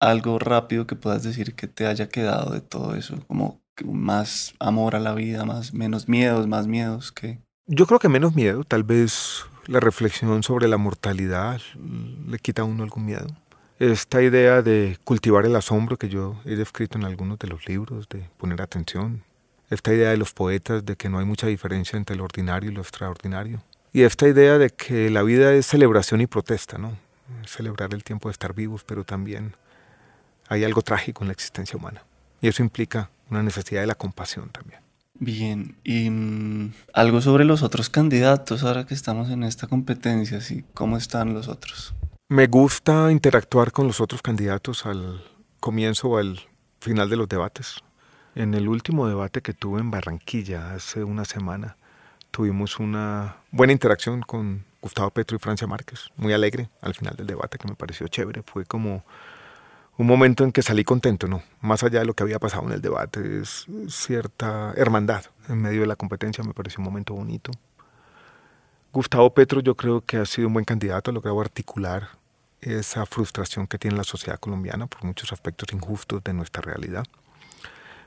algo 0.00 0.38
rápido 0.38 0.86
que 0.86 0.96
puedas 0.96 1.22
decir 1.22 1.54
que 1.54 1.66
te 1.66 1.86
haya 1.86 2.08
quedado 2.08 2.52
de 2.52 2.60
todo 2.60 2.94
eso, 2.94 3.16
como 3.26 3.60
más 3.84 4.54
amor 4.60 4.94
a 4.94 5.00
la 5.00 5.14
vida, 5.14 5.44
más 5.44 5.74
menos 5.74 6.08
miedos, 6.08 6.46
más 6.46 6.66
miedos 6.66 7.12
que 7.12 7.40
yo 7.74 7.86
creo 7.86 7.98
que 7.98 8.10
menos 8.10 8.34
miedo, 8.34 8.64
tal 8.64 8.82
vez 8.82 9.46
la 9.66 9.80
reflexión 9.80 10.42
sobre 10.42 10.68
la 10.68 10.76
mortalidad 10.76 11.58
le 12.26 12.38
quita 12.38 12.62
a 12.62 12.64
uno 12.66 12.82
algún 12.82 13.06
miedo. 13.06 13.26
Esta 13.78 14.20
idea 14.20 14.60
de 14.60 14.98
cultivar 15.04 15.46
el 15.46 15.56
asombro 15.56 15.96
que 15.96 16.10
yo 16.10 16.38
he 16.44 16.54
descrito 16.54 16.98
en 16.98 17.04
algunos 17.04 17.38
de 17.38 17.48
los 17.48 17.66
libros, 17.66 18.10
de 18.10 18.28
poner 18.36 18.60
atención. 18.60 19.24
Esta 19.70 19.94
idea 19.94 20.10
de 20.10 20.18
los 20.18 20.34
poetas 20.34 20.84
de 20.84 20.96
que 20.96 21.08
no 21.08 21.18
hay 21.18 21.24
mucha 21.24 21.46
diferencia 21.46 21.96
entre 21.96 22.14
lo 22.14 22.24
ordinario 22.24 22.70
y 22.70 22.74
lo 22.74 22.82
extraordinario. 22.82 23.62
Y 23.90 24.02
esta 24.02 24.28
idea 24.28 24.58
de 24.58 24.68
que 24.68 25.08
la 25.08 25.22
vida 25.22 25.54
es 25.54 25.64
celebración 25.64 26.20
y 26.20 26.26
protesta, 26.26 26.76
¿no? 26.76 26.98
Celebrar 27.46 27.94
el 27.94 28.04
tiempo 28.04 28.28
de 28.28 28.32
estar 28.32 28.52
vivos, 28.52 28.84
pero 28.84 29.02
también 29.04 29.56
hay 30.48 30.64
algo 30.64 30.82
trágico 30.82 31.24
en 31.24 31.28
la 31.28 31.32
existencia 31.32 31.78
humana. 31.78 32.04
Y 32.42 32.48
eso 32.48 32.62
implica 32.62 33.08
una 33.30 33.42
necesidad 33.42 33.80
de 33.80 33.86
la 33.86 33.94
compasión 33.94 34.50
también. 34.50 34.82
Bien, 35.14 35.76
y 35.84 36.10
mm, 36.10 36.72
algo 36.94 37.20
sobre 37.20 37.44
los 37.44 37.62
otros 37.62 37.90
candidatos 37.90 38.64
ahora 38.64 38.86
que 38.86 38.94
estamos 38.94 39.30
en 39.30 39.42
esta 39.42 39.66
competencia, 39.66 40.40
¿sí? 40.40 40.64
¿cómo 40.74 40.96
están 40.96 41.34
los 41.34 41.48
otros? 41.48 41.94
Me 42.28 42.46
gusta 42.46 43.12
interactuar 43.12 43.72
con 43.72 43.86
los 43.86 44.00
otros 44.00 44.22
candidatos 44.22 44.86
al 44.86 45.22
comienzo 45.60 46.08
o 46.08 46.18
al 46.18 46.40
final 46.80 47.10
de 47.10 47.16
los 47.16 47.28
debates. 47.28 47.76
En 48.34 48.54
el 48.54 48.68
último 48.68 49.06
debate 49.06 49.42
que 49.42 49.52
tuve 49.52 49.80
en 49.80 49.90
Barranquilla 49.90 50.74
hace 50.74 51.04
una 51.04 51.26
semana, 51.26 51.76
tuvimos 52.30 52.80
una 52.80 53.36
buena 53.50 53.74
interacción 53.74 54.22
con 54.22 54.64
Gustavo 54.80 55.10
Petro 55.10 55.36
y 55.36 55.40
Francia 55.40 55.66
Márquez, 55.66 56.08
muy 56.16 56.32
alegre 56.32 56.70
al 56.80 56.94
final 56.94 57.14
del 57.14 57.26
debate 57.26 57.58
que 57.58 57.68
me 57.68 57.76
pareció 57.76 58.08
chévere. 58.08 58.42
Fue 58.42 58.64
como 58.64 59.04
un 59.98 60.06
momento 60.06 60.44
en 60.44 60.52
que 60.52 60.62
salí 60.62 60.84
contento, 60.84 61.28
¿no? 61.28 61.42
Más 61.60 61.82
allá 61.82 62.00
de 62.00 62.06
lo 62.06 62.14
que 62.14 62.22
había 62.22 62.38
pasado 62.38 62.66
en 62.66 62.72
el 62.72 62.80
debate, 62.80 63.40
es 63.40 63.66
cierta 63.88 64.72
hermandad 64.76 65.24
en 65.48 65.60
medio 65.60 65.82
de 65.82 65.86
la 65.86 65.96
competencia, 65.96 66.42
me 66.44 66.54
pareció 66.54 66.78
un 66.78 66.84
momento 66.84 67.14
bonito. 67.14 67.52
Gustavo 68.92 69.32
Petro 69.32 69.60
yo 69.60 69.74
creo 69.74 70.02
que 70.02 70.18
ha 70.18 70.26
sido 70.26 70.48
un 70.48 70.54
buen 70.54 70.64
candidato, 70.64 71.10
ha 71.10 71.14
logrado 71.14 71.40
articular 71.40 72.08
esa 72.60 73.06
frustración 73.06 73.66
que 73.66 73.78
tiene 73.78 73.96
la 73.96 74.04
sociedad 74.04 74.38
colombiana 74.38 74.86
por 74.86 75.04
muchos 75.04 75.32
aspectos 75.32 75.72
injustos 75.72 76.22
de 76.22 76.32
nuestra 76.32 76.62
realidad. 76.62 77.04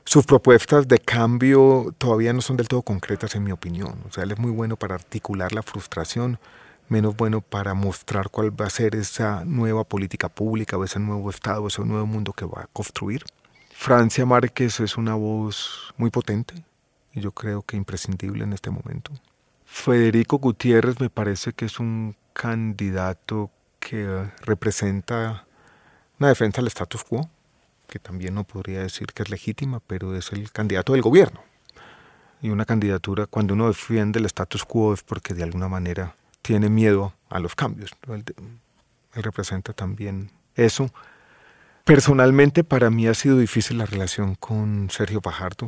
Sus 0.04 0.24
propuestas 0.24 0.86
de 0.86 0.98
cambio 0.98 1.92
todavía 1.98 2.32
no 2.32 2.40
son 2.40 2.56
del 2.56 2.68
todo 2.68 2.82
concretas 2.82 3.34
en 3.34 3.42
mi 3.42 3.50
opinión. 3.50 3.98
O 4.08 4.12
sea, 4.12 4.22
él 4.24 4.30
es 4.30 4.38
muy 4.38 4.52
bueno 4.52 4.76
para 4.76 4.94
articular 4.94 5.52
la 5.52 5.62
frustración, 5.62 6.38
menos 6.88 7.16
bueno 7.16 7.40
para 7.40 7.74
mostrar 7.74 8.30
cuál 8.30 8.58
va 8.58 8.66
a 8.66 8.70
ser 8.70 8.94
esa 8.94 9.44
nueva 9.44 9.84
política 9.84 10.28
pública 10.28 10.76
o 10.76 10.84
ese 10.84 10.98
nuevo 10.98 11.30
Estado, 11.30 11.62
o 11.62 11.68
ese 11.68 11.82
nuevo 11.84 12.06
mundo 12.06 12.32
que 12.32 12.44
va 12.44 12.62
a 12.62 12.68
construir. 12.72 13.24
Francia 13.70 14.24
Márquez 14.24 14.80
es 14.80 14.96
una 14.96 15.14
voz 15.14 15.92
muy 15.96 16.10
potente 16.10 16.54
y 17.12 17.20
yo 17.20 17.32
creo 17.32 17.62
que 17.62 17.76
imprescindible 17.76 18.44
en 18.44 18.52
este 18.52 18.70
momento. 18.70 19.12
Federico 19.64 20.38
Gutiérrez 20.38 21.00
me 21.00 21.10
parece 21.10 21.52
que 21.52 21.64
es 21.64 21.78
un 21.80 22.16
candidato 22.32 23.50
que 23.80 24.30
representa 24.42 25.46
una 26.18 26.28
defensa 26.28 26.60
del 26.60 26.68
status 26.68 27.04
quo, 27.04 27.28
que 27.86 27.98
también 27.98 28.34
no 28.34 28.44
podría 28.44 28.80
decir 28.80 29.08
que 29.08 29.22
es 29.22 29.30
legítima, 29.30 29.80
pero 29.86 30.16
es 30.16 30.32
el 30.32 30.50
candidato 30.50 30.92
del 30.92 31.02
gobierno. 31.02 31.42
Y 32.42 32.50
una 32.50 32.64
candidatura, 32.64 33.26
cuando 33.26 33.54
uno 33.54 33.68
defiende 33.68 34.18
el 34.18 34.26
status 34.26 34.64
quo 34.64 34.94
es 34.94 35.02
porque 35.02 35.34
de 35.34 35.42
alguna 35.42 35.68
manera 35.68 36.14
tiene 36.46 36.70
miedo 36.70 37.12
a 37.28 37.40
los 37.40 37.56
cambios. 37.56 37.90
Él, 38.06 38.24
representa 39.14 39.72
también 39.72 40.30
eso. 40.54 40.92
Personalmente 41.84 42.62
para 42.62 42.88
mí 42.88 43.08
ha 43.08 43.14
sido 43.14 43.38
difícil 43.38 43.78
la 43.78 43.86
relación 43.86 44.36
con 44.36 44.88
Sergio 44.90 45.20
Fajardo, 45.20 45.66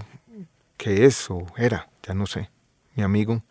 que 0.76 1.04
es 1.04 1.30
o 1.30 1.46
era, 1.56 1.88
ya 2.04 2.14
no 2.14 2.26
sé, 2.26 2.48
mi 2.94 3.02
amigo. 3.02 3.42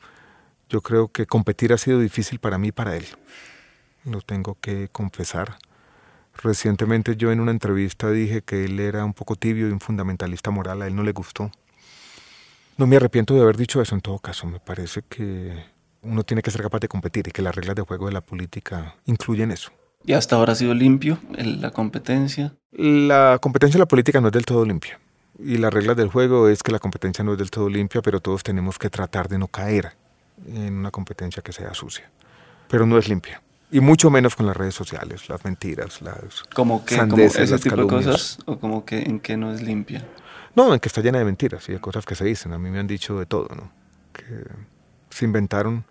Yo 0.69 0.81
creo 0.81 1.09
que 1.09 1.25
competir 1.25 1.73
ha 1.73 1.77
sido 1.77 1.99
difícil 1.99 2.39
para 2.39 2.57
mí 2.57 2.69
y 2.69 2.71
para 2.71 2.95
él. 2.95 3.05
Lo 4.05 4.21
tengo 4.21 4.57
que 4.61 4.87
confesar. 4.89 5.57
Recientemente 6.41 7.17
yo 7.17 7.33
en 7.33 7.41
una 7.41 7.51
entrevista 7.51 8.09
dije 8.09 8.41
que 8.41 8.63
él 8.65 8.79
era 8.79 9.03
un 9.03 9.13
poco 9.13 9.35
tibio 9.35 9.67
y 9.67 9.71
un 9.71 9.81
fundamentalista 9.81 10.49
moral, 10.49 10.81
a 10.81 10.87
él 10.87 10.95
no 10.95 11.03
le 11.03 11.11
gustó. 11.11 11.51
No 12.77 12.87
me 12.87 12.95
arrepiento 12.95 13.33
de 13.33 13.41
haber 13.41 13.57
dicho 13.57 13.81
eso 13.81 13.95
en 13.95 14.01
todo 14.01 14.19
caso, 14.19 14.47
me 14.47 14.61
parece 14.61 15.01
que 15.01 15.76
uno 16.01 16.23
tiene 16.23 16.41
que 16.41 16.51
ser 16.51 16.61
capaz 16.61 16.79
de 16.79 16.87
competir 16.87 17.27
y 17.27 17.31
que 17.31 17.41
las 17.41 17.55
reglas 17.55 17.75
de 17.75 17.81
juego 17.81 18.07
de 18.07 18.13
la 18.13 18.21
política 18.21 18.95
incluyen 19.05 19.51
eso. 19.51 19.71
¿Y 20.05 20.13
hasta 20.13 20.35
ahora 20.35 20.53
ha 20.53 20.55
sido 20.55 20.73
limpio 20.73 21.19
la 21.37 21.71
competencia? 21.71 22.53
La 22.71 23.39
competencia 23.41 23.77
en 23.77 23.81
la 23.81 23.87
política 23.87 24.21
no 24.21 24.27
es 24.27 24.33
del 24.33 24.45
todo 24.45 24.65
limpia. 24.65 24.99
Y 25.39 25.57
la 25.57 25.69
regla 25.69 25.93
del 25.93 26.09
juego 26.09 26.49
es 26.49 26.63
que 26.63 26.71
la 26.71 26.79
competencia 26.79 27.23
no 27.23 27.33
es 27.33 27.37
del 27.37 27.51
todo 27.51 27.69
limpia, 27.69 28.01
pero 28.01 28.19
todos 28.19 28.43
tenemos 28.43 28.79
que 28.79 28.89
tratar 28.89 29.27
de 29.27 29.37
no 29.37 29.47
caer 29.47 29.93
en 30.47 30.73
una 30.73 30.91
competencia 30.91 31.43
que 31.43 31.51
sea 31.51 31.73
sucia. 31.73 32.09
Pero 32.69 32.85
no 32.85 32.97
es 32.97 33.07
limpia. 33.07 33.41
Y 33.69 33.81
mucho 33.81 34.09
menos 34.09 34.35
con 34.35 34.45
las 34.45 34.55
redes 34.55 34.75
sociales, 34.75 35.27
las 35.27 35.43
mentiras, 35.43 36.01
las 36.01 36.43
¿Como 36.53 36.85
que 36.85 36.97
como 36.97 37.17
ese 37.17 37.59
tipo 37.59 37.75
de 37.75 37.87
cosas? 37.87 38.39
¿O 38.45 38.57
como 38.57 38.85
que 38.85 38.99
en 39.01 39.19
que 39.19 39.35
no 39.35 39.53
es 39.53 39.61
limpia? 39.61 40.07
No, 40.55 40.73
en 40.73 40.79
que 40.79 40.87
está 40.87 41.01
llena 41.01 41.19
de 41.19 41.25
mentiras 41.25 41.67
y 41.67 41.73
de 41.73 41.81
cosas 41.81 42.05
que 42.05 42.15
se 42.15 42.23
dicen. 42.23 42.53
A 42.53 42.57
mí 42.57 42.69
me 42.69 42.79
han 42.79 42.87
dicho 42.87 43.19
de 43.19 43.25
todo, 43.25 43.49
¿no? 43.53 43.71
Que 44.13 44.45
se 45.17 45.25
inventaron 45.25 45.83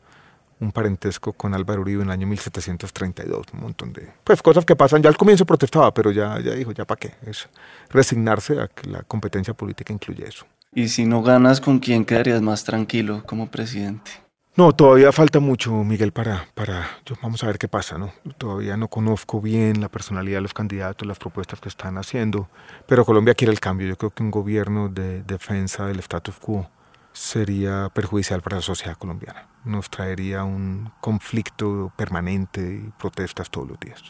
un 0.60 0.72
parentesco 0.72 1.32
con 1.32 1.52
Álvaro 1.52 1.82
Uribe 1.82 2.02
en 2.02 2.08
el 2.08 2.12
año 2.12 2.26
1732, 2.28 3.46
un 3.52 3.60
montón 3.60 3.92
de 3.92 4.10
pues 4.24 4.40
cosas 4.40 4.64
que 4.64 4.74
pasan. 4.74 5.02
Ya 5.02 5.08
al 5.08 5.16
comienzo 5.16 5.44
protestaba, 5.44 5.92
pero 5.92 6.10
ya, 6.10 6.40
ya 6.40 6.52
dijo, 6.52 6.72
ya 6.72 6.84
para 6.84 6.98
qué. 6.98 7.14
Es 7.26 7.48
resignarse 7.90 8.60
a 8.60 8.68
que 8.68 8.88
la 8.88 9.02
competencia 9.02 9.52
política 9.52 9.92
incluye 9.92 10.26
eso. 10.26 10.46
¿Y 10.72 10.88
si 10.88 11.04
no 11.04 11.22
ganas, 11.22 11.60
con 11.60 11.78
quién 11.78 12.04
quedarías 12.04 12.40
más 12.40 12.64
tranquilo 12.64 13.22
como 13.26 13.50
presidente? 13.50 14.10
No, 14.56 14.72
todavía 14.72 15.12
falta 15.12 15.38
mucho, 15.38 15.72
Miguel, 15.84 16.12
para, 16.12 16.48
para, 16.54 16.88
yo, 17.04 17.14
vamos 17.22 17.44
a 17.44 17.46
ver 17.48 17.58
qué 17.58 17.68
pasa, 17.68 17.98
¿no? 17.98 18.10
Todavía 18.38 18.78
no 18.78 18.88
conozco 18.88 19.42
bien 19.42 19.82
la 19.82 19.90
personalidad 19.90 20.38
de 20.38 20.42
los 20.42 20.54
candidatos, 20.54 21.06
las 21.06 21.18
propuestas 21.18 21.60
que 21.60 21.68
están 21.68 21.98
haciendo, 21.98 22.48
pero 22.86 23.04
Colombia 23.04 23.34
quiere 23.34 23.52
el 23.52 23.60
cambio. 23.60 23.86
Yo 23.86 23.96
creo 23.96 24.10
que 24.10 24.22
un 24.22 24.30
gobierno 24.30 24.88
de 24.88 25.22
defensa 25.24 25.86
del 25.86 25.98
status 25.98 26.36
quo 26.36 26.70
sería 27.16 27.90
perjudicial 27.94 28.42
para 28.42 28.56
la 28.56 28.62
sociedad 28.62 28.96
colombiana. 28.98 29.48
Nos 29.64 29.88
traería 29.88 30.44
un 30.44 30.92
conflicto 31.00 31.90
permanente 31.96 32.82
y 32.84 32.90
protestas 32.98 33.48
todos 33.48 33.68
los 33.68 33.80
días. 33.80 34.02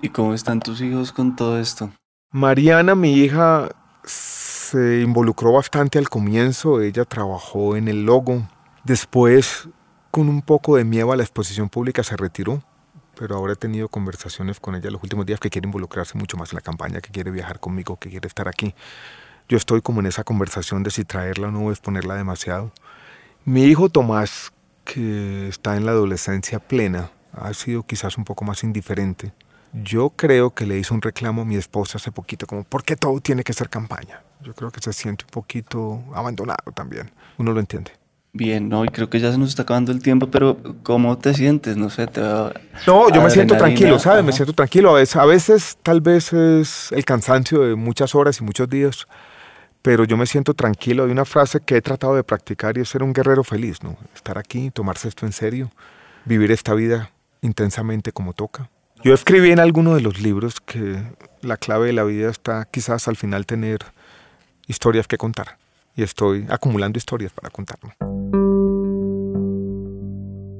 ¿Y 0.00 0.10
cómo 0.10 0.34
están 0.34 0.60
tus 0.60 0.80
hijos 0.80 1.12
con 1.12 1.34
todo 1.34 1.58
esto? 1.58 1.90
Mariana, 2.30 2.94
mi 2.94 3.12
hija, 3.14 3.70
se 4.04 5.00
involucró 5.00 5.52
bastante 5.52 5.98
al 5.98 6.08
comienzo. 6.08 6.80
Ella 6.80 7.04
trabajó 7.04 7.76
en 7.76 7.88
el 7.88 8.06
logo. 8.06 8.46
Después 8.84 9.68
con 10.12 10.28
un 10.28 10.40
poco 10.40 10.76
de 10.76 10.84
miedo 10.84 11.10
a 11.10 11.16
la 11.16 11.24
exposición 11.24 11.68
pública 11.68 12.04
se 12.04 12.16
retiró, 12.16 12.62
pero 13.18 13.34
ahora 13.34 13.54
he 13.54 13.56
tenido 13.56 13.88
conversaciones 13.88 14.60
con 14.60 14.76
ella 14.76 14.90
los 14.90 15.02
últimos 15.02 15.26
días 15.26 15.40
que 15.40 15.50
quiere 15.50 15.66
involucrarse 15.66 16.16
mucho 16.16 16.36
más 16.36 16.52
en 16.52 16.56
la 16.56 16.60
campaña, 16.60 17.00
que 17.00 17.10
quiere 17.10 17.32
viajar 17.32 17.58
conmigo, 17.58 17.98
que 17.98 18.10
quiere 18.10 18.28
estar 18.28 18.46
aquí. 18.46 18.76
Yo 19.48 19.56
estoy 19.56 19.82
como 19.82 20.00
en 20.00 20.06
esa 20.06 20.24
conversación 20.24 20.82
de 20.82 20.90
si 20.90 21.04
traerla 21.04 21.48
o 21.48 21.50
no 21.50 21.70
exponerla 21.70 22.14
demasiado. 22.14 22.72
Mi 23.44 23.64
hijo 23.64 23.90
Tomás, 23.90 24.52
que 24.84 25.48
está 25.48 25.76
en 25.76 25.84
la 25.84 25.92
adolescencia 25.92 26.58
plena, 26.58 27.10
ha 27.32 27.52
sido 27.52 27.82
quizás 27.82 28.16
un 28.16 28.24
poco 28.24 28.44
más 28.44 28.64
indiferente. 28.64 29.32
Yo 29.72 30.10
creo 30.10 30.54
que 30.54 30.66
le 30.66 30.78
hizo 30.78 30.94
un 30.94 31.02
reclamo 31.02 31.42
a 31.42 31.44
mi 31.44 31.56
esposa 31.56 31.98
hace 31.98 32.12
poquito, 32.12 32.46
como, 32.46 32.64
¿por 32.64 32.84
qué 32.84 32.96
todo 32.96 33.20
tiene 33.20 33.42
que 33.42 33.52
ser 33.52 33.68
campaña? 33.68 34.22
Yo 34.40 34.54
creo 34.54 34.70
que 34.70 34.80
se 34.80 34.92
siente 34.92 35.24
un 35.24 35.30
poquito 35.30 36.02
abandonado 36.14 36.72
también. 36.72 37.10
Uno 37.38 37.52
lo 37.52 37.60
entiende. 37.60 37.90
Bien, 38.32 38.68
no, 38.68 38.84
y 38.84 38.88
creo 38.88 39.08
que 39.08 39.20
ya 39.20 39.30
se 39.30 39.38
nos 39.38 39.50
está 39.50 39.62
acabando 39.62 39.92
el 39.92 40.02
tiempo, 40.02 40.28
pero 40.28 40.56
¿cómo 40.82 41.16
te 41.18 41.34
sientes? 41.34 41.76
No 41.76 41.88
sé, 41.88 42.08
te 42.08 42.20
va 42.20 42.52
No, 42.84 43.08
yo 43.10 43.22
me 43.22 43.30
siento 43.30 43.56
tranquilo, 43.56 43.98
¿sabes? 44.00 44.24
Me 44.24 44.32
siento 44.32 44.52
tranquilo. 44.52 44.90
A 44.90 44.94
veces, 44.94 45.16
a 45.16 45.24
veces 45.24 45.78
tal 45.82 46.00
vez 46.00 46.32
es 46.32 46.90
el 46.90 47.04
cansancio 47.04 47.60
de 47.60 47.76
muchas 47.76 48.14
horas 48.16 48.40
y 48.40 48.44
muchos 48.44 48.68
días, 48.68 49.06
pero 49.84 50.04
yo 50.04 50.16
me 50.16 50.24
siento 50.24 50.54
tranquilo. 50.54 51.04
Hay 51.04 51.10
una 51.10 51.26
frase 51.26 51.60
que 51.60 51.76
he 51.76 51.82
tratado 51.82 52.16
de 52.16 52.24
practicar 52.24 52.78
y 52.78 52.80
es 52.80 52.88
ser 52.88 53.02
un 53.02 53.12
guerrero 53.12 53.44
feliz, 53.44 53.82
¿no? 53.82 53.98
Estar 54.14 54.38
aquí, 54.38 54.70
tomarse 54.70 55.08
esto 55.08 55.26
en 55.26 55.32
serio, 55.32 55.70
vivir 56.24 56.50
esta 56.52 56.72
vida 56.72 57.10
intensamente 57.42 58.10
como 58.10 58.32
toca. 58.32 58.70
Yo 59.04 59.12
escribí 59.12 59.50
en 59.50 59.60
alguno 59.60 59.94
de 59.94 60.00
los 60.00 60.22
libros 60.22 60.58
que 60.62 61.02
la 61.42 61.58
clave 61.58 61.88
de 61.88 61.92
la 61.92 62.04
vida 62.04 62.30
está 62.30 62.64
quizás 62.64 63.08
al 63.08 63.16
final 63.16 63.44
tener 63.44 63.80
historias 64.66 65.06
que 65.06 65.18
contar 65.18 65.58
y 65.94 66.02
estoy 66.02 66.46
acumulando 66.48 66.96
historias 66.96 67.32
para 67.34 67.50
contarme. 67.50 67.94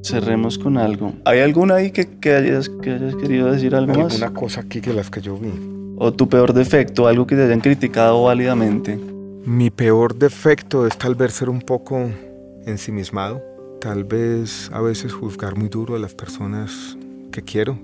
Cerremos 0.02 0.58
con 0.58 0.76
algo. 0.76 1.14
¿Hay 1.24 1.38
alguna 1.40 1.76
ahí 1.76 1.92
que, 1.92 2.18
que, 2.18 2.34
hayas, 2.34 2.68
que 2.68 2.90
hayas 2.90 3.16
querido 3.16 3.50
decir 3.50 3.74
algo 3.74 3.94
más? 3.94 4.12
Alguna 4.22 4.38
cosa 4.38 4.60
aquí 4.60 4.82
que 4.82 4.92
las 4.92 5.08
que 5.08 5.22
yo 5.22 5.38
vi. 5.38 5.48
¿O 5.96 6.12
tu 6.12 6.28
peor 6.28 6.52
defecto, 6.52 7.06
algo 7.06 7.26
que 7.26 7.36
te 7.36 7.44
hayan 7.44 7.60
criticado 7.60 8.24
válidamente? 8.24 9.13
Mi 9.46 9.70
peor 9.70 10.16
defecto 10.16 10.86
es 10.86 10.96
tal 10.96 11.14
vez 11.14 11.34
ser 11.34 11.50
un 11.50 11.60
poco 11.60 12.10
ensimismado, 12.66 13.42
tal 13.80 14.04
vez 14.04 14.70
a 14.72 14.80
veces 14.80 15.12
juzgar 15.12 15.56
muy 15.56 15.68
duro 15.68 15.96
a 15.96 15.98
las 15.98 16.14
personas 16.14 16.96
que 17.30 17.42
quiero. 17.42 17.78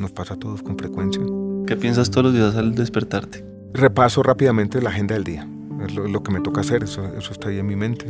Nos 0.00 0.10
pasa 0.12 0.34
a 0.34 0.38
todos 0.38 0.62
con 0.62 0.78
frecuencia. 0.78 1.22
¿Qué 1.66 1.76
piensas 1.76 2.10
todos 2.10 2.26
los 2.26 2.34
días 2.34 2.56
al 2.56 2.74
despertarte? 2.74 3.44
Repaso 3.74 4.22
rápidamente 4.22 4.80
la 4.80 4.90
agenda 4.90 5.14
del 5.14 5.24
día 5.24 5.46
es 5.84 5.94
lo, 5.94 6.22
que 6.22 6.32
me 6.32 6.40
toca 6.40 6.60
hacer, 6.60 6.82
eso, 6.84 7.04
eso, 7.16 7.32
está 7.32 7.48
ahí 7.48 7.58
en 7.58 7.66
mi 7.66 7.76
mente. 7.76 8.06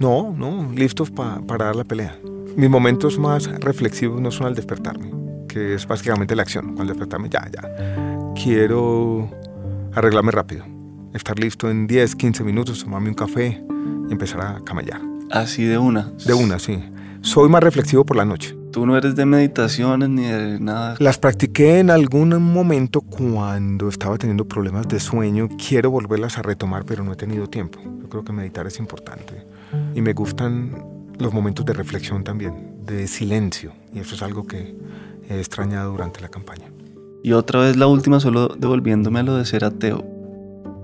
No, 0.00 0.34
no, 0.36 0.72
listos 0.72 1.10
para 1.10 1.64
dar 1.64 1.76
la 1.76 1.84
pelea. 1.84 2.18
Mis 2.56 2.70
momentos 2.70 3.18
más 3.18 3.48
reflexivos 3.60 4.20
no 4.20 4.30
son 4.30 4.46
al 4.46 4.54
despertarme, 4.54 5.12
que 5.48 5.74
es 5.74 5.86
básicamente 5.86 6.34
la 6.34 6.42
acción. 6.42 6.74
Al 6.78 6.86
despertarme, 6.86 7.28
ya, 7.28 7.48
ya. 7.52 8.32
Quiero 8.34 9.28
arreglarme 9.94 10.32
rápido, 10.32 10.64
estar 11.16 11.38
listo 11.38 11.70
en 11.70 11.86
10, 11.86 12.16
15 12.16 12.44
minutos, 12.44 12.84
tomarme 12.84 13.08
un 13.08 13.14
café 13.14 13.62
y 14.08 14.12
empezar 14.12 14.40
a 14.40 14.60
camellar. 14.64 15.00
Así 15.30 15.64
de 15.64 15.78
una. 15.78 16.12
De 16.24 16.34
una, 16.34 16.58
sí. 16.58 16.82
Soy 17.22 17.48
más 17.48 17.62
reflexivo 17.62 18.04
por 18.04 18.16
la 18.16 18.24
noche. 18.24 18.56
Tú 18.70 18.86
no 18.86 18.96
eres 18.96 19.16
de 19.16 19.26
meditaciones 19.26 20.08
ni 20.08 20.24
de 20.24 20.60
nada. 20.60 20.96
Las 20.98 21.18
practiqué 21.18 21.78
en 21.78 21.90
algún 21.90 22.28
momento 22.42 23.00
cuando 23.00 23.88
estaba 23.88 24.18
teniendo 24.18 24.46
problemas 24.46 24.86
de 24.86 25.00
sueño. 25.00 25.48
Quiero 25.56 25.90
volverlas 25.90 26.38
a 26.38 26.42
retomar, 26.42 26.84
pero 26.84 27.02
no 27.02 27.12
he 27.12 27.16
tenido 27.16 27.48
tiempo. 27.48 27.80
Yo 27.82 28.08
creo 28.08 28.22
que 28.22 28.32
meditar 28.32 28.66
es 28.66 28.78
importante. 28.78 29.46
Y 29.94 30.02
me 30.02 30.12
gustan 30.12 30.72
los 31.18 31.32
momentos 31.32 31.64
de 31.64 31.72
reflexión 31.72 32.22
también, 32.22 32.84
de 32.84 33.08
silencio. 33.08 33.72
Y 33.92 34.00
eso 34.00 34.14
es 34.14 34.22
algo 34.22 34.46
que 34.46 34.76
he 35.28 35.38
extrañado 35.38 35.90
durante 35.90 36.20
la 36.20 36.28
campaña. 36.28 36.70
Y 37.22 37.32
otra 37.32 37.60
vez 37.60 37.76
la 37.76 37.86
última, 37.86 38.20
solo 38.20 38.48
devolviéndome 38.48 39.20
a 39.20 39.22
lo 39.22 39.36
de 39.36 39.46
ser 39.46 39.64
ateo. 39.64 40.04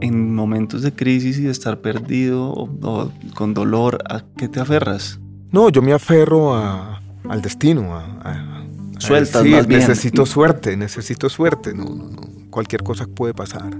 En 0.03 0.35
momentos 0.35 0.83
de 0.83 0.93
crisis 0.93 1.38
y 1.38 1.43
de 1.43 1.51
estar 1.51 1.81
perdido 1.81 2.51
o, 2.51 3.12
con 3.35 3.55
dolor, 3.55 3.99
¿a 4.09 4.23
qué 4.37 4.49
te 4.49 4.61
aferras? 4.61 5.19
No, 5.51 5.69
yo 5.69 5.83
me 5.83 5.93
aferro 5.93 6.55
a, 6.55 7.01
al 7.29 7.43
destino, 7.43 7.95
a, 7.95 8.05
a, 8.25 8.62
Sueltas, 8.99 9.45
necesito 9.67 10.27
suerte, 10.27 10.77
necesito 10.77 11.29
suerte, 11.29 11.75
no, 11.75 11.85
no, 11.85 12.09
no, 12.09 12.23
cualquier 12.51 12.85
cosa 12.85 13.07
puede 13.07 13.35
pasar. 13.35 13.77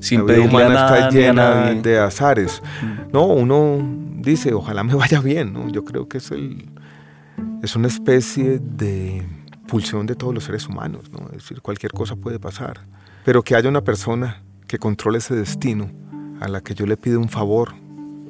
Sin 0.00 0.26
la 0.26 0.34
vida 0.34 0.46
humana 0.46 0.74
está 0.74 1.10
llena 1.10 1.74
de 1.74 1.98
azares. 1.98 2.62
Mm. 2.82 3.12
No, 3.12 3.26
uno 3.26 3.78
dice, 4.20 4.54
ojalá 4.54 4.82
me 4.84 4.94
vaya 5.02 5.20
bien, 5.20 5.52
¿no? 5.52 5.68
Yo 5.68 5.84
creo 5.84 6.08
que 6.08 6.18
es 6.18 6.30
el 6.30 6.70
es 7.62 7.76
una 7.76 7.88
especie 7.88 8.58
de 8.58 9.26
pulsión 9.66 10.06
de 10.06 10.14
todos 10.14 10.34
los 10.34 10.44
seres 10.44 10.68
humanos, 10.68 11.10
¿no? 11.10 11.26
Es 11.28 11.38
decir, 11.38 11.62
cualquier 11.62 11.92
cosa 11.92 12.14
puede 12.14 12.38
pasar, 12.38 12.80
pero 13.24 13.42
que 13.42 13.56
haya 13.56 13.68
una 13.68 13.82
persona 13.82 14.42
que 14.74 14.80
controle 14.80 15.18
ese 15.18 15.36
destino 15.36 15.88
a 16.40 16.48
la 16.48 16.60
que 16.60 16.74
yo 16.74 16.84
le 16.84 16.96
pido 16.96 17.20
un 17.20 17.28
favor 17.28 17.76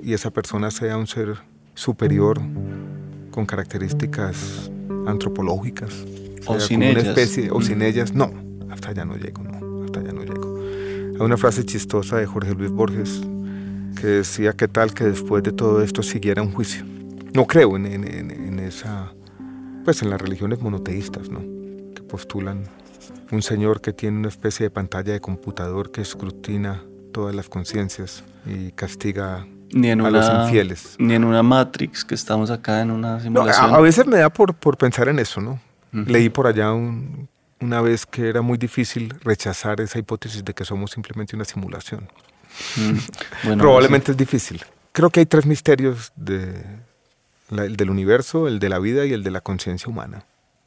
y 0.02 0.12
esa 0.12 0.30
persona 0.30 0.70
sea 0.70 0.98
un 0.98 1.06
ser 1.06 1.38
superior 1.72 2.38
con 3.30 3.46
características 3.46 4.70
antropológicas. 5.06 6.04
O, 6.44 6.60
sin 6.60 6.82
ellas. 6.82 7.06
especie, 7.06 7.50
o 7.50 7.62
sin 7.62 7.80
ellas, 7.80 8.12
no, 8.12 8.30
hasta 8.70 8.90
allá 8.90 9.06
no 9.06 9.16
llego, 9.16 9.42
no, 9.42 9.84
hasta 9.86 10.00
allá 10.00 10.12
no 10.12 10.22
llego. 10.22 10.58
Hay 11.14 11.24
una 11.24 11.38
frase 11.38 11.64
chistosa 11.64 12.18
de 12.18 12.26
Jorge 12.26 12.52
Luis 12.52 12.70
Borges 12.70 13.22
que 13.98 14.06
decía 14.06 14.52
que 14.52 14.68
tal 14.68 14.92
que 14.92 15.04
después 15.04 15.42
de 15.42 15.52
todo 15.52 15.82
esto 15.82 16.02
siguiera 16.02 16.42
un 16.42 16.52
juicio. 16.52 16.84
No 17.32 17.46
creo 17.46 17.74
en, 17.76 17.86
en, 17.86 18.04
en 18.30 18.58
esa, 18.58 19.14
pues 19.82 20.02
en 20.02 20.10
las 20.10 20.20
religiones 20.20 20.60
monoteístas, 20.60 21.30
¿no? 21.30 21.40
Que 21.94 22.02
postulan 22.02 22.64
un 23.30 23.42
señor 23.42 23.80
que 23.80 23.92
tiene 23.92 24.18
una 24.18 24.28
especie 24.28 24.64
de 24.64 24.70
pantalla 24.70 25.12
de 25.12 25.20
computador 25.20 25.90
que 25.90 26.00
escrutina 26.00 26.82
todas 27.12 27.34
las 27.34 27.48
conciencias 27.48 28.24
y 28.46 28.72
castiga 28.72 29.46
ni 29.72 29.90
en 29.90 30.00
a 30.00 30.08
una, 30.08 30.18
los 30.18 30.44
infieles. 30.44 30.96
Ni 30.98 31.14
en 31.14 31.24
una 31.24 31.42
Matrix, 31.42 32.04
que 32.04 32.14
estamos 32.14 32.50
acá 32.50 32.80
en 32.80 32.90
una 32.90 33.20
simulación. 33.20 33.74
a, 33.74 33.80
veces 33.80 34.06
me 34.06 34.18
da 34.18 34.30
por, 34.30 34.54
por 34.54 34.76
pensar 34.76 35.08
en 35.08 35.18
eso, 35.18 35.40
¿no? 35.40 35.60
Leí 35.92 36.28
por 36.28 36.46
allá 36.46 36.72
una 36.72 37.80
vez 37.80 38.04
que 38.04 38.28
era 38.28 38.42
muy 38.42 38.58
difícil 38.58 39.14
rechazar 39.22 39.80
esa 39.80 39.98
hipótesis 39.98 40.44
de 40.44 40.52
que 40.52 40.64
somos 40.64 40.90
simplemente 40.90 41.36
una 41.36 41.44
simulación. 41.44 42.08
Mm. 42.76 43.58
Probablemente 43.58 44.10
es 44.12 44.16
difícil. 44.16 44.64
Creo 44.92 45.10
que 45.10 45.20
hay 45.20 45.26
tres 45.26 45.46
misterios 45.46 46.12
de, 46.16 46.64
el 47.50 47.76
del 47.76 47.90
universo, 47.90 48.48
el 48.48 48.58
de 48.58 48.68
la 48.68 48.78
vida 48.78 49.06
y 49.06 49.12
el 49.12 49.22
de 49.22 49.30
la 49.30 49.40
conciencia 49.40 49.88
humana. 49.88 50.24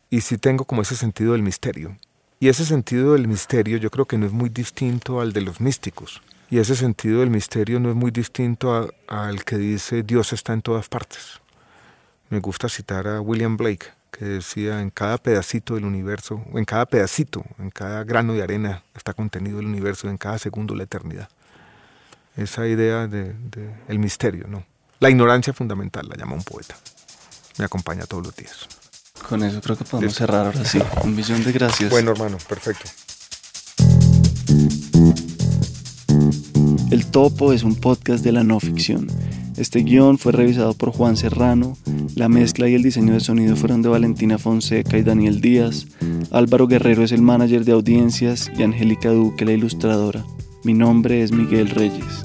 Y 0.09 0.21
sí 0.21 0.37
tengo 0.37 0.65
como 0.65 0.81
ese 0.81 0.95
sentido 0.95 1.33
del 1.33 1.43
misterio. 1.43 1.97
Y 2.39 2.49
ese 2.49 2.65
sentido 2.65 3.13
del 3.13 3.27
misterio 3.27 3.77
yo 3.77 3.89
creo 3.89 4.05
que 4.05 4.17
no 4.17 4.27
es 4.27 4.31
muy 4.31 4.49
distinto 4.49 5.21
al 5.21 5.33
de 5.33 5.41
los 5.41 5.59
místicos. 5.59 6.21
Y 6.49 6.59
ese 6.59 6.75
sentido 6.75 7.21
del 7.21 7.31
misterio 7.31 7.79
no 7.79 7.89
es 7.89 7.95
muy 7.95 8.11
distinto 8.11 8.93
al 9.07 9.43
que 9.43 9.57
dice 9.57 10.03
Dios 10.03 10.33
está 10.33 10.53
en 10.53 10.61
todas 10.61 10.87
partes. 10.87 11.41
Me 12.29 12.39
gusta 12.39 12.69
citar 12.69 13.07
a 13.07 13.21
William 13.21 13.57
Blake, 13.57 13.87
que 14.11 14.25
decía 14.25 14.81
en 14.81 14.91
cada 14.91 15.17
pedacito 15.17 15.75
del 15.75 15.85
universo, 15.85 16.43
en 16.53 16.65
cada 16.65 16.85
pedacito, 16.85 17.43
en 17.57 17.69
cada 17.71 18.03
grano 18.03 18.33
de 18.33 18.43
arena 18.43 18.83
está 18.95 19.13
contenido 19.13 19.59
el 19.59 19.65
universo, 19.65 20.07
en 20.07 20.17
cada 20.17 20.37
segundo 20.37 20.75
la 20.75 20.83
eternidad. 20.83 21.29
Esa 22.35 22.67
idea 22.67 23.07
de, 23.07 23.35
el 23.87 23.99
misterio, 23.99 24.45
¿no? 24.47 24.63
La 24.99 25.09
ignorancia 25.09 25.53
fundamental, 25.53 26.07
la 26.07 26.15
llama 26.15 26.35
un 26.35 26.43
poeta. 26.43 26.75
Me 27.57 27.65
acompaña 27.65 28.05
todos 28.05 28.25
los 28.25 28.35
días. 28.35 28.67
Con 29.27 29.43
eso 29.43 29.59
creo 29.61 29.77
que 29.77 29.83
podemos 29.83 30.15
cerrar 30.15 30.45
ahora 30.45 30.63
sí. 30.63 30.79
Un 31.03 31.15
millón 31.15 31.43
de 31.43 31.51
gracias. 31.51 31.89
Bueno, 31.89 32.11
hermano, 32.11 32.37
perfecto. 32.47 32.89
El 36.89 37.05
Topo 37.07 37.51
es 37.51 37.63
un 37.63 37.75
podcast 37.75 38.23
de 38.23 38.31
la 38.31 38.43
no 38.43 38.59
ficción. 38.59 39.07
Este 39.57 39.79
guion 39.79 40.17
fue 40.17 40.31
revisado 40.31 40.73
por 40.73 40.91
Juan 40.91 41.17
Serrano, 41.17 41.75
la 42.15 42.29
mezcla 42.29 42.69
y 42.69 42.75
el 42.75 42.83
diseño 42.83 43.13
de 43.13 43.19
sonido 43.19 43.55
fueron 43.55 43.81
de 43.81 43.89
Valentina 43.89 44.37
Fonseca 44.37 44.97
y 44.97 45.03
Daniel 45.03 45.41
Díaz, 45.41 45.87
Álvaro 46.31 46.67
Guerrero 46.67 47.03
es 47.03 47.11
el 47.11 47.21
manager 47.21 47.65
de 47.65 47.71
audiencias 47.71 48.51
y 48.57 48.63
Angélica 48.63 49.09
Duque 49.09 49.45
la 49.45 49.53
ilustradora. 49.53 50.23
Mi 50.63 50.73
nombre 50.73 51.23
es 51.23 51.31
Miguel 51.31 51.69
Reyes. 51.69 52.21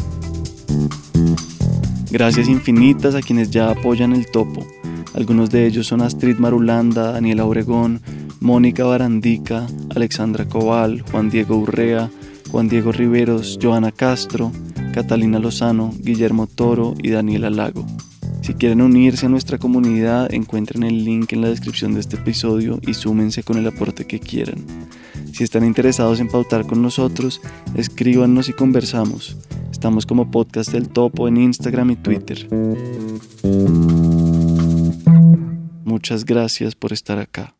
Gracias 2.10 2.48
infinitas 2.48 3.14
a 3.14 3.22
quienes 3.22 3.50
ya 3.50 3.70
apoyan 3.70 4.12
el 4.12 4.26
Topo. 4.26 4.66
Algunos 5.14 5.50
de 5.50 5.66
ellos 5.66 5.86
son 5.86 6.00
Astrid 6.00 6.38
Marulanda, 6.38 7.12
Daniela 7.12 7.44
Obregón, 7.44 8.00
Mónica 8.40 8.84
Barandica, 8.84 9.66
Alexandra 9.94 10.48
Cobal, 10.48 11.02
Juan 11.10 11.30
Diego 11.30 11.56
Urrea, 11.56 12.10
Juan 12.50 12.68
Diego 12.68 12.92
Riveros, 12.92 13.58
Joana 13.62 13.92
Castro, 13.92 14.52
Catalina 14.92 15.38
Lozano, 15.38 15.92
Guillermo 15.98 16.46
Toro 16.46 16.94
y 17.02 17.10
Daniela 17.10 17.50
Lago. 17.50 17.86
Si 18.42 18.54
quieren 18.54 18.80
unirse 18.80 19.26
a 19.26 19.28
nuestra 19.28 19.58
comunidad, 19.58 20.32
encuentren 20.34 20.82
el 20.82 21.04
link 21.04 21.32
en 21.32 21.42
la 21.42 21.48
descripción 21.48 21.94
de 21.94 22.00
este 22.00 22.16
episodio 22.16 22.80
y 22.82 22.94
súmense 22.94 23.42
con 23.42 23.56
el 23.56 23.66
aporte 23.68 24.04
que 24.06 24.18
quieran. 24.18 24.64
Si 25.32 25.44
están 25.44 25.64
interesados 25.64 26.20
en 26.20 26.28
pautar 26.28 26.66
con 26.66 26.82
nosotros, 26.82 27.40
escríbanos 27.74 28.48
y 28.48 28.52
conversamos. 28.52 29.36
Estamos 29.70 30.06
como 30.06 30.30
Podcast 30.30 30.72
del 30.72 30.88
Topo 30.88 31.28
en 31.28 31.36
Instagram 31.36 31.92
y 31.92 31.96
Twitter. 31.96 32.48
Muchas 35.84 36.24
gracias 36.24 36.74
por 36.74 36.92
estar 36.92 37.18
acá. 37.18 37.54